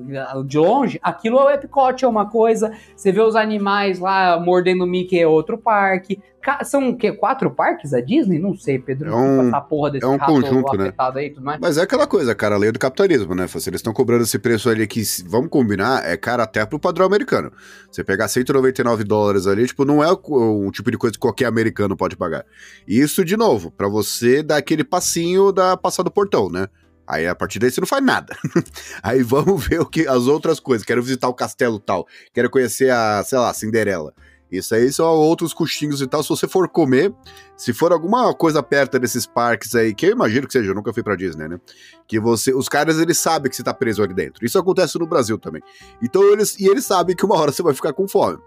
de 0.45 0.59
longe, 0.59 0.99
aquilo 1.01 1.39
é 1.39 1.45
o 1.45 1.51
Epcot, 1.51 2.05
é 2.05 2.09
uma 2.09 2.29
coisa. 2.29 2.73
Você 2.97 3.13
vê 3.13 3.21
os 3.21 3.37
animais 3.37 4.01
lá 4.01 4.39
mordendo 4.41 4.83
o 4.83 4.87
Mickey, 4.87 5.21
é 5.21 5.27
outro 5.27 5.57
parque. 5.57 6.21
São 6.65 6.89
o 6.89 6.97
quê? 6.97 7.13
Quatro 7.13 7.51
parques 7.51 7.93
a 7.93 8.01
Disney? 8.01 8.39
Não 8.39 8.57
sei, 8.57 8.79
Pedro. 8.79 9.11
É 9.11 9.15
um, 9.15 9.53
porra 9.69 9.91
desse 9.91 10.07
é 10.07 10.09
um 10.09 10.19
conjunto, 10.19 10.75
né? 10.75 10.91
Aí, 11.15 11.37
Mas 11.61 11.77
é 11.77 11.83
aquela 11.83 12.07
coisa, 12.07 12.35
cara, 12.35 12.55
a 12.55 12.59
lei 12.59 12.73
do 12.73 12.79
capitalismo, 12.79 13.35
né? 13.35 13.47
Se 13.47 13.69
eles 13.69 13.81
estão 13.81 13.93
cobrando 13.93 14.23
esse 14.23 14.39
preço 14.39 14.71
ali 14.71 14.87
que, 14.87 15.03
vamos 15.27 15.51
combinar, 15.51 16.03
é 16.05 16.17
cara 16.17 16.45
até 16.45 16.65
pro 16.65 16.79
padrão 16.79 17.05
americano. 17.05 17.53
Você 17.93 18.03
pegar 18.03 18.27
199 18.61 19.05
dólares 19.05 19.47
ali, 19.47 19.67
tipo, 19.67 19.85
não 19.85 20.03
é 20.03 20.09
um 20.13 20.71
tipo 20.71 20.91
de 20.91 20.99
coisa 20.99 21.13
que 21.13 21.19
qualquer 21.19 21.47
americano 21.47 21.97
pode 21.97 22.17
pagar. 22.17 22.45
Isso, 22.87 23.25
de 23.25 23.37
novo, 23.37 23.71
para 23.71 23.89
você 23.89 24.43
dar 24.43 24.57
aquele 24.57 24.85
passinho 24.85 25.53
da 25.53 25.77
passar 25.77 26.03
do 26.03 26.11
portão, 26.11 26.49
né? 26.49 26.69
Aí 27.07 27.27
a 27.27 27.35
partir 27.35 27.59
daí 27.59 27.71
você 27.71 27.81
não 27.81 27.89
faz 27.89 28.05
nada. 28.05 28.37
Aí 29.03 29.21
vamos 29.23 29.67
ver 29.67 29.81
o 29.81 29.87
que 29.87 30.07
as 30.07 30.29
outras 30.29 30.61
coisas. 30.61 30.87
Quero 30.87 31.03
visitar 31.03 31.27
o 31.27 31.35
castelo 31.35 31.81
tal. 31.81 32.07
Quero 32.33 32.49
conhecer 32.49 32.91
a, 32.91 33.25
sei 33.25 33.37
lá, 33.37 33.53
Cinderela. 33.53 34.15
Isso 34.51 34.75
aí 34.75 34.93
são 34.93 35.07
outros 35.07 35.53
custinhos 35.53 36.01
e 36.01 36.07
tal. 36.07 36.23
Se 36.23 36.29
você 36.29 36.49
for 36.49 36.69
comer, 36.69 37.15
se 37.57 37.73
for 37.73 37.93
alguma 37.93 38.35
coisa 38.35 38.63
perto 38.63 38.99
desses 38.99 39.27
parques 39.27 39.75
aí, 39.75 39.95
que 39.95 40.07
eu 40.07 40.11
imagino 40.11 40.47
que 40.47 40.53
seja, 40.53 40.71
eu 40.71 40.75
nunca 40.75 40.93
fui 40.93 41.03
pra 41.03 41.15
Disney, 41.15 41.49
né? 41.49 41.61
Que 42.07 42.19
você, 42.19 42.53
os 42.53 42.69
caras 42.69 42.99
eles 42.99 43.19
sabem 43.19 43.51
que 43.51 43.57
você 43.57 43.63
tá 43.63 43.73
preso 43.73 44.03
ali 44.03 44.15
dentro. 44.15 44.45
Isso 44.45 44.59
acontece 44.59 44.99
no 44.99 45.07
Brasil 45.07 45.39
também. 45.39 45.63
Então 46.03 46.23
eles, 46.33 46.59
e 46.59 46.67
eles 46.67 46.85
sabem 46.85 47.15
que 47.15 47.25
uma 47.25 47.37
hora 47.37 47.53
você 47.53 47.63
vai 47.63 47.75
ficar 47.75 47.93
com 47.93 48.09
fome. 48.09 48.39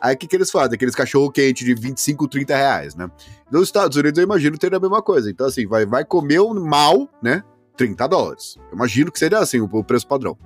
Aí 0.00 0.14
o 0.14 0.18
que, 0.18 0.26
que 0.26 0.36
eles 0.36 0.50
fazem? 0.50 0.74
Aqueles 0.74 0.94
cachorro 0.94 1.30
quente 1.30 1.64
de 1.64 1.74
25, 1.74 2.26
30 2.28 2.56
reais, 2.56 2.94
né? 2.94 3.10
Nos 3.50 3.64
Estados 3.64 3.96
Unidos 3.96 4.18
eu 4.18 4.24
imagino 4.24 4.58
ter 4.58 4.74
a 4.74 4.80
mesma 4.80 5.02
coisa. 5.02 5.30
Então 5.30 5.46
assim, 5.46 5.66
vai, 5.66 5.86
vai 5.86 6.04
comer 6.04 6.40
um 6.40 6.54
mal, 6.64 7.08
né? 7.22 7.42
30 7.76 8.06
dólares. 8.06 8.56
Eu 8.70 8.76
imagino 8.76 9.10
que 9.10 9.18
seria 9.18 9.38
assim 9.38 9.60
o 9.60 9.84
preço 9.84 10.06
padrão. 10.06 10.36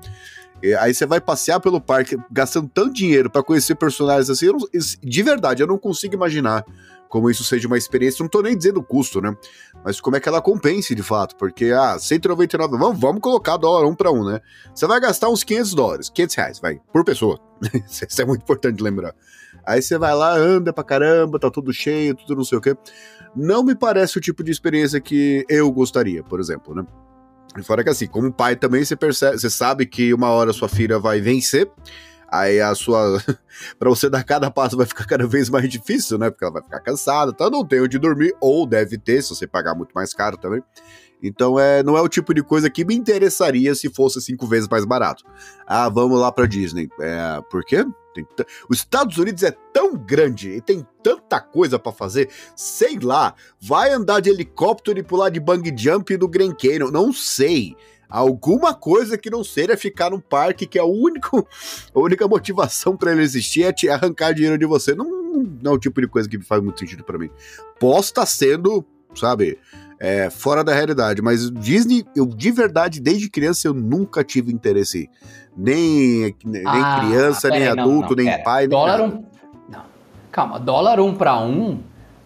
Aí 0.81 0.95
você 0.95 1.07
vai 1.07 1.21
passear 1.21 1.61
pelo 1.61 1.81
parque 1.81 2.17
gastando 2.31 2.69
tanto 2.73 2.95
dinheiro 2.95 3.31
para 3.31 3.43
conhecer 3.43 3.75
personagens 3.75 4.31
assim. 4.31 4.47
Não, 4.47 4.59
de 5.03 5.23
verdade, 5.23 5.63
eu 5.63 5.67
não 5.67 5.79
consigo 5.79 6.15
imaginar 6.15 6.65
como 7.09 7.31
isso 7.31 7.45
seja 7.45 7.67
uma 7.67 7.79
experiência. 7.79 8.23
Não 8.23 8.29
tô 8.29 8.43
nem 8.43 8.57
dizendo 8.57 8.81
o 8.81 8.83
custo, 8.83 9.21
né? 9.21 9.37
Mas 9.85 10.01
como 10.01 10.17
é 10.17 10.21
que 10.21 10.29
ela 10.29 10.41
compense 10.43 10.95
de 10.95 11.03
fato. 11.03 11.37
Porque, 11.37 11.67
ah, 11.67 11.99
199, 11.99 12.77
vamos, 12.77 13.01
vamos 13.01 13.21
colocar 13.21 13.57
dólar 13.57 13.87
um 13.87 13.95
para 13.95 14.11
um, 14.11 14.25
né? 14.25 14.41
Você 14.75 14.87
vai 14.87 15.01
gastar 15.01 15.29
uns 15.29 15.45
500 15.45 15.75
dólares, 15.75 16.09
500 16.11 16.37
reais, 16.37 16.59
vai, 16.59 16.81
por 16.93 17.05
pessoa. 17.05 17.41
isso 17.87 18.21
é 18.21 18.25
muito 18.25 18.43
importante 18.43 18.83
lembrar. 18.83 19.15
Aí 19.65 19.83
você 19.83 19.99
vai 19.99 20.15
lá, 20.15 20.35
anda 20.37 20.73
pra 20.73 20.85
caramba, 20.85 21.39
tá 21.39 21.51
tudo 21.51 21.73
cheio, 21.73 22.15
tudo 22.15 22.37
não 22.37 22.45
sei 22.45 22.59
o 22.59 22.61
quê. 22.61 22.77
Não 23.35 23.63
me 23.63 23.75
parece 23.75 24.17
o 24.17 24.21
tipo 24.21 24.43
de 24.43 24.51
experiência 24.51 25.01
que 25.01 25.45
eu 25.49 25.71
gostaria, 25.71 26.23
por 26.23 26.41
exemplo, 26.41 26.75
né? 26.75 26.85
E 27.59 27.63
fora 27.63 27.83
que 27.83 27.91
assim, 27.91 28.07
como 28.07 28.33
pai 28.33 28.57
também 28.57 28.85
você 28.85 28.97
percebe, 28.97 29.39
você 29.39 29.51
sabe 29.51 29.87
que 29.87 30.13
uma 30.13 30.29
hora 30.31 30.53
sua 30.53 30.69
filha 30.69 30.99
vai 30.99 31.21
vencer, 31.21 31.71
aí 32.31 32.61
a 32.61 32.75
sua. 32.75 33.23
para 33.79 33.89
você 33.89 34.11
dar 34.11 34.23
cada 34.25 34.51
passo 34.51 34.77
vai 34.77 34.87
ficar 34.87 35.07
cada 35.07 35.27
vez 35.27 35.49
mais 35.49 35.69
difícil, 35.69 36.19
né? 36.19 36.31
Porque 36.31 36.45
ela 36.45 36.55
vai 36.55 36.63
ficar 36.63 36.81
cansada, 36.81 37.33
então 37.35 37.51
não 37.51 37.67
tem 37.67 37.81
onde 37.81 37.99
dormir, 37.99 38.35
ou 38.41 38.67
deve 38.67 38.99
ter, 38.99 39.23
se 39.23 39.31
você 39.31 39.47
pagar 39.47 39.75
muito 39.75 39.93
mais 39.95 40.13
caro 40.13 40.37
também. 40.37 40.63
Então 41.23 41.59
é, 41.59 41.83
não 41.83 41.97
é 41.97 42.03
o 42.03 42.09
tipo 42.09 42.35
de 42.35 42.43
coisa 42.43 42.69
que 42.69 42.85
me 42.85 42.95
interessaria 42.95 43.75
se 43.75 43.89
fosse 43.89 44.21
cinco 44.21 44.47
vezes 44.47 44.69
mais 44.69 44.85
barato. 44.85 45.25
Ah, 45.67 45.89
vamos 45.89 46.21
lá 46.21 46.31
pra 46.31 46.47
Disney. 46.47 46.89
É, 47.01 47.41
por 47.51 47.65
quê? 47.65 47.85
Os 48.69 48.79
Estados 48.79 49.19
Unidos 49.19 49.43
é 49.43 49.51
tão 49.73 49.97
grande 49.97 50.51
e 50.51 50.61
tem 50.61 50.87
tanta 51.03 51.41
coisa 51.41 51.79
para 51.79 51.93
fazer, 51.93 52.31
sei 52.55 52.99
lá, 52.99 53.35
vai 53.61 53.93
andar 53.93 54.21
de 54.21 54.31
helicóptero 54.31 54.99
e 54.99 55.03
pular 55.03 55.31
de 55.31 55.41
bang 55.41 55.73
jump 55.77 56.17
do 56.17 56.29
Grand 56.29 56.55
Canyon, 56.55 56.91
não 56.91 57.13
sei. 57.13 57.77
Alguma 58.09 58.73
coisa 58.73 59.19
que 59.19 59.29
não 59.29 59.43
seja 59.43 59.77
ficar 59.77 60.11
num 60.11 60.21
parque 60.21 60.67
que 60.67 60.79
é 60.79 60.83
o 60.83 60.87
único, 60.87 61.47
a 61.95 61.99
única 61.99 62.27
motivação 62.29 62.97
para 62.97 63.13
ele 63.13 63.23
existir 63.23 63.65
é 63.65 63.73
te 63.73 63.89
arrancar 63.89 64.33
dinheiro 64.33 64.57
de 64.57 64.67
você. 64.67 64.95
Não, 64.95 65.43
não 65.61 65.73
é 65.73 65.75
o 65.75 65.79
tipo 65.79 66.01
de 66.01 66.07
coisa 66.07 66.29
que 66.29 66.41
faz 66.41 66.63
muito 66.63 66.79
sentido 66.79 67.03
para 67.03 67.19
mim. 67.19 67.31
Posso 67.81 68.11
estar 68.11 68.27
sendo, 68.27 68.85
sabe, 69.15 69.59
é, 69.99 70.31
fora 70.31 70.63
da 70.63 70.75
realidade. 70.75 71.23
Mas 71.23 71.51
Disney, 71.51 72.05
eu 72.15 72.27
de 72.27 72.51
verdade, 72.51 73.01
desde 73.01 73.29
criança, 73.29 73.69
eu 73.69 73.75
nunca 73.75 74.23
tive 74.23 74.53
interesse. 74.53 75.09
Nem, 75.57 76.35
nem 76.45 76.63
ah, 76.67 77.01
criança, 77.01 77.49
nem 77.49 77.67
adulto, 77.67 78.15
não, 78.15 78.25
nem 78.25 78.27
pera. 78.27 78.43
pai, 78.43 78.67
dólar 78.69 78.99
nem 78.99 79.09
um... 79.09 79.25
Não. 79.69 79.83
Calma, 80.31 80.61
dólar 80.61 81.01
um 81.01 81.15
para 81.15 81.41
um, 81.41 81.81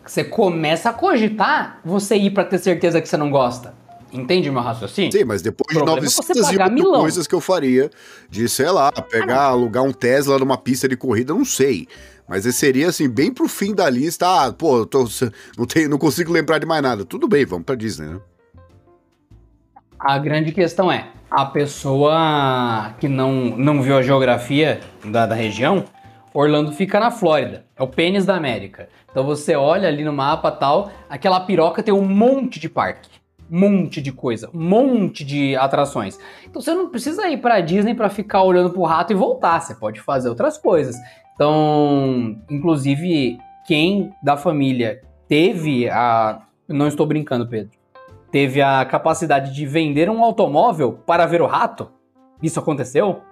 você 0.04 0.24
começa 0.24 0.90
a 0.90 0.92
cogitar 0.92 1.80
você 1.84 2.16
ir 2.16 2.30
para 2.30 2.44
ter 2.44 2.58
certeza 2.58 3.00
que 3.00 3.08
você 3.08 3.16
não 3.16 3.30
gosta. 3.30 3.78
Entende 4.12 4.50
meu 4.50 4.60
raciocínio? 4.60 5.12
Sim, 5.12 5.24
mas 5.24 5.40
depois 5.40 5.76
de 5.76 5.84
900 5.84 6.50
é 6.50 6.54
e 6.54 6.82
coisas 6.82 7.26
que 7.28 7.34
eu 7.34 7.40
faria, 7.40 7.90
de, 8.28 8.48
sei 8.48 8.70
lá, 8.70 8.90
pegar, 8.90 9.42
ah, 9.42 9.46
alugar 9.50 9.84
um 9.84 9.92
Tesla 9.92 10.36
numa 10.38 10.58
pista 10.58 10.88
de 10.88 10.96
corrida, 10.96 11.32
não 11.32 11.44
sei. 11.44 11.86
Mas 12.30 12.44
seria 12.54 12.86
assim, 12.86 13.08
bem 13.08 13.34
pro 13.34 13.48
fim 13.48 13.74
da 13.74 13.90
lista. 13.90 14.24
Ah, 14.24 14.52
pô, 14.52 14.86
tô, 14.86 15.04
não, 15.58 15.66
tenho, 15.66 15.88
não 15.90 15.98
consigo 15.98 16.32
lembrar 16.32 16.58
de 16.58 16.64
mais 16.64 16.80
nada. 16.80 17.04
Tudo 17.04 17.26
bem, 17.26 17.44
vamos 17.44 17.64
pra 17.64 17.74
Disney, 17.74 18.06
né? 18.06 18.20
A 19.98 20.16
grande 20.16 20.52
questão 20.52 20.92
é: 20.92 21.08
a 21.28 21.44
pessoa 21.44 22.94
que 23.00 23.08
não, 23.08 23.32
não 23.32 23.82
viu 23.82 23.96
a 23.96 24.02
geografia 24.02 24.78
da, 25.04 25.26
da 25.26 25.34
região, 25.34 25.84
Orlando 26.32 26.70
fica 26.70 27.00
na 27.00 27.10
Flórida, 27.10 27.64
é 27.76 27.82
o 27.82 27.88
pênis 27.88 28.24
da 28.24 28.36
América. 28.36 28.88
Então 29.10 29.24
você 29.24 29.56
olha 29.56 29.88
ali 29.88 30.04
no 30.04 30.12
mapa 30.12 30.52
tal, 30.52 30.92
aquela 31.08 31.40
piroca 31.40 31.82
tem 31.82 31.92
um 31.92 32.06
monte 32.06 32.60
de 32.60 32.68
parque, 32.68 33.10
monte 33.50 34.00
de 34.00 34.12
coisa, 34.12 34.48
monte 34.52 35.24
de 35.24 35.56
atrações. 35.56 36.16
Então 36.48 36.62
você 36.62 36.72
não 36.72 36.90
precisa 36.90 37.28
ir 37.28 37.38
pra 37.38 37.60
Disney 37.60 37.92
para 37.92 38.08
ficar 38.08 38.44
olhando 38.44 38.70
pro 38.70 38.84
rato 38.84 39.12
e 39.12 39.16
voltar, 39.16 39.58
você 39.58 39.74
pode 39.74 40.00
fazer 40.00 40.28
outras 40.28 40.56
coisas. 40.56 40.94
Então, 41.40 42.36
inclusive, 42.50 43.38
quem 43.66 44.12
da 44.22 44.36
família 44.36 45.00
teve 45.26 45.88
a. 45.88 46.42
Não 46.68 46.86
estou 46.86 47.06
brincando, 47.06 47.48
Pedro 47.48 47.70
teve 48.30 48.62
a 48.62 48.84
capacidade 48.84 49.52
de 49.52 49.66
vender 49.66 50.08
um 50.08 50.22
automóvel 50.22 50.92
para 51.04 51.26
ver 51.26 51.42
o 51.42 51.46
rato, 51.46 51.90
isso 52.40 52.60
aconteceu, 52.60 53.22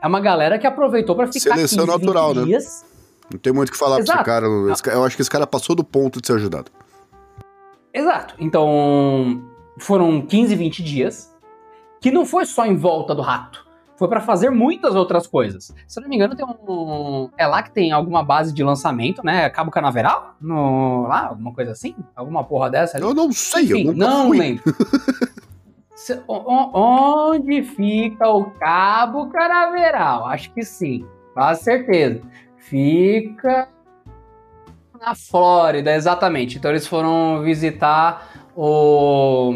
é 0.00 0.06
uma 0.06 0.20
galera 0.20 0.58
que 0.58 0.66
aproveitou 0.66 1.14
para 1.14 1.26
ficar 1.26 1.54
Seleção 1.54 1.84
15, 1.84 1.98
natural, 1.98 2.28
20 2.28 2.36
né? 2.38 2.44
dias. 2.46 2.82
Não 3.30 3.38
tem 3.38 3.52
muito 3.52 3.68
o 3.68 3.72
que 3.72 3.76
falar 3.78 3.96
pra 3.96 4.04
esse 4.04 4.10
Exato. 4.12 4.24
cara. 4.24 4.46
Esse 4.72 4.82
ca- 4.82 4.92
Eu 4.92 5.04
acho 5.04 5.16
que 5.16 5.20
esse 5.20 5.30
cara 5.30 5.46
passou 5.46 5.76
do 5.76 5.84
ponto 5.84 6.18
de 6.18 6.26
ser 6.28 6.32
ajudado. 6.36 6.70
Exato. 7.92 8.36
Então, 8.38 9.42
foram 9.78 10.22
15, 10.22 10.54
20 10.54 10.82
dias 10.82 11.30
que 12.00 12.10
não 12.10 12.24
foi 12.24 12.46
só 12.46 12.64
em 12.64 12.74
volta 12.76 13.14
do 13.14 13.20
rato. 13.20 13.66
Foi 13.98 14.06
para 14.06 14.20
fazer 14.20 14.48
muitas 14.50 14.94
outras 14.94 15.26
coisas. 15.26 15.74
Se 15.86 15.98
eu 15.98 16.02
não 16.02 16.08
me 16.08 16.14
engano, 16.14 16.36
tem 16.36 16.46
um. 16.46 17.28
É 17.36 17.46
lá 17.46 17.62
que 17.64 17.72
tem 17.72 17.90
alguma 17.90 18.22
base 18.22 18.54
de 18.54 18.62
lançamento, 18.62 19.24
né? 19.24 19.50
Cabo 19.50 19.72
Canaveral? 19.72 20.36
No... 20.40 21.02
Lá, 21.08 21.26
alguma 21.26 21.52
coisa 21.52 21.72
assim? 21.72 21.96
Alguma 22.14 22.44
porra 22.44 22.70
dessa 22.70 22.96
ali? 22.96 23.04
Eu 23.04 23.12
não 23.12 23.32
sei, 23.32 23.64
Enfim, 23.64 23.86
eu 23.88 23.94
não 23.94 24.28
fui. 24.28 24.38
lembro. 24.38 24.62
Se- 25.96 26.22
onde 26.28 27.62
fica 27.64 28.28
o 28.28 28.50
Cabo 28.52 29.28
Canaveral? 29.30 30.26
Acho 30.26 30.52
que 30.52 30.62
sim, 30.62 31.04
quase 31.34 31.64
certeza. 31.64 32.22
Fica 32.56 33.68
na 35.00 35.14
Flórida, 35.16 35.92
exatamente. 35.94 36.56
Então 36.56 36.70
eles 36.70 36.86
foram 36.86 37.42
visitar 37.42 38.46
o, 38.54 39.52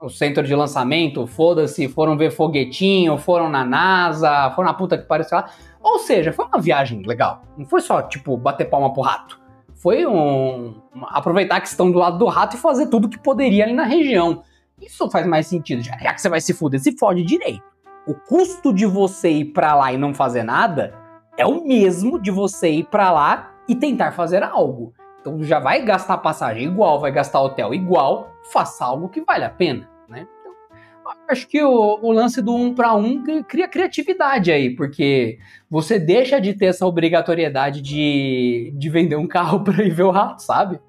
o 0.00 0.08
centro 0.08 0.44
de 0.44 0.54
lançamento, 0.54 1.26
foda-se, 1.26 1.88
foram 1.88 2.16
ver 2.16 2.30
foguetinho, 2.30 3.18
foram 3.18 3.48
na 3.48 3.64
NASA, 3.64 4.50
foram 4.54 4.68
na 4.68 4.74
puta 4.74 4.96
que 4.96 5.04
pariu, 5.04 5.26
lá. 5.32 5.50
Ou 5.80 5.98
seja, 5.98 6.32
foi 6.32 6.44
uma 6.46 6.60
viagem 6.60 7.02
legal. 7.02 7.42
Não 7.56 7.66
foi 7.66 7.80
só, 7.80 8.02
tipo, 8.02 8.36
bater 8.36 8.68
palma 8.70 8.92
pro 8.92 9.02
rato. 9.02 9.40
Foi 9.74 10.06
um, 10.06 10.74
aproveitar 11.08 11.60
que 11.60 11.68
estão 11.68 11.90
do 11.90 11.98
lado 11.98 12.18
do 12.18 12.26
rato 12.26 12.56
e 12.56 12.58
fazer 12.58 12.88
tudo 12.88 13.08
que 13.08 13.18
poderia 13.18 13.64
ali 13.64 13.72
na 13.72 13.84
região. 13.84 14.42
Isso 14.80 15.10
faz 15.10 15.26
mais 15.26 15.46
sentido, 15.46 15.82
já, 15.82 15.96
que 15.96 16.20
você 16.20 16.28
vai 16.28 16.40
se 16.40 16.54
fuder, 16.54 16.80
se 16.80 16.96
fode 16.96 17.24
direito. 17.24 17.62
O 18.06 18.14
custo 18.14 18.72
de 18.72 18.86
você 18.86 19.30
ir 19.30 19.46
pra 19.46 19.74
lá 19.74 19.92
e 19.92 19.98
não 19.98 20.14
fazer 20.14 20.42
nada 20.42 20.94
é 21.36 21.44
o 21.46 21.64
mesmo 21.64 22.20
de 22.20 22.30
você 22.30 22.70
ir 22.70 22.84
pra 22.84 23.10
lá 23.12 23.52
e 23.68 23.74
tentar 23.74 24.12
fazer 24.12 24.42
algo. 24.42 24.92
Então 25.28 25.44
já 25.44 25.58
vai 25.58 25.84
gastar 25.84 26.18
passagem 26.18 26.64
igual, 26.64 27.00
vai 27.00 27.12
gastar 27.12 27.40
hotel 27.40 27.74
igual, 27.74 28.32
faça 28.52 28.84
algo 28.84 29.08
que 29.08 29.20
vale 29.20 29.44
a 29.44 29.50
pena, 29.50 29.88
né? 30.08 30.26
Então, 30.40 31.12
acho 31.28 31.46
que 31.46 31.62
o, 31.62 31.98
o 32.02 32.12
lance 32.12 32.40
do 32.42 32.54
um 32.54 32.74
para 32.74 32.94
um 32.94 33.22
cri- 33.22 33.44
cria 33.44 33.68
criatividade 33.68 34.50
aí, 34.50 34.74
porque 34.74 35.38
você 35.70 35.98
deixa 35.98 36.40
de 36.40 36.54
ter 36.54 36.66
essa 36.66 36.86
obrigatoriedade 36.86 37.80
de, 37.82 38.72
de 38.76 38.88
vender 38.90 39.16
um 39.16 39.26
carro 39.26 39.60
para 39.64 39.82
ir 39.84 39.90
ver 39.90 40.04
o 40.04 40.10
rato, 40.10 40.42
sabe? 40.42 40.80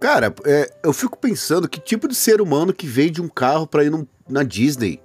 Cara, 0.00 0.34
é, 0.44 0.68
eu 0.82 0.92
fico 0.92 1.16
pensando 1.16 1.68
que 1.68 1.80
tipo 1.80 2.08
de 2.08 2.14
ser 2.14 2.40
humano 2.40 2.72
que 2.72 2.86
vende 2.86 3.22
um 3.22 3.28
carro 3.28 3.66
pra 3.68 3.84
ir 3.84 3.90
num- 3.90 4.06
na 4.28 4.42
Disney. 4.42 5.00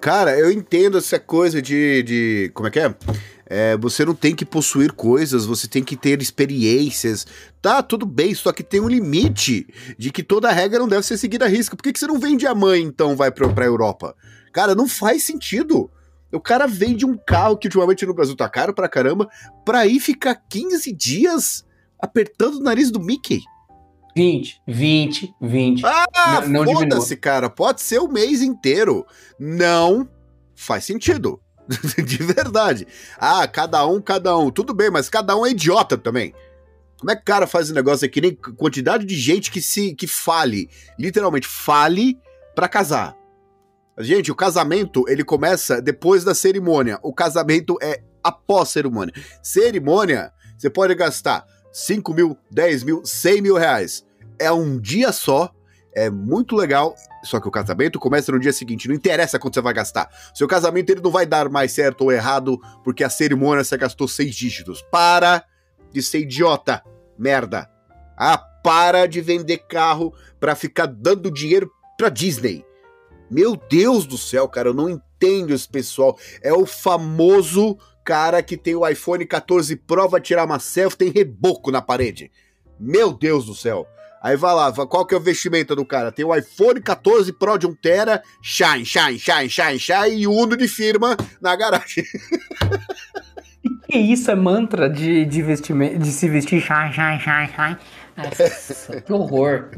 Cara, 0.00 0.36
eu 0.38 0.50
entendo 0.50 0.98
essa 0.98 1.18
coisa 1.18 1.60
de. 1.62 2.02
de 2.02 2.50
como 2.54 2.68
é 2.68 2.70
que 2.70 2.80
é? 2.80 2.94
É, 3.50 3.76
Você 3.78 4.04
não 4.04 4.14
tem 4.14 4.34
que 4.34 4.44
possuir 4.44 4.92
coisas, 4.92 5.46
você 5.46 5.66
tem 5.66 5.82
que 5.82 5.96
ter 5.96 6.20
experiências. 6.20 7.26
Tá, 7.62 7.82
tudo 7.82 8.04
bem, 8.04 8.34
só 8.34 8.52
que 8.52 8.62
tem 8.62 8.80
um 8.80 8.88
limite 8.88 9.66
de 9.96 10.12
que 10.12 10.22
toda 10.22 10.52
regra 10.52 10.78
não 10.78 10.88
deve 10.88 11.06
ser 11.06 11.16
seguida 11.16 11.46
à 11.46 11.48
risca. 11.48 11.74
Por 11.74 11.82
que, 11.82 11.92
que 11.92 11.98
você 11.98 12.06
não 12.06 12.18
vende 12.18 12.46
a 12.46 12.54
mãe, 12.54 12.82
então, 12.82 13.16
vai 13.16 13.30
pra, 13.30 13.48
pra 13.48 13.64
Europa? 13.64 14.14
Cara, 14.52 14.74
não 14.74 14.86
faz 14.86 15.22
sentido. 15.24 15.90
O 16.30 16.40
cara 16.40 16.66
vende 16.66 17.06
um 17.06 17.16
carro 17.16 17.56
que 17.56 17.68
ultimamente 17.68 18.04
no 18.04 18.12
Brasil 18.12 18.36
tá 18.36 18.48
caro 18.48 18.74
pra 18.74 18.88
caramba, 18.88 19.28
pra 19.64 19.86
ir 19.86 19.98
ficar 19.98 20.34
15 20.34 20.92
dias 20.92 21.64
apertando 21.98 22.56
o 22.56 22.62
nariz 22.62 22.90
do 22.90 23.00
Mickey. 23.00 23.40
20, 24.14 24.62
20, 24.66 25.34
20. 25.40 25.82
Ah, 25.86 26.42
foda-se, 26.42 27.16
cara. 27.16 27.48
Pode 27.48 27.80
ser 27.80 28.00
o 28.00 28.08
mês 28.08 28.42
inteiro. 28.42 29.06
Não 29.38 30.08
faz 30.54 30.84
sentido. 30.84 31.40
De 32.04 32.22
verdade. 32.22 32.86
Ah, 33.18 33.46
cada 33.46 33.86
um, 33.86 34.00
cada 34.00 34.36
um. 34.36 34.50
Tudo 34.50 34.72
bem, 34.72 34.90
mas 34.90 35.08
cada 35.08 35.36
um 35.36 35.44
é 35.44 35.50
idiota 35.50 35.98
também. 35.98 36.34
Como 36.98 37.10
é 37.10 37.14
que 37.14 37.22
o 37.22 37.24
cara 37.24 37.46
faz 37.46 37.66
esse 37.66 37.74
negócio 37.74 38.04
aqui? 38.06 38.20
Nem 38.20 38.34
quantidade 38.34 39.04
de 39.04 39.14
gente 39.14 39.50
que 39.50 39.62
se 39.62 39.94
que 39.94 40.06
fale, 40.06 40.68
literalmente 40.98 41.46
fale 41.46 42.18
pra 42.54 42.68
casar. 42.68 43.16
Gente, 43.98 44.32
o 44.32 44.34
casamento, 44.34 45.04
ele 45.08 45.22
começa 45.24 45.80
depois 45.80 46.24
da 46.24 46.34
cerimônia. 46.34 46.98
O 47.02 47.12
casamento 47.12 47.76
é 47.82 48.02
após 48.22 48.70
cerimônia. 48.70 49.14
Cerimônia, 49.42 50.32
você 50.56 50.70
pode 50.70 50.94
gastar 50.94 51.44
5 51.72 52.14
mil, 52.14 52.36
10 52.50 52.82
mil, 52.82 53.04
100 53.04 53.42
mil 53.42 53.56
reais. 53.56 54.04
É 54.38 54.50
um 54.50 54.78
dia 54.78 55.12
só, 55.12 55.52
é 56.04 56.10
muito 56.10 56.54
legal, 56.54 56.94
só 57.24 57.40
que 57.40 57.48
o 57.48 57.50
casamento 57.50 57.98
começa 57.98 58.30
no 58.30 58.38
dia 58.38 58.52
seguinte. 58.52 58.88
Não 58.88 58.94
interessa 58.94 59.38
quanto 59.38 59.54
você 59.54 59.60
vai 59.60 59.74
gastar. 59.74 60.08
Seu 60.32 60.46
casamento 60.46 60.90
ele 60.90 61.00
não 61.00 61.10
vai 61.10 61.26
dar 61.26 61.48
mais 61.48 61.72
certo 61.72 62.02
ou 62.02 62.12
errado, 62.12 62.60
porque 62.84 63.02
a 63.02 63.10
cerimônia 63.10 63.64
você 63.64 63.76
gastou 63.76 64.06
seis 64.06 64.34
dígitos. 64.34 64.82
Para 64.90 65.44
de 65.92 66.02
ser 66.02 66.20
idiota, 66.20 66.82
merda. 67.18 67.68
Ah, 68.16 68.38
para 68.38 69.06
de 69.06 69.20
vender 69.20 69.58
carro 69.68 70.14
pra 70.38 70.54
ficar 70.54 70.86
dando 70.86 71.30
dinheiro 71.30 71.70
pra 71.96 72.08
Disney. 72.08 72.64
Meu 73.30 73.56
Deus 73.56 74.06
do 74.06 74.16
céu, 74.16 74.48
cara, 74.48 74.68
eu 74.68 74.74
não 74.74 74.88
entendo 74.88 75.52
esse 75.52 75.68
pessoal. 75.68 76.18
É 76.42 76.52
o 76.52 76.64
famoso 76.64 77.76
cara 78.04 78.42
que 78.42 78.56
tem 78.56 78.74
o 78.74 78.88
iPhone 78.88 79.26
14 79.26 79.76
Pro, 79.76 80.08
vai 80.08 80.20
tirar 80.20 80.44
uma 80.44 80.58
selfie, 80.58 80.96
tem 80.96 81.10
reboco 81.10 81.70
na 81.70 81.82
parede. 81.82 82.30
Meu 82.80 83.12
Deus 83.12 83.44
do 83.46 83.54
céu. 83.54 83.86
Aí 84.22 84.36
vai 84.36 84.54
lá, 84.54 84.72
qual 84.72 85.06
que 85.06 85.14
é 85.14 85.18
o 85.18 85.20
vestimenta 85.20 85.76
do 85.76 85.84
cara? 85.84 86.10
Tem 86.10 86.24
o 86.24 86.34
iPhone 86.34 86.80
14 86.80 87.32
Pro 87.32 87.56
de 87.56 87.66
1 87.66 87.74
tera, 87.74 88.22
shine, 88.42 88.84
shine, 88.84 89.18
shine, 89.18 89.48
shine, 89.48 89.78
shine 89.78 90.20
e 90.20 90.26
Uno 90.26 90.56
de 90.56 90.66
firma 90.66 91.16
na 91.40 91.54
garagem. 91.54 92.04
Que 93.88 93.96
isso 93.96 94.30
é 94.30 94.34
mantra 94.34 94.88
de, 94.88 95.24
de, 95.24 95.42
vestimento, 95.42 95.98
de 95.98 96.08
se 96.08 96.28
vestir? 96.28 96.60
Shai, 96.60 96.92
shai, 96.92 97.18
shai, 97.20 97.48
shai. 97.48 97.78
Nossa, 98.16 99.00
que 99.00 99.12
horror. 99.12 99.70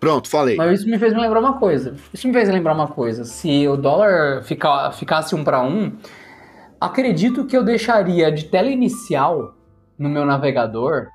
Pronto, 0.00 0.28
falei. 0.28 0.56
Mas 0.56 0.80
isso 0.80 0.90
me 0.90 0.98
fez 0.98 1.12
me 1.12 1.20
lembrar 1.20 1.40
uma 1.40 1.58
coisa. 1.58 1.94
Isso 2.12 2.26
me 2.26 2.32
fez 2.32 2.48
lembrar 2.48 2.72
uma 2.72 2.88
coisa. 2.88 3.24
Se 3.24 3.68
o 3.68 3.76
dólar 3.76 4.42
fica, 4.42 4.90
ficasse 4.92 5.34
um 5.34 5.44
para 5.44 5.62
um, 5.62 5.96
acredito 6.80 7.44
que 7.44 7.54
eu 7.56 7.62
deixaria 7.62 8.32
de 8.32 8.46
tela 8.46 8.68
inicial 8.68 9.54
no 9.98 10.08
meu 10.08 10.24
navegador 10.24 11.08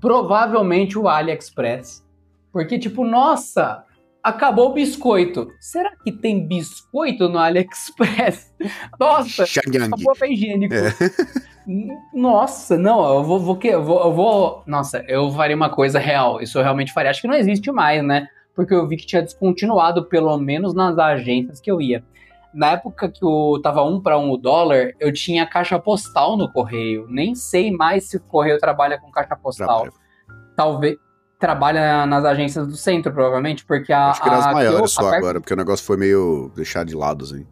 provavelmente 0.00 0.98
o 0.98 1.08
AliExpress. 1.08 2.04
Porque, 2.52 2.78
tipo, 2.78 3.04
nossa, 3.04 3.84
acabou 4.22 4.70
o 4.70 4.72
biscoito. 4.74 5.48
Será 5.60 5.92
que 6.02 6.10
tem 6.12 6.46
biscoito 6.46 7.28
no 7.28 7.38
AliExpress? 7.38 8.54
Nossa, 8.98 9.44
acabou 9.86 10.14
papel 10.14 10.32
higiênico. 10.32 10.74
Nossa, 12.14 12.78
não, 12.78 13.16
eu 13.16 13.24
vou, 13.24 13.40
vou, 13.40 13.56
que- 13.56 13.68
eu 13.68 13.84
vou, 13.84 14.00
eu 14.04 14.12
vou. 14.12 14.62
Nossa, 14.66 15.04
eu 15.08 15.30
faria 15.32 15.56
uma 15.56 15.68
coisa 15.68 15.98
real. 15.98 16.40
Isso 16.40 16.58
eu 16.58 16.62
realmente 16.62 16.92
faria. 16.92 17.10
Acho 17.10 17.20
que 17.20 17.28
não 17.28 17.34
existe 17.34 17.70
mais, 17.72 18.02
né? 18.04 18.28
Porque 18.54 18.72
eu 18.72 18.86
vi 18.88 18.96
que 18.96 19.06
tinha 19.06 19.22
descontinuado, 19.22 20.06
pelo 20.06 20.36
menos 20.38 20.74
nas 20.74 20.96
agências 20.98 21.60
que 21.60 21.70
eu 21.70 21.80
ia. 21.80 22.02
Na 22.56 22.72
época 22.72 23.08
que 23.10 23.22
o 23.24 23.60
tava 23.62 23.82
um 23.84 24.00
para 24.00 24.18
um 24.18 24.30
o 24.30 24.36
dólar, 24.38 24.92
eu 24.98 25.12
tinha 25.12 25.46
caixa 25.46 25.78
postal 25.78 26.36
no 26.38 26.50
correio. 26.50 27.06
Nem 27.08 27.34
sei 27.34 27.70
mais 27.70 28.08
se 28.08 28.16
o 28.16 28.20
correio 28.20 28.58
trabalha 28.58 28.98
com 28.98 29.10
caixa 29.10 29.36
postal. 29.36 29.82
Trabalha. 29.82 29.92
Talvez 30.56 30.96
trabalha 31.38 32.06
nas 32.06 32.24
agências 32.24 32.66
do 32.66 32.74
centro, 32.76 33.12
provavelmente, 33.12 33.62
porque 33.66 33.92
a. 33.92 34.08
Acho 34.08 34.22
que 34.22 34.30
nas 34.30 34.38
a, 34.38 34.42
que 34.44 34.48
eu- 34.48 34.54
maiores 34.54 34.90
só 34.90 35.02
perto- 35.02 35.14
agora, 35.16 35.40
porque 35.40 35.52
o 35.52 35.56
negócio 35.56 35.84
foi 35.84 35.98
meio 35.98 36.50
deixado 36.56 36.86
de 36.88 36.96
lado, 36.96 37.24
assim. 37.26 37.46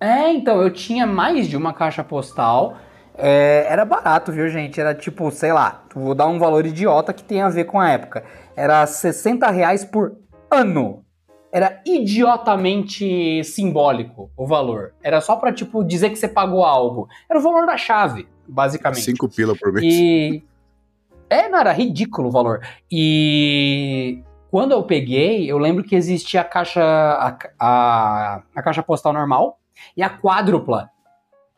É, 0.00 0.30
então, 0.32 0.60
eu 0.60 0.70
tinha 0.70 1.06
mais 1.06 1.46
de 1.46 1.56
uma 1.56 1.72
caixa 1.72 2.02
postal. 2.04 2.76
É, 3.16 3.66
era 3.70 3.84
barato, 3.84 4.30
viu, 4.30 4.46
gente? 4.48 4.78
Era 4.80 4.94
tipo, 4.94 5.30
sei 5.30 5.52
lá, 5.52 5.84
vou 5.94 6.14
dar 6.14 6.26
um 6.26 6.38
valor 6.38 6.66
idiota 6.66 7.14
que 7.14 7.24
tem 7.24 7.40
a 7.40 7.48
ver 7.48 7.64
com 7.64 7.80
a 7.80 7.88
época. 7.88 8.24
Era 8.54 8.84
60 8.86 9.48
reais 9.50 9.84
por 9.84 10.16
ano. 10.50 11.02
Era 11.52 11.80
idiotamente 11.86 13.42
simbólico 13.44 14.30
o 14.36 14.46
valor. 14.46 14.94
Era 15.02 15.20
só 15.20 15.36
pra, 15.36 15.52
tipo, 15.52 15.84
dizer 15.84 16.10
que 16.10 16.16
você 16.16 16.28
pagou 16.28 16.64
algo. 16.64 17.08
Era 17.28 17.38
o 17.38 17.42
valor 17.42 17.66
da 17.66 17.76
chave, 17.76 18.28
basicamente. 18.46 19.04
Cinco 19.04 19.28
pila 19.28 19.54
por 19.56 19.72
mês. 19.72 19.84
E. 19.84 20.44
É, 21.30 21.48
não, 21.48 21.58
era 21.58 21.72
ridículo 21.72 22.28
o 22.28 22.30
valor. 22.30 22.60
E 22.90 24.22
quando 24.50 24.72
eu 24.72 24.82
peguei, 24.82 25.50
eu 25.50 25.58
lembro 25.58 25.82
que 25.82 25.96
existia 25.96 26.40
a 26.40 26.44
caixa, 26.44 26.82
a, 26.82 27.38
a, 27.58 28.42
a 28.54 28.62
caixa 28.62 28.82
postal 28.82 29.12
normal 29.12 29.58
e 29.96 30.02
a 30.02 30.10
quádrupla. 30.10 30.90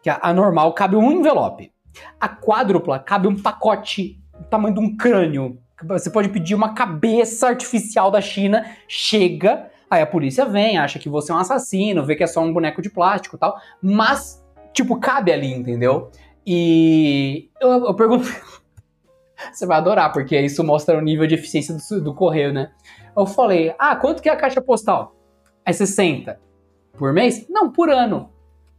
Que 0.02 0.10
a, 0.10 0.18
a 0.22 0.32
normal 0.32 0.72
cabe 0.72 0.96
um 0.96 1.10
envelope. 1.10 1.72
A 2.20 2.28
quádrupla 2.28 2.98
cabe 2.98 3.26
um 3.26 3.40
pacote 3.40 4.20
do 4.38 4.44
tamanho 4.44 4.74
de 4.74 4.80
um 4.80 4.96
crânio. 4.96 5.58
Você 5.84 6.10
pode 6.10 6.28
pedir 6.28 6.54
uma 6.54 6.74
cabeça 6.74 7.48
artificial 7.48 8.10
da 8.10 8.20
China, 8.20 8.64
chega, 8.88 9.70
aí 9.90 10.02
a 10.02 10.06
polícia 10.06 10.44
vem, 10.44 10.78
acha 10.78 10.98
que 10.98 11.08
você 11.08 11.32
é 11.32 11.34
um 11.34 11.38
assassino, 11.38 12.04
vê 12.04 12.16
que 12.16 12.24
é 12.24 12.26
só 12.26 12.40
um 12.40 12.52
boneco 12.52 12.82
de 12.82 12.90
plástico 12.90 13.36
e 13.36 13.38
tal, 13.38 13.56
mas, 13.82 14.44
tipo, 14.72 14.98
cabe 14.98 15.32
ali, 15.32 15.52
entendeu? 15.52 16.10
E 16.46 17.50
eu, 17.60 17.86
eu 17.86 17.94
pergunto. 17.94 18.26
Você 19.52 19.66
vai 19.66 19.78
adorar, 19.78 20.12
porque 20.12 20.38
isso 20.40 20.64
mostra 20.64 20.98
o 20.98 21.00
nível 21.00 21.24
de 21.24 21.36
eficiência 21.36 21.72
do, 21.72 22.00
do 22.02 22.14
correio, 22.14 22.52
né? 22.52 22.72
Eu 23.16 23.24
falei, 23.24 23.72
ah, 23.78 23.94
quanto 23.94 24.20
que 24.20 24.28
é 24.28 24.32
a 24.32 24.36
caixa 24.36 24.60
postal? 24.60 25.14
É 25.64 25.72
60. 25.72 26.40
Por 26.96 27.12
mês? 27.12 27.46
Não, 27.48 27.70
por 27.70 27.88
ano. 27.88 28.32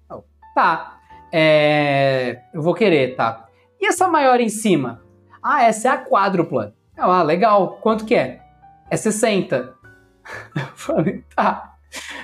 Eu, 0.10 0.24
tá. 0.54 1.00
É, 1.32 2.42
eu 2.54 2.62
vou 2.62 2.74
querer, 2.74 3.16
tá. 3.16 3.48
E 3.80 3.88
essa 3.88 4.08
maior 4.08 4.42
em 4.42 4.50
cima? 4.50 5.02
Ah, 5.42 5.64
essa 5.64 5.88
é 5.88 5.92
a 5.92 5.98
quádrupla. 5.98 6.74
Ah, 6.98 7.24
legal. 7.24 7.80
Quanto 7.82 8.04
que 8.04 8.14
é? 8.14 8.42
É 8.90 8.98
60. 8.98 9.74
Eu 10.56 10.68
falei, 10.76 11.24
tá. 11.36 11.76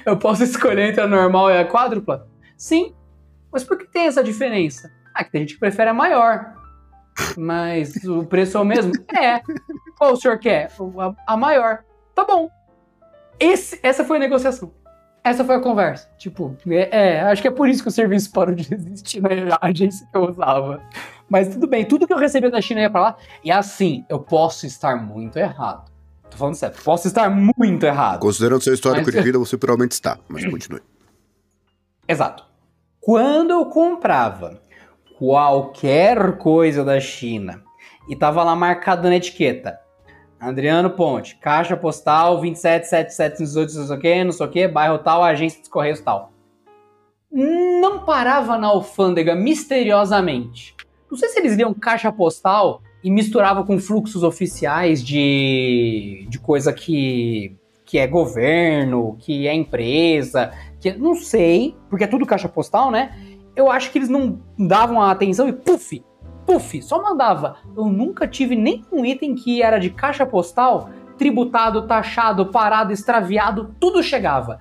Eu 0.06 0.18
posso 0.18 0.44
escolher 0.44 0.90
entre 0.90 1.02
a 1.02 1.08
normal 1.08 1.50
e 1.50 1.58
a 1.58 1.68
quádrupla? 1.68 2.28
Sim. 2.58 2.94
Mas 3.52 3.64
por 3.64 3.78
que 3.78 3.86
tem 3.86 4.08
essa 4.08 4.24
diferença? 4.24 4.92
Ah, 5.14 5.24
que 5.24 5.32
tem 5.32 5.42
gente 5.42 5.54
que 5.54 5.60
prefere 5.60 5.90
a 5.90 5.94
maior. 5.94 6.54
Mas 7.38 7.96
o 8.04 8.26
preço 8.26 8.58
é 8.58 8.62
o 8.62 8.66
mesmo? 8.66 8.92
É. 9.16 9.42
Qual 9.98 10.14
o 10.14 10.18
senhor 10.18 10.38
quer? 10.38 10.70
A, 11.00 11.34
a 11.34 11.38
maior. 11.38 11.84
Tá 12.14 12.26
bom. 12.26 12.50
Esse, 13.40 13.80
essa 13.82 14.04
foi 14.04 14.18
a 14.18 14.20
negociação. 14.20 14.74
Essa 15.24 15.44
foi 15.44 15.56
a 15.56 15.60
conversa. 15.60 16.08
Tipo, 16.18 16.56
é, 16.68 16.90
é, 16.92 17.22
acho 17.22 17.42
que 17.42 17.48
é 17.48 17.52
por 17.52 17.68
isso 17.68 17.82
que 17.82 17.90
o 17.90 17.92
serviço 17.92 18.32
parou 18.32 18.54
de 18.54 18.72
existir 18.74 19.22
na 19.22 19.58
agência 19.60 20.08
que 20.12 20.18
eu 20.18 20.30
usava. 20.30 20.82
Mas 21.28 21.48
tudo 21.48 21.66
bem, 21.66 21.84
tudo 21.84 22.06
que 22.06 22.14
eu 22.14 22.18
recebia 22.18 22.52
da 22.52 22.62
China 22.62 22.82
ia 22.82 22.90
pra 22.90 23.02
lá. 23.02 23.18
E 23.44 23.52
assim, 23.52 24.06
eu 24.08 24.20
posso 24.20 24.66
estar 24.68 24.96
muito 24.98 25.40
errado. 25.40 25.92
Tô 26.30 26.38
falando 26.38 26.56
sério, 26.56 26.76
posso 26.84 27.08
estar 27.08 27.30
muito 27.30 27.86
errado. 27.86 28.20
Considerando 28.20 28.62
seu 28.62 28.74
histórico 28.74 29.06
mas... 29.06 29.16
de 29.16 29.22
vida, 29.22 29.40
você 29.40 29.58
provavelmente 29.58 29.94
está, 29.94 30.18
mas 30.28 30.46
continue. 30.50 30.82
Exato. 32.08 32.44
Quando 33.00 33.52
eu 33.52 33.66
comprava 33.68 34.62
qualquer 35.18 36.38
coisa 36.38 36.84
da 36.84 37.00
China 37.00 37.64
e 38.10 38.16
tava 38.16 38.44
lá 38.44 38.56
marcado 38.56 39.08
na 39.08 39.16
etiqueta 39.16 39.80
Adriano 40.40 40.92
Ponte, 40.92 41.38
caixa 41.38 41.78
postal 41.78 42.38
27778, 42.38 43.76
não 43.76 43.86
sei 43.86 43.96
o 43.96 44.00
que, 44.00 44.24
não 44.24 44.32
sei 44.32 44.46
o 44.46 44.50
que, 44.50 44.68
bairro 44.68 45.00
tal, 45.00 45.24
agência 45.24 45.62
de 45.62 45.70
correios 45.70 46.02
tal. 46.02 46.32
Não 47.32 48.06
parava 48.06 48.58
na 48.58 48.68
alfândega 48.68 49.36
misteriosamente. 49.36 50.76
Não 51.10 51.18
sei 51.18 51.30
se 51.30 51.40
eles 51.40 51.56
liam 51.56 51.74
caixa 51.74 52.12
postal 52.12 52.82
e 53.06 53.12
misturava 53.12 53.64
com 53.64 53.78
fluxos 53.78 54.24
oficiais 54.24 55.04
de, 55.04 56.26
de 56.28 56.40
coisa 56.40 56.74
que, 56.74 57.56
que 57.86 58.00
é 58.00 58.08
governo, 58.08 59.16
que 59.20 59.48
é 59.48 59.54
empresa, 59.54 60.52
que 60.80 60.92
não 60.94 61.14
sei, 61.14 61.76
porque 61.88 62.06
é 62.06 62.08
tudo 62.08 62.26
caixa 62.26 62.50
postal, 62.50 62.90
né? 62.90 63.16
Eu 63.56 63.70
acho 63.70 63.92
que 63.92 64.00
eles 64.00 64.10
não 64.10 64.42
davam 64.58 65.00
a 65.00 65.12
atenção 65.12 65.48
e 65.48 65.54
puf, 65.54 66.04
puf, 66.48 66.82
só 66.82 67.00
mandava. 67.00 67.58
Eu 67.78 67.86
nunca 67.86 68.28
tive 68.28 68.56
nenhum 68.56 69.06
item 69.06 69.36
que 69.36 69.62
era 69.62 69.78
de 69.78 69.92
caixa 69.92 70.26
postal, 70.26 70.90
tributado, 71.16 71.86
taxado, 71.86 72.48
parado, 72.48 72.92
extraviado, 72.92 73.76
tudo 73.80 74.02
chegava. 74.02 74.60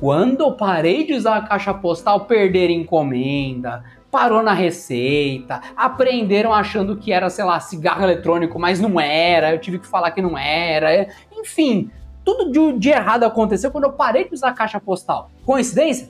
Quando 0.00 0.40
eu 0.40 0.50
parei 0.56 1.06
de 1.06 1.14
usar 1.14 1.36
a 1.36 1.42
caixa 1.42 1.72
postal, 1.72 2.24
perder 2.24 2.70
encomenda, 2.70 3.84
parou 4.14 4.44
na 4.44 4.52
receita, 4.52 5.60
aprenderam 5.76 6.54
achando 6.54 6.96
que 6.96 7.12
era, 7.12 7.28
sei 7.28 7.44
lá, 7.44 7.58
cigarro 7.58 8.04
eletrônico, 8.04 8.60
mas 8.60 8.78
não 8.78 9.00
era, 9.00 9.52
eu 9.52 9.58
tive 9.58 9.80
que 9.80 9.88
falar 9.88 10.12
que 10.12 10.22
não 10.22 10.38
era, 10.38 11.08
enfim, 11.32 11.90
tudo 12.24 12.52
de, 12.52 12.78
de 12.78 12.90
errado 12.90 13.24
aconteceu 13.24 13.72
quando 13.72 13.84
eu 13.84 13.92
parei 13.92 14.28
de 14.28 14.32
usar 14.32 14.52
caixa 14.52 14.78
postal. 14.78 15.32
Coincidência? 15.44 16.08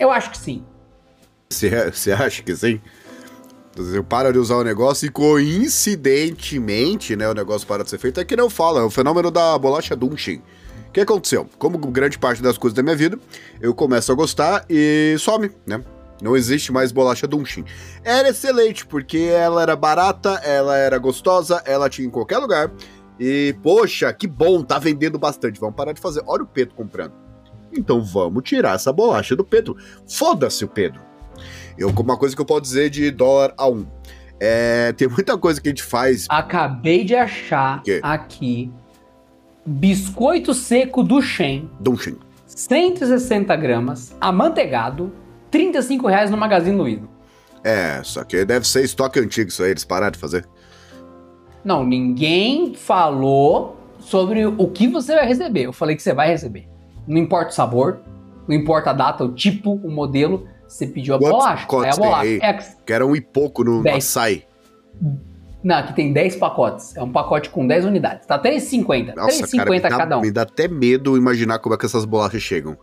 Eu 0.00 0.10
acho 0.10 0.32
que 0.32 0.38
sim. 0.38 0.64
Você 1.48 2.10
acha 2.10 2.42
que 2.42 2.56
sim? 2.56 2.80
Você 3.76 4.02
para 4.02 4.32
de 4.32 4.38
usar 4.40 4.56
o 4.56 4.64
negócio 4.64 5.06
e 5.06 5.08
coincidentemente, 5.08 7.14
né, 7.14 7.28
o 7.28 7.34
negócio 7.34 7.68
para 7.68 7.84
de 7.84 7.90
ser 7.90 7.98
feito. 7.98 8.18
É 8.18 8.24
que 8.24 8.34
não 8.34 8.50
fala, 8.50 8.80
é 8.80 8.82
o 8.82 8.90
fenômeno 8.90 9.30
da 9.30 9.56
bolacha 9.56 9.94
Dunchen. 9.94 10.42
O 10.88 10.92
que 10.92 11.02
aconteceu? 11.02 11.48
Como 11.56 11.78
grande 11.78 12.18
parte 12.18 12.42
das 12.42 12.58
coisas 12.58 12.74
da 12.74 12.82
minha 12.82 12.96
vida, 12.96 13.16
eu 13.60 13.72
começo 13.72 14.10
a 14.10 14.14
gostar 14.16 14.64
e 14.68 15.14
some, 15.20 15.52
né? 15.64 15.80
Não 16.20 16.36
existe 16.36 16.72
mais 16.72 16.90
bolacha 16.90 17.26
Dunchen. 17.26 17.64
Era 18.04 18.28
excelente, 18.28 18.86
porque 18.86 19.18
ela 19.18 19.62
era 19.62 19.76
barata, 19.76 20.40
ela 20.44 20.76
era 20.76 20.98
gostosa, 20.98 21.62
ela 21.64 21.88
tinha 21.88 22.06
em 22.06 22.10
qualquer 22.10 22.38
lugar. 22.38 22.70
E, 23.18 23.54
poxa, 23.62 24.12
que 24.12 24.26
bom, 24.26 24.62
tá 24.62 24.78
vendendo 24.78 25.18
bastante. 25.18 25.60
Vamos 25.60 25.76
parar 25.76 25.92
de 25.92 26.00
fazer. 26.00 26.22
Olha 26.26 26.42
o 26.42 26.46
Pedro 26.46 26.74
comprando. 26.74 27.12
Então 27.72 28.02
vamos 28.02 28.42
tirar 28.44 28.74
essa 28.74 28.92
bolacha 28.92 29.36
do 29.36 29.44
Pedro. 29.44 29.76
Foda-se 30.08 30.64
o 30.64 30.68
Pedro. 30.68 31.00
Eu, 31.76 31.90
uma 31.90 32.16
coisa 32.16 32.34
que 32.34 32.40
eu 32.40 32.46
posso 32.46 32.62
dizer 32.62 32.90
de 32.90 33.10
dólar 33.10 33.52
a 33.56 33.68
um. 33.68 33.86
É, 34.40 34.92
tem 34.92 35.08
muita 35.08 35.36
coisa 35.36 35.60
que 35.60 35.68
a 35.68 35.70
gente 35.70 35.82
faz. 35.82 36.26
Acabei 36.28 37.04
de 37.04 37.14
achar 37.14 37.82
aqui 38.02 38.70
biscoito 39.66 40.54
seco 40.54 41.02
do 41.02 41.20
Shen. 41.20 41.70
Do 41.78 41.96
Shen. 41.96 42.16
160 42.46 43.54
gramas, 43.56 44.16
amanteigado, 44.20 45.12
35 45.50 46.06
reais 46.06 46.30
no 46.30 46.36
Magazine 46.36 46.76
Luiza. 46.76 47.08
É, 47.64 48.00
só 48.02 48.24
que 48.24 48.44
deve 48.44 48.66
ser 48.66 48.84
estoque 48.84 49.18
antigo 49.18 49.48
isso 49.48 49.62
aí, 49.62 49.70
eles 49.70 49.84
pararam 49.84 50.12
de 50.12 50.18
fazer. 50.18 50.46
Não, 51.64 51.84
ninguém 51.84 52.74
falou 52.74 53.76
sobre 53.98 54.46
o 54.46 54.68
que 54.68 54.86
você 54.86 55.14
vai 55.14 55.26
receber. 55.26 55.62
Eu 55.62 55.72
falei 55.72 55.96
que 55.96 56.02
você 56.02 56.14
vai 56.14 56.28
receber. 56.28 56.68
Não 57.06 57.18
importa 57.18 57.50
o 57.50 57.54
sabor, 57.54 58.00
não 58.46 58.54
importa 58.54 58.90
a 58.90 58.92
data, 58.92 59.24
o 59.24 59.32
tipo, 59.32 59.72
o 59.72 59.90
modelo. 59.90 60.46
Você 60.66 60.86
pediu 60.86 61.14
a 61.14 61.18
Quantos 61.18 61.38
bolacha. 61.38 61.62
É 61.62 61.90
a 61.90 61.96
bolacha. 61.96 62.22
Tem 62.22 62.42
aí? 62.42 62.64
Que 62.84 62.92
era 62.92 63.06
um 63.06 63.16
e 63.16 63.20
pouco 63.20 63.64
no 63.64 63.82
dez. 63.82 63.96
açaí. 64.04 64.44
Não, 65.62 65.76
aqui 65.76 65.94
tem 65.94 66.12
10 66.12 66.36
pacotes. 66.36 66.96
É 66.96 67.02
um 67.02 67.10
pacote 67.10 67.50
com 67.50 67.66
10 67.66 67.86
unidades. 67.86 68.26
Tá 68.26 68.38
3,50. 68.40 69.14
3,50 69.14 69.88
cada 69.88 70.18
um. 70.18 70.20
Me 70.20 70.30
dá 70.30 70.42
até 70.42 70.68
medo 70.68 71.16
imaginar 71.16 71.58
como 71.58 71.74
é 71.74 71.78
que 71.78 71.86
essas 71.86 72.04
bolachas 72.04 72.42
chegam. 72.42 72.76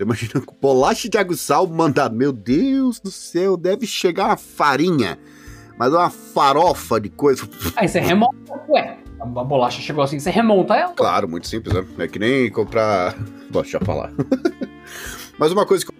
Você 0.00 0.04
imagina 0.04 0.40
com 0.40 0.56
bolacha 0.58 1.10
de 1.10 1.18
aguçal 1.18 1.66
mandar. 1.66 2.10
Meu 2.10 2.32
Deus 2.32 2.98
do 2.98 3.10
céu, 3.10 3.54
deve 3.54 3.86
chegar 3.86 4.28
uma 4.28 4.36
farinha. 4.38 5.18
Mas 5.78 5.92
uma 5.92 6.08
farofa 6.08 6.98
de 6.98 7.10
coisa. 7.10 7.46
Aí 7.76 7.86
você 7.86 8.00
remonta, 8.00 8.34
ué. 8.70 8.96
A 9.20 9.26
bolacha 9.26 9.82
chegou 9.82 10.02
assim, 10.02 10.18
você 10.18 10.30
remonta 10.30 10.74
ela. 10.74 10.94
Claro, 10.94 11.28
muito 11.28 11.46
simples, 11.46 11.74
né? 11.74 11.84
É 11.98 12.08
que 12.08 12.18
nem 12.18 12.50
comprar. 12.50 13.14
Posso 13.52 13.68
já 13.68 13.80
falar. 13.80 14.10
Mas 15.38 15.52
uma 15.52 15.66
coisa 15.66 15.84
que 15.84 15.92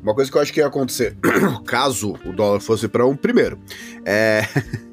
uma 0.00 0.14
coisa 0.14 0.30
que 0.30 0.36
eu 0.36 0.40
acho 0.40 0.52
que 0.52 0.60
ia 0.60 0.66
acontecer, 0.68 1.18
caso 1.66 2.14
o 2.24 2.32
dólar 2.32 2.60
fosse 2.60 2.86
para 2.86 3.04
um, 3.04 3.16
primeiro, 3.16 3.58
é. 4.04 4.42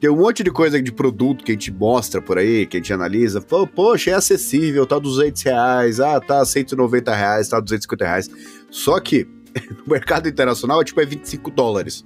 Tem 0.00 0.08
um 0.08 0.16
monte 0.16 0.42
de 0.42 0.50
coisa 0.50 0.80
de 0.80 0.90
produto 0.90 1.44
que 1.44 1.52
a 1.52 1.54
gente 1.54 1.70
mostra 1.70 2.22
por 2.22 2.38
aí, 2.38 2.64
que 2.64 2.78
a 2.78 2.80
gente 2.80 2.90
analisa. 2.90 3.38
Poxa, 3.40 4.10
é 4.10 4.14
acessível, 4.14 4.86
tá 4.86 4.98
200 4.98 5.42
reais, 5.42 6.00
ah, 6.00 6.18
tá 6.18 6.42
190 6.42 7.14
reais, 7.14 7.48
tá 7.48 7.60
250 7.60 8.04
reais. 8.06 8.30
Só 8.70 8.98
que 8.98 9.28
no 9.76 9.92
mercado 9.92 10.26
internacional, 10.26 10.82
tipo, 10.82 11.02
é 11.02 11.04
25 11.04 11.50
dólares. 11.50 12.02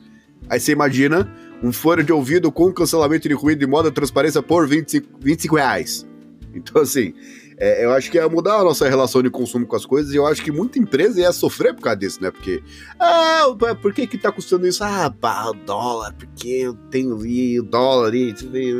Aí 0.50 0.58
você 0.58 0.72
imagina 0.72 1.32
um 1.62 1.72
fone 1.72 2.02
de 2.02 2.12
ouvido 2.12 2.50
com 2.50 2.72
cancelamento 2.72 3.28
de 3.28 3.34
ruído 3.34 3.62
e 3.62 3.66
modo 3.66 3.88
de 3.90 3.94
transparência 3.94 4.42
por 4.42 4.66
25, 4.66 5.08
25 5.20 5.56
reais. 5.56 6.04
Então, 6.52 6.82
assim, 6.82 7.14
é, 7.56 7.84
eu 7.84 7.92
acho 7.92 8.10
que 8.10 8.16
ia 8.16 8.28
mudar 8.28 8.56
a 8.56 8.64
nossa 8.64 8.88
relação 8.88 9.22
de 9.22 9.30
consumo 9.30 9.66
com 9.66 9.76
as 9.76 9.86
coisas 9.86 10.12
e 10.12 10.16
eu 10.16 10.26
acho 10.26 10.42
que 10.42 10.50
muita 10.50 10.78
empresa 10.78 11.20
ia 11.20 11.32
sofrer 11.32 11.74
por 11.74 11.82
causa 11.82 11.98
disso, 11.98 12.22
né? 12.22 12.30
Porque, 12.30 12.62
ah, 12.98 13.44
por 13.80 13.92
que 13.92 14.06
que 14.06 14.18
tá 14.18 14.32
custando 14.32 14.66
isso? 14.66 14.82
Ah, 14.82 15.10
pá, 15.10 15.50
o 15.50 15.54
dólar, 15.54 16.14
porque 16.14 16.48
eu 16.48 16.74
tenho 16.90 17.16
o 17.16 17.62
dólar 17.62 18.08
ali, 18.08 18.34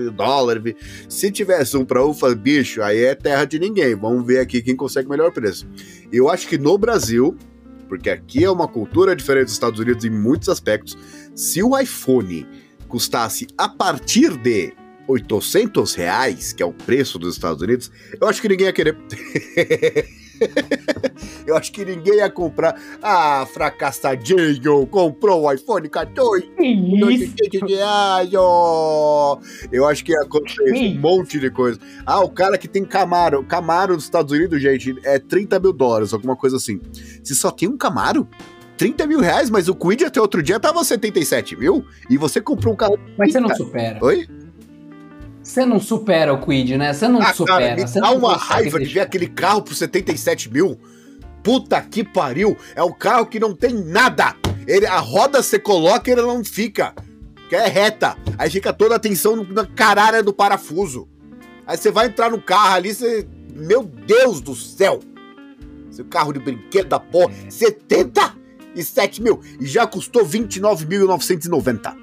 o 0.07 0.11
dólar. 0.11 0.62
Se 1.09 1.31
tivesse 1.31 1.77
um 1.77 1.85
pra 1.85 2.03
fala, 2.14 2.35
bicho, 2.35 2.83
aí 2.83 3.05
é 3.05 3.14
terra 3.14 3.45
de 3.45 3.59
ninguém. 3.59 3.95
Vamos 3.95 4.27
ver 4.27 4.41
aqui 4.41 4.61
quem 4.61 4.77
consegue 4.77 5.09
melhor 5.09 5.33
preço. 5.33 5.66
Eu 6.12 6.29
acho 6.29 6.49
que 6.49 6.59
no 6.59 6.77
Brasil, 6.77 7.37
porque 7.89 8.11
aqui 8.11 8.45
é 8.45 8.51
uma 8.51 8.66
cultura 8.66 9.14
diferente 9.14 9.47
dos 9.47 9.55
Estados 9.55 9.79
Unidos 9.79 10.05
em 10.05 10.11
muitos 10.11 10.49
aspectos, 10.49 10.99
se 11.35 11.62
o 11.62 11.79
iPhone 11.79 12.47
custasse 12.89 13.47
a 13.57 13.68
partir 13.68 14.37
de 14.37 14.72
800 15.07 15.94
reais, 15.94 16.52
que 16.52 16.62
é 16.62 16.66
o 16.66 16.72
preço 16.72 17.18
dos 17.18 17.34
Estados 17.34 17.62
Unidos, 17.62 17.90
eu 18.20 18.28
acho 18.28 18.40
que 18.40 18.48
ninguém 18.48 18.66
ia 18.66 18.72
querer. 18.72 18.96
Eu 21.46 21.57
acho 21.57 21.72
que 21.72 21.84
ninguém 21.84 22.16
ia 22.16 22.30
comprar. 22.30 22.74
Ah, 23.02 23.46
fracassadinho, 23.52 24.86
comprou 24.86 25.42
o 25.42 25.52
iPhone 25.52 25.88
14. 25.88 26.50
Que 27.50 27.59
reais. 27.66 28.32
Eu 28.32 29.86
acho 29.86 30.05
que 30.05 30.12
ia 30.12 30.20
acontecer 30.22 30.72
um 30.72 31.00
monte 31.00 31.38
de 31.38 31.50
coisa. 31.50 31.78
Ah, 32.05 32.20
o 32.20 32.30
cara 32.30 32.59
que 32.59 32.68
tem 32.68 32.84
Camaro. 32.84 33.44
Camaro 33.44 33.94
nos 33.94 34.05
Estados 34.05 34.32
Unidos, 34.32 34.61
gente, 34.61 34.96
é 35.05 35.18
30 35.18 35.59
mil 35.61 35.72
dólares, 35.72 36.12
alguma 36.12 36.36
coisa 36.36 36.57
assim. 36.57 36.80
Se 37.22 37.34
só 37.34 37.50
tem 37.50 37.68
um 37.68 37.76
Camaro? 37.76 38.28
30 38.76 39.07
mil 39.07 39.20
reais, 39.20 39.50
mas 39.50 39.68
o 39.68 39.74
Quid 39.74 40.05
até 40.05 40.20
outro 40.20 40.42
dia 40.42 40.59
tava 40.59 40.82
77 40.82 41.57
mil 41.57 41.84
e 42.11 42.16
você 42.16 42.40
comprou 42.40 42.74
um 42.74 42.76
carro. 42.76 42.98
Mas 43.16 43.32
você 43.32 43.38
não 43.38 43.55
supera. 43.55 43.98
Oi? 44.02 44.26
Você 45.45 45.64
não 45.66 45.78
supera 45.78 46.32
o 46.32 46.40
Quid, 46.40 46.76
né? 46.78 46.92
Você 46.92 47.07
não 47.07 47.20
Ah, 47.20 47.32
supera. 47.34 47.76
cara, 47.76 47.76
me 47.76 47.84
dá 48.01 48.11
uma 48.12 48.34
raiva 48.36 48.78
de 48.80 48.86
ver 48.86 49.01
aquele 49.01 49.28
carro 49.28 49.61
por 49.62 49.74
77 49.74 50.51
mil. 50.51 50.78
Puta 51.42 51.80
que 51.82 52.03
pariu! 52.03 52.57
É 52.74 52.82
um 52.82 52.90
carro 52.92 53.26
que 53.26 53.38
não 53.38 53.55
tem 53.55 53.74
nada. 53.74 54.34
Ele, 54.66 54.86
a 54.86 54.99
roda 54.99 55.42
você 55.42 55.59
coloca 55.59 56.09
e 56.09 56.14
ele 56.14 56.22
não 56.22 56.42
fica. 56.42 56.95
Que 57.51 57.57
é 57.57 57.66
reta. 57.66 58.16
Aí 58.38 58.49
fica 58.49 58.72
toda 58.72 58.95
a 58.95 58.97
atenção 58.97 59.36
no- 59.36 59.53
na 59.53 59.66
caralho 59.66 60.24
do 60.24 60.32
parafuso. 60.32 61.07
Aí 61.66 61.76
você 61.76 61.90
vai 61.90 62.07
entrar 62.07 62.30
no 62.30 62.40
carro 62.40 62.74
ali, 62.76 62.95
você. 62.95 63.28
Meu 63.55 63.82
Deus 63.84 64.40
do 64.40 64.55
céu! 64.57 65.01
Seu 65.90 66.07
carro 66.07 66.32
de 66.32 66.38
brinquedo 66.40 66.88
da 66.88 66.99
porra. 66.99 67.32
77 67.51 69.22
mil. 69.22 69.40
E 69.61 69.66
já 69.66 69.86
custou 69.86 70.24
29.990. 70.24 71.95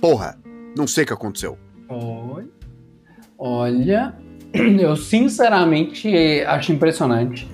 Porra, 0.00 0.38
não 0.76 0.86
sei 0.86 1.04
o 1.04 1.06
que 1.06 1.12
aconteceu. 1.12 1.58
Olha, 1.88 2.46
olha, 3.38 4.14
eu 4.52 4.96
sinceramente 4.96 6.08
acho 6.46 6.72
impressionante 6.72 7.48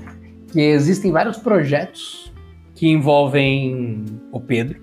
que 0.53 0.61
existem 0.61 1.11
vários 1.13 1.37
projetos 1.37 2.33
que 2.75 2.89
envolvem 2.89 4.05
o 4.33 4.41
Pedro. 4.41 4.81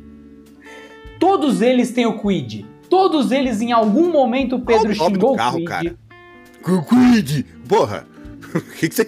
Todos 1.20 1.62
eles 1.62 1.91
têm 1.91 2.06
o 2.06 2.20
Quid. 2.20 2.66
Todos 2.89 3.32
eles, 3.32 3.62
em 3.62 3.72
algum 3.72 4.12
momento, 4.12 4.56
o 4.56 4.62
Pedro 4.62 4.95
Qual 4.95 5.10
o 5.10 5.14
xingou 5.14 5.32
do 5.32 5.38
carro, 5.38 5.56
o 5.56 5.60
Quid. 5.60 5.68
cara? 5.68 5.95
Quid! 6.64 7.45
Porra! 7.68 8.08
O 8.54 8.62
que, 8.78 8.88
que 8.88 8.95
você? 8.95 9.08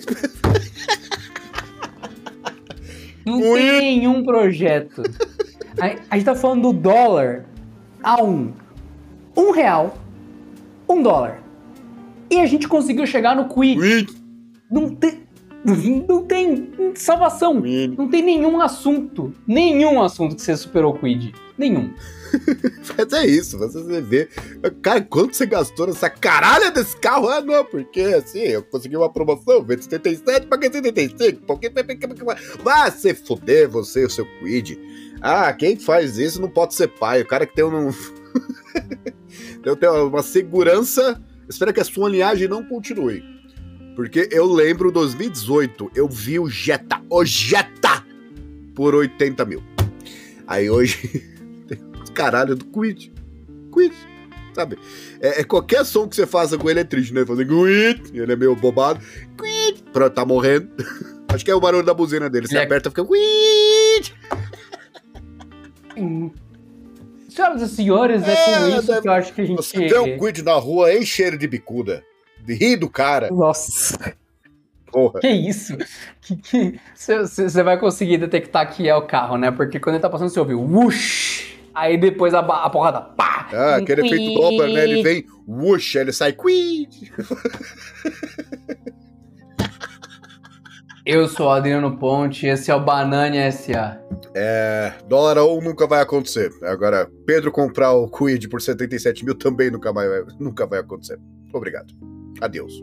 Não 3.25 3.39
Ui. 3.39 3.59
tem 3.59 3.79
nenhum 3.81 4.23
projeto. 4.23 5.03
A, 5.79 5.85
a 6.09 6.15
gente 6.15 6.25
tá 6.25 6.35
falando 6.35 6.63
do 6.63 6.73
dólar 6.73 7.45
a 8.01 8.21
um. 8.23 8.53
Um 9.37 9.51
real. 9.51 9.97
Um 10.89 11.01
dólar. 11.03 11.41
E 12.29 12.39
a 12.39 12.45
gente 12.45 12.67
conseguiu 12.67 13.05
chegar 13.05 13.35
no 13.35 13.49
Quid. 13.49 13.79
Quid! 13.79 14.13
Não 14.71 14.95
tem. 14.95 15.27
Não 16.07 16.23
tem 16.23 16.71
salvação. 16.95 17.61
Quid. 17.61 17.97
Não 17.97 18.07
tem 18.07 18.21
nenhum 18.21 18.61
assunto. 18.61 19.33
Nenhum 19.47 20.01
assunto 20.01 20.35
que 20.35 20.41
você 20.41 20.55
superou 20.55 20.93
o 20.93 20.99
Quid. 20.99 21.33
Nenhum. 21.57 21.91
Mas 22.97 23.13
é 23.13 23.25
isso, 23.25 23.57
você 23.57 24.01
vê. 24.01 24.29
Cara, 24.81 25.01
quanto 25.01 25.35
você 25.35 25.45
gastou 25.45 25.87
nessa 25.87 26.09
caralha 26.09 26.71
desse 26.71 26.95
carro? 26.97 27.27
Ah, 27.27 27.41
não, 27.41 27.65
porque 27.65 28.01
assim, 28.01 28.39
eu 28.39 28.63
consegui 28.63 28.95
uma 28.95 29.11
promoção, 29.11 29.63
vende 29.63 29.83
77, 29.83 30.47
paguei 30.47 30.71
75. 30.71 31.41
Porque... 31.45 31.71
Vai 32.63 32.91
se 32.91 33.13
fuder 33.13 33.67
você 33.67 34.03
e 34.03 34.05
o 34.05 34.09
seu 34.09 34.25
Quid. 34.39 34.79
Ah, 35.21 35.51
quem 35.53 35.75
faz 35.75 36.17
isso 36.17 36.39
não 36.41 36.49
pode 36.49 36.75
ser 36.75 36.87
pai. 36.87 37.21
O 37.21 37.27
cara 37.27 37.45
que 37.45 37.55
tem 37.55 37.65
um. 37.65 37.91
tem 39.79 39.89
uma 39.89 40.23
segurança. 40.23 41.21
Espero 41.49 41.73
que 41.73 41.79
a 41.79 41.85
sua 41.85 42.09
linhagem 42.09 42.47
não 42.47 42.63
continue. 42.63 43.23
Porque 43.95 44.29
eu 44.31 44.45
lembro 44.45 44.91
2018, 44.91 45.91
eu 45.95 46.07
vi 46.07 46.39
o 46.39 46.49
Jetta, 46.49 47.01
o 47.09 47.25
Jetta, 47.25 48.05
por 48.75 48.95
80 48.95 49.43
mil. 49.45 49.63
Aí 50.47 50.69
hoje. 50.69 51.37
caralho 52.19 52.55
do 52.55 52.65
Quid. 52.65 53.13
Quid, 53.73 53.95
sabe? 54.53 54.77
É, 55.21 55.39
é 55.41 55.43
qualquer 55.43 55.85
som 55.85 56.07
que 56.07 56.15
você 56.15 56.27
faça 56.27 56.57
com 56.57 56.69
ele 56.69 56.81
é 56.81 56.83
triste, 56.83 57.13
né? 57.13 57.25
Fazer 57.25 57.45
Quid, 57.47 58.11
ele 58.13 58.33
é 58.33 58.35
meio 58.35 58.55
bobado. 58.55 58.99
Quid, 59.37 59.83
pronto, 59.93 60.13
tá 60.13 60.25
morrendo. 60.25 60.69
Acho 61.29 61.45
que 61.45 61.51
é 61.51 61.55
o 61.55 61.61
barulho 61.61 61.85
da 61.85 61.93
buzina 61.93 62.29
dele. 62.29 62.47
Você 62.47 62.57
é- 62.57 62.63
aperta, 62.63 62.89
fica 62.89 63.05
Quid. 63.05 64.13
Senhoras 67.29 67.61
e 67.61 67.67
senhores, 67.67 68.23
é, 68.27 68.31
É, 68.33 68.59
com 68.59 68.67
isso 68.79 68.87
deve- 68.87 69.01
que 69.01 69.07
eu 69.07 69.11
acho 69.13 69.33
que 69.33 69.41
a 69.41 69.45
gente. 69.45 69.57
Você 69.57 69.87
vê 69.87 69.97
um 69.99 70.17
Quid 70.17 70.41
na 70.43 70.53
rua, 70.53 70.93
enche 70.93 71.05
cheiro 71.05 71.37
de 71.37 71.47
bicuda. 71.47 72.03
De 72.43 72.53
rir 72.55 72.77
do 72.77 72.89
cara, 72.89 73.29
Nossa, 73.29 74.15
porra. 74.91 75.19
que 75.19 75.27
isso? 75.27 75.77
Você 76.95 77.61
vai 77.63 77.77
conseguir 77.77 78.17
detectar 78.17 78.71
que 78.73 78.87
é 78.87 78.95
o 78.95 79.01
carro, 79.05 79.37
né? 79.37 79.51
Porque 79.51 79.79
quando 79.79 79.95
ele 79.95 80.01
tá 80.01 80.09
passando, 80.09 80.29
você 80.29 80.39
ouve 80.39 80.53
whoosh, 80.55 81.59
aí 81.75 81.97
depois 81.97 82.33
a, 82.33 82.39
a 82.39 82.69
porrada 82.69 83.01
pá! 83.01 83.49
Ah, 83.51 83.75
aquele 83.75 84.05
efeito 84.07 84.33
Doppler, 84.39 84.73
né? 84.73 84.83
Ele 84.83 85.03
vem, 85.03 85.25
whoosh, 85.47 85.95
ele 85.97 86.13
sai 86.13 86.31
Quid. 86.33 87.11
Eu 91.05 91.27
sou 91.27 91.47
o 91.47 91.49
Adriano 91.49 91.97
Ponte, 91.97 92.45
esse 92.45 92.69
é 92.69 92.75
o 92.75 92.79
Banane 92.79 93.37
SA. 93.51 93.99
É, 94.35 94.93
dólar 95.07 95.37
ou 95.39 95.61
nunca 95.61 95.87
vai 95.87 96.01
acontecer. 96.01 96.51
Agora, 96.63 97.09
Pedro 97.25 97.51
comprar 97.51 97.93
o 97.93 98.09
Quid 98.09 98.47
por 98.47 98.61
77 98.61 99.25
mil 99.25 99.35
também 99.35 99.69
nunca, 99.71 99.91
vai- 99.91 100.07
nunca 100.39 100.65
vai 100.65 100.79
acontecer. 100.79 101.19
Obrigado. 101.53 101.93
Adeus. 102.41 102.73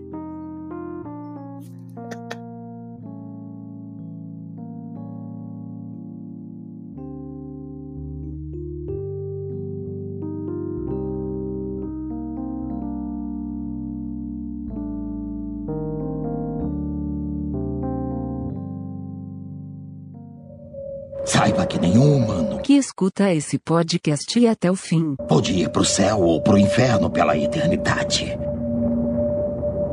Escuta 22.77 23.33
esse 23.33 23.59
podcast 23.59 24.47
até 24.47 24.71
o 24.71 24.77
fim. 24.77 25.17
pode 25.29 25.53
ir 25.53 25.69
pro 25.71 25.85
céu 25.85 26.21
ou 26.21 26.41
pro 26.43 26.59
inferno 26.59 27.11
pela 27.11 27.37
eternidade. 27.37 28.37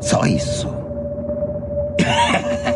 Só 0.02 0.26
isso. 0.26 0.68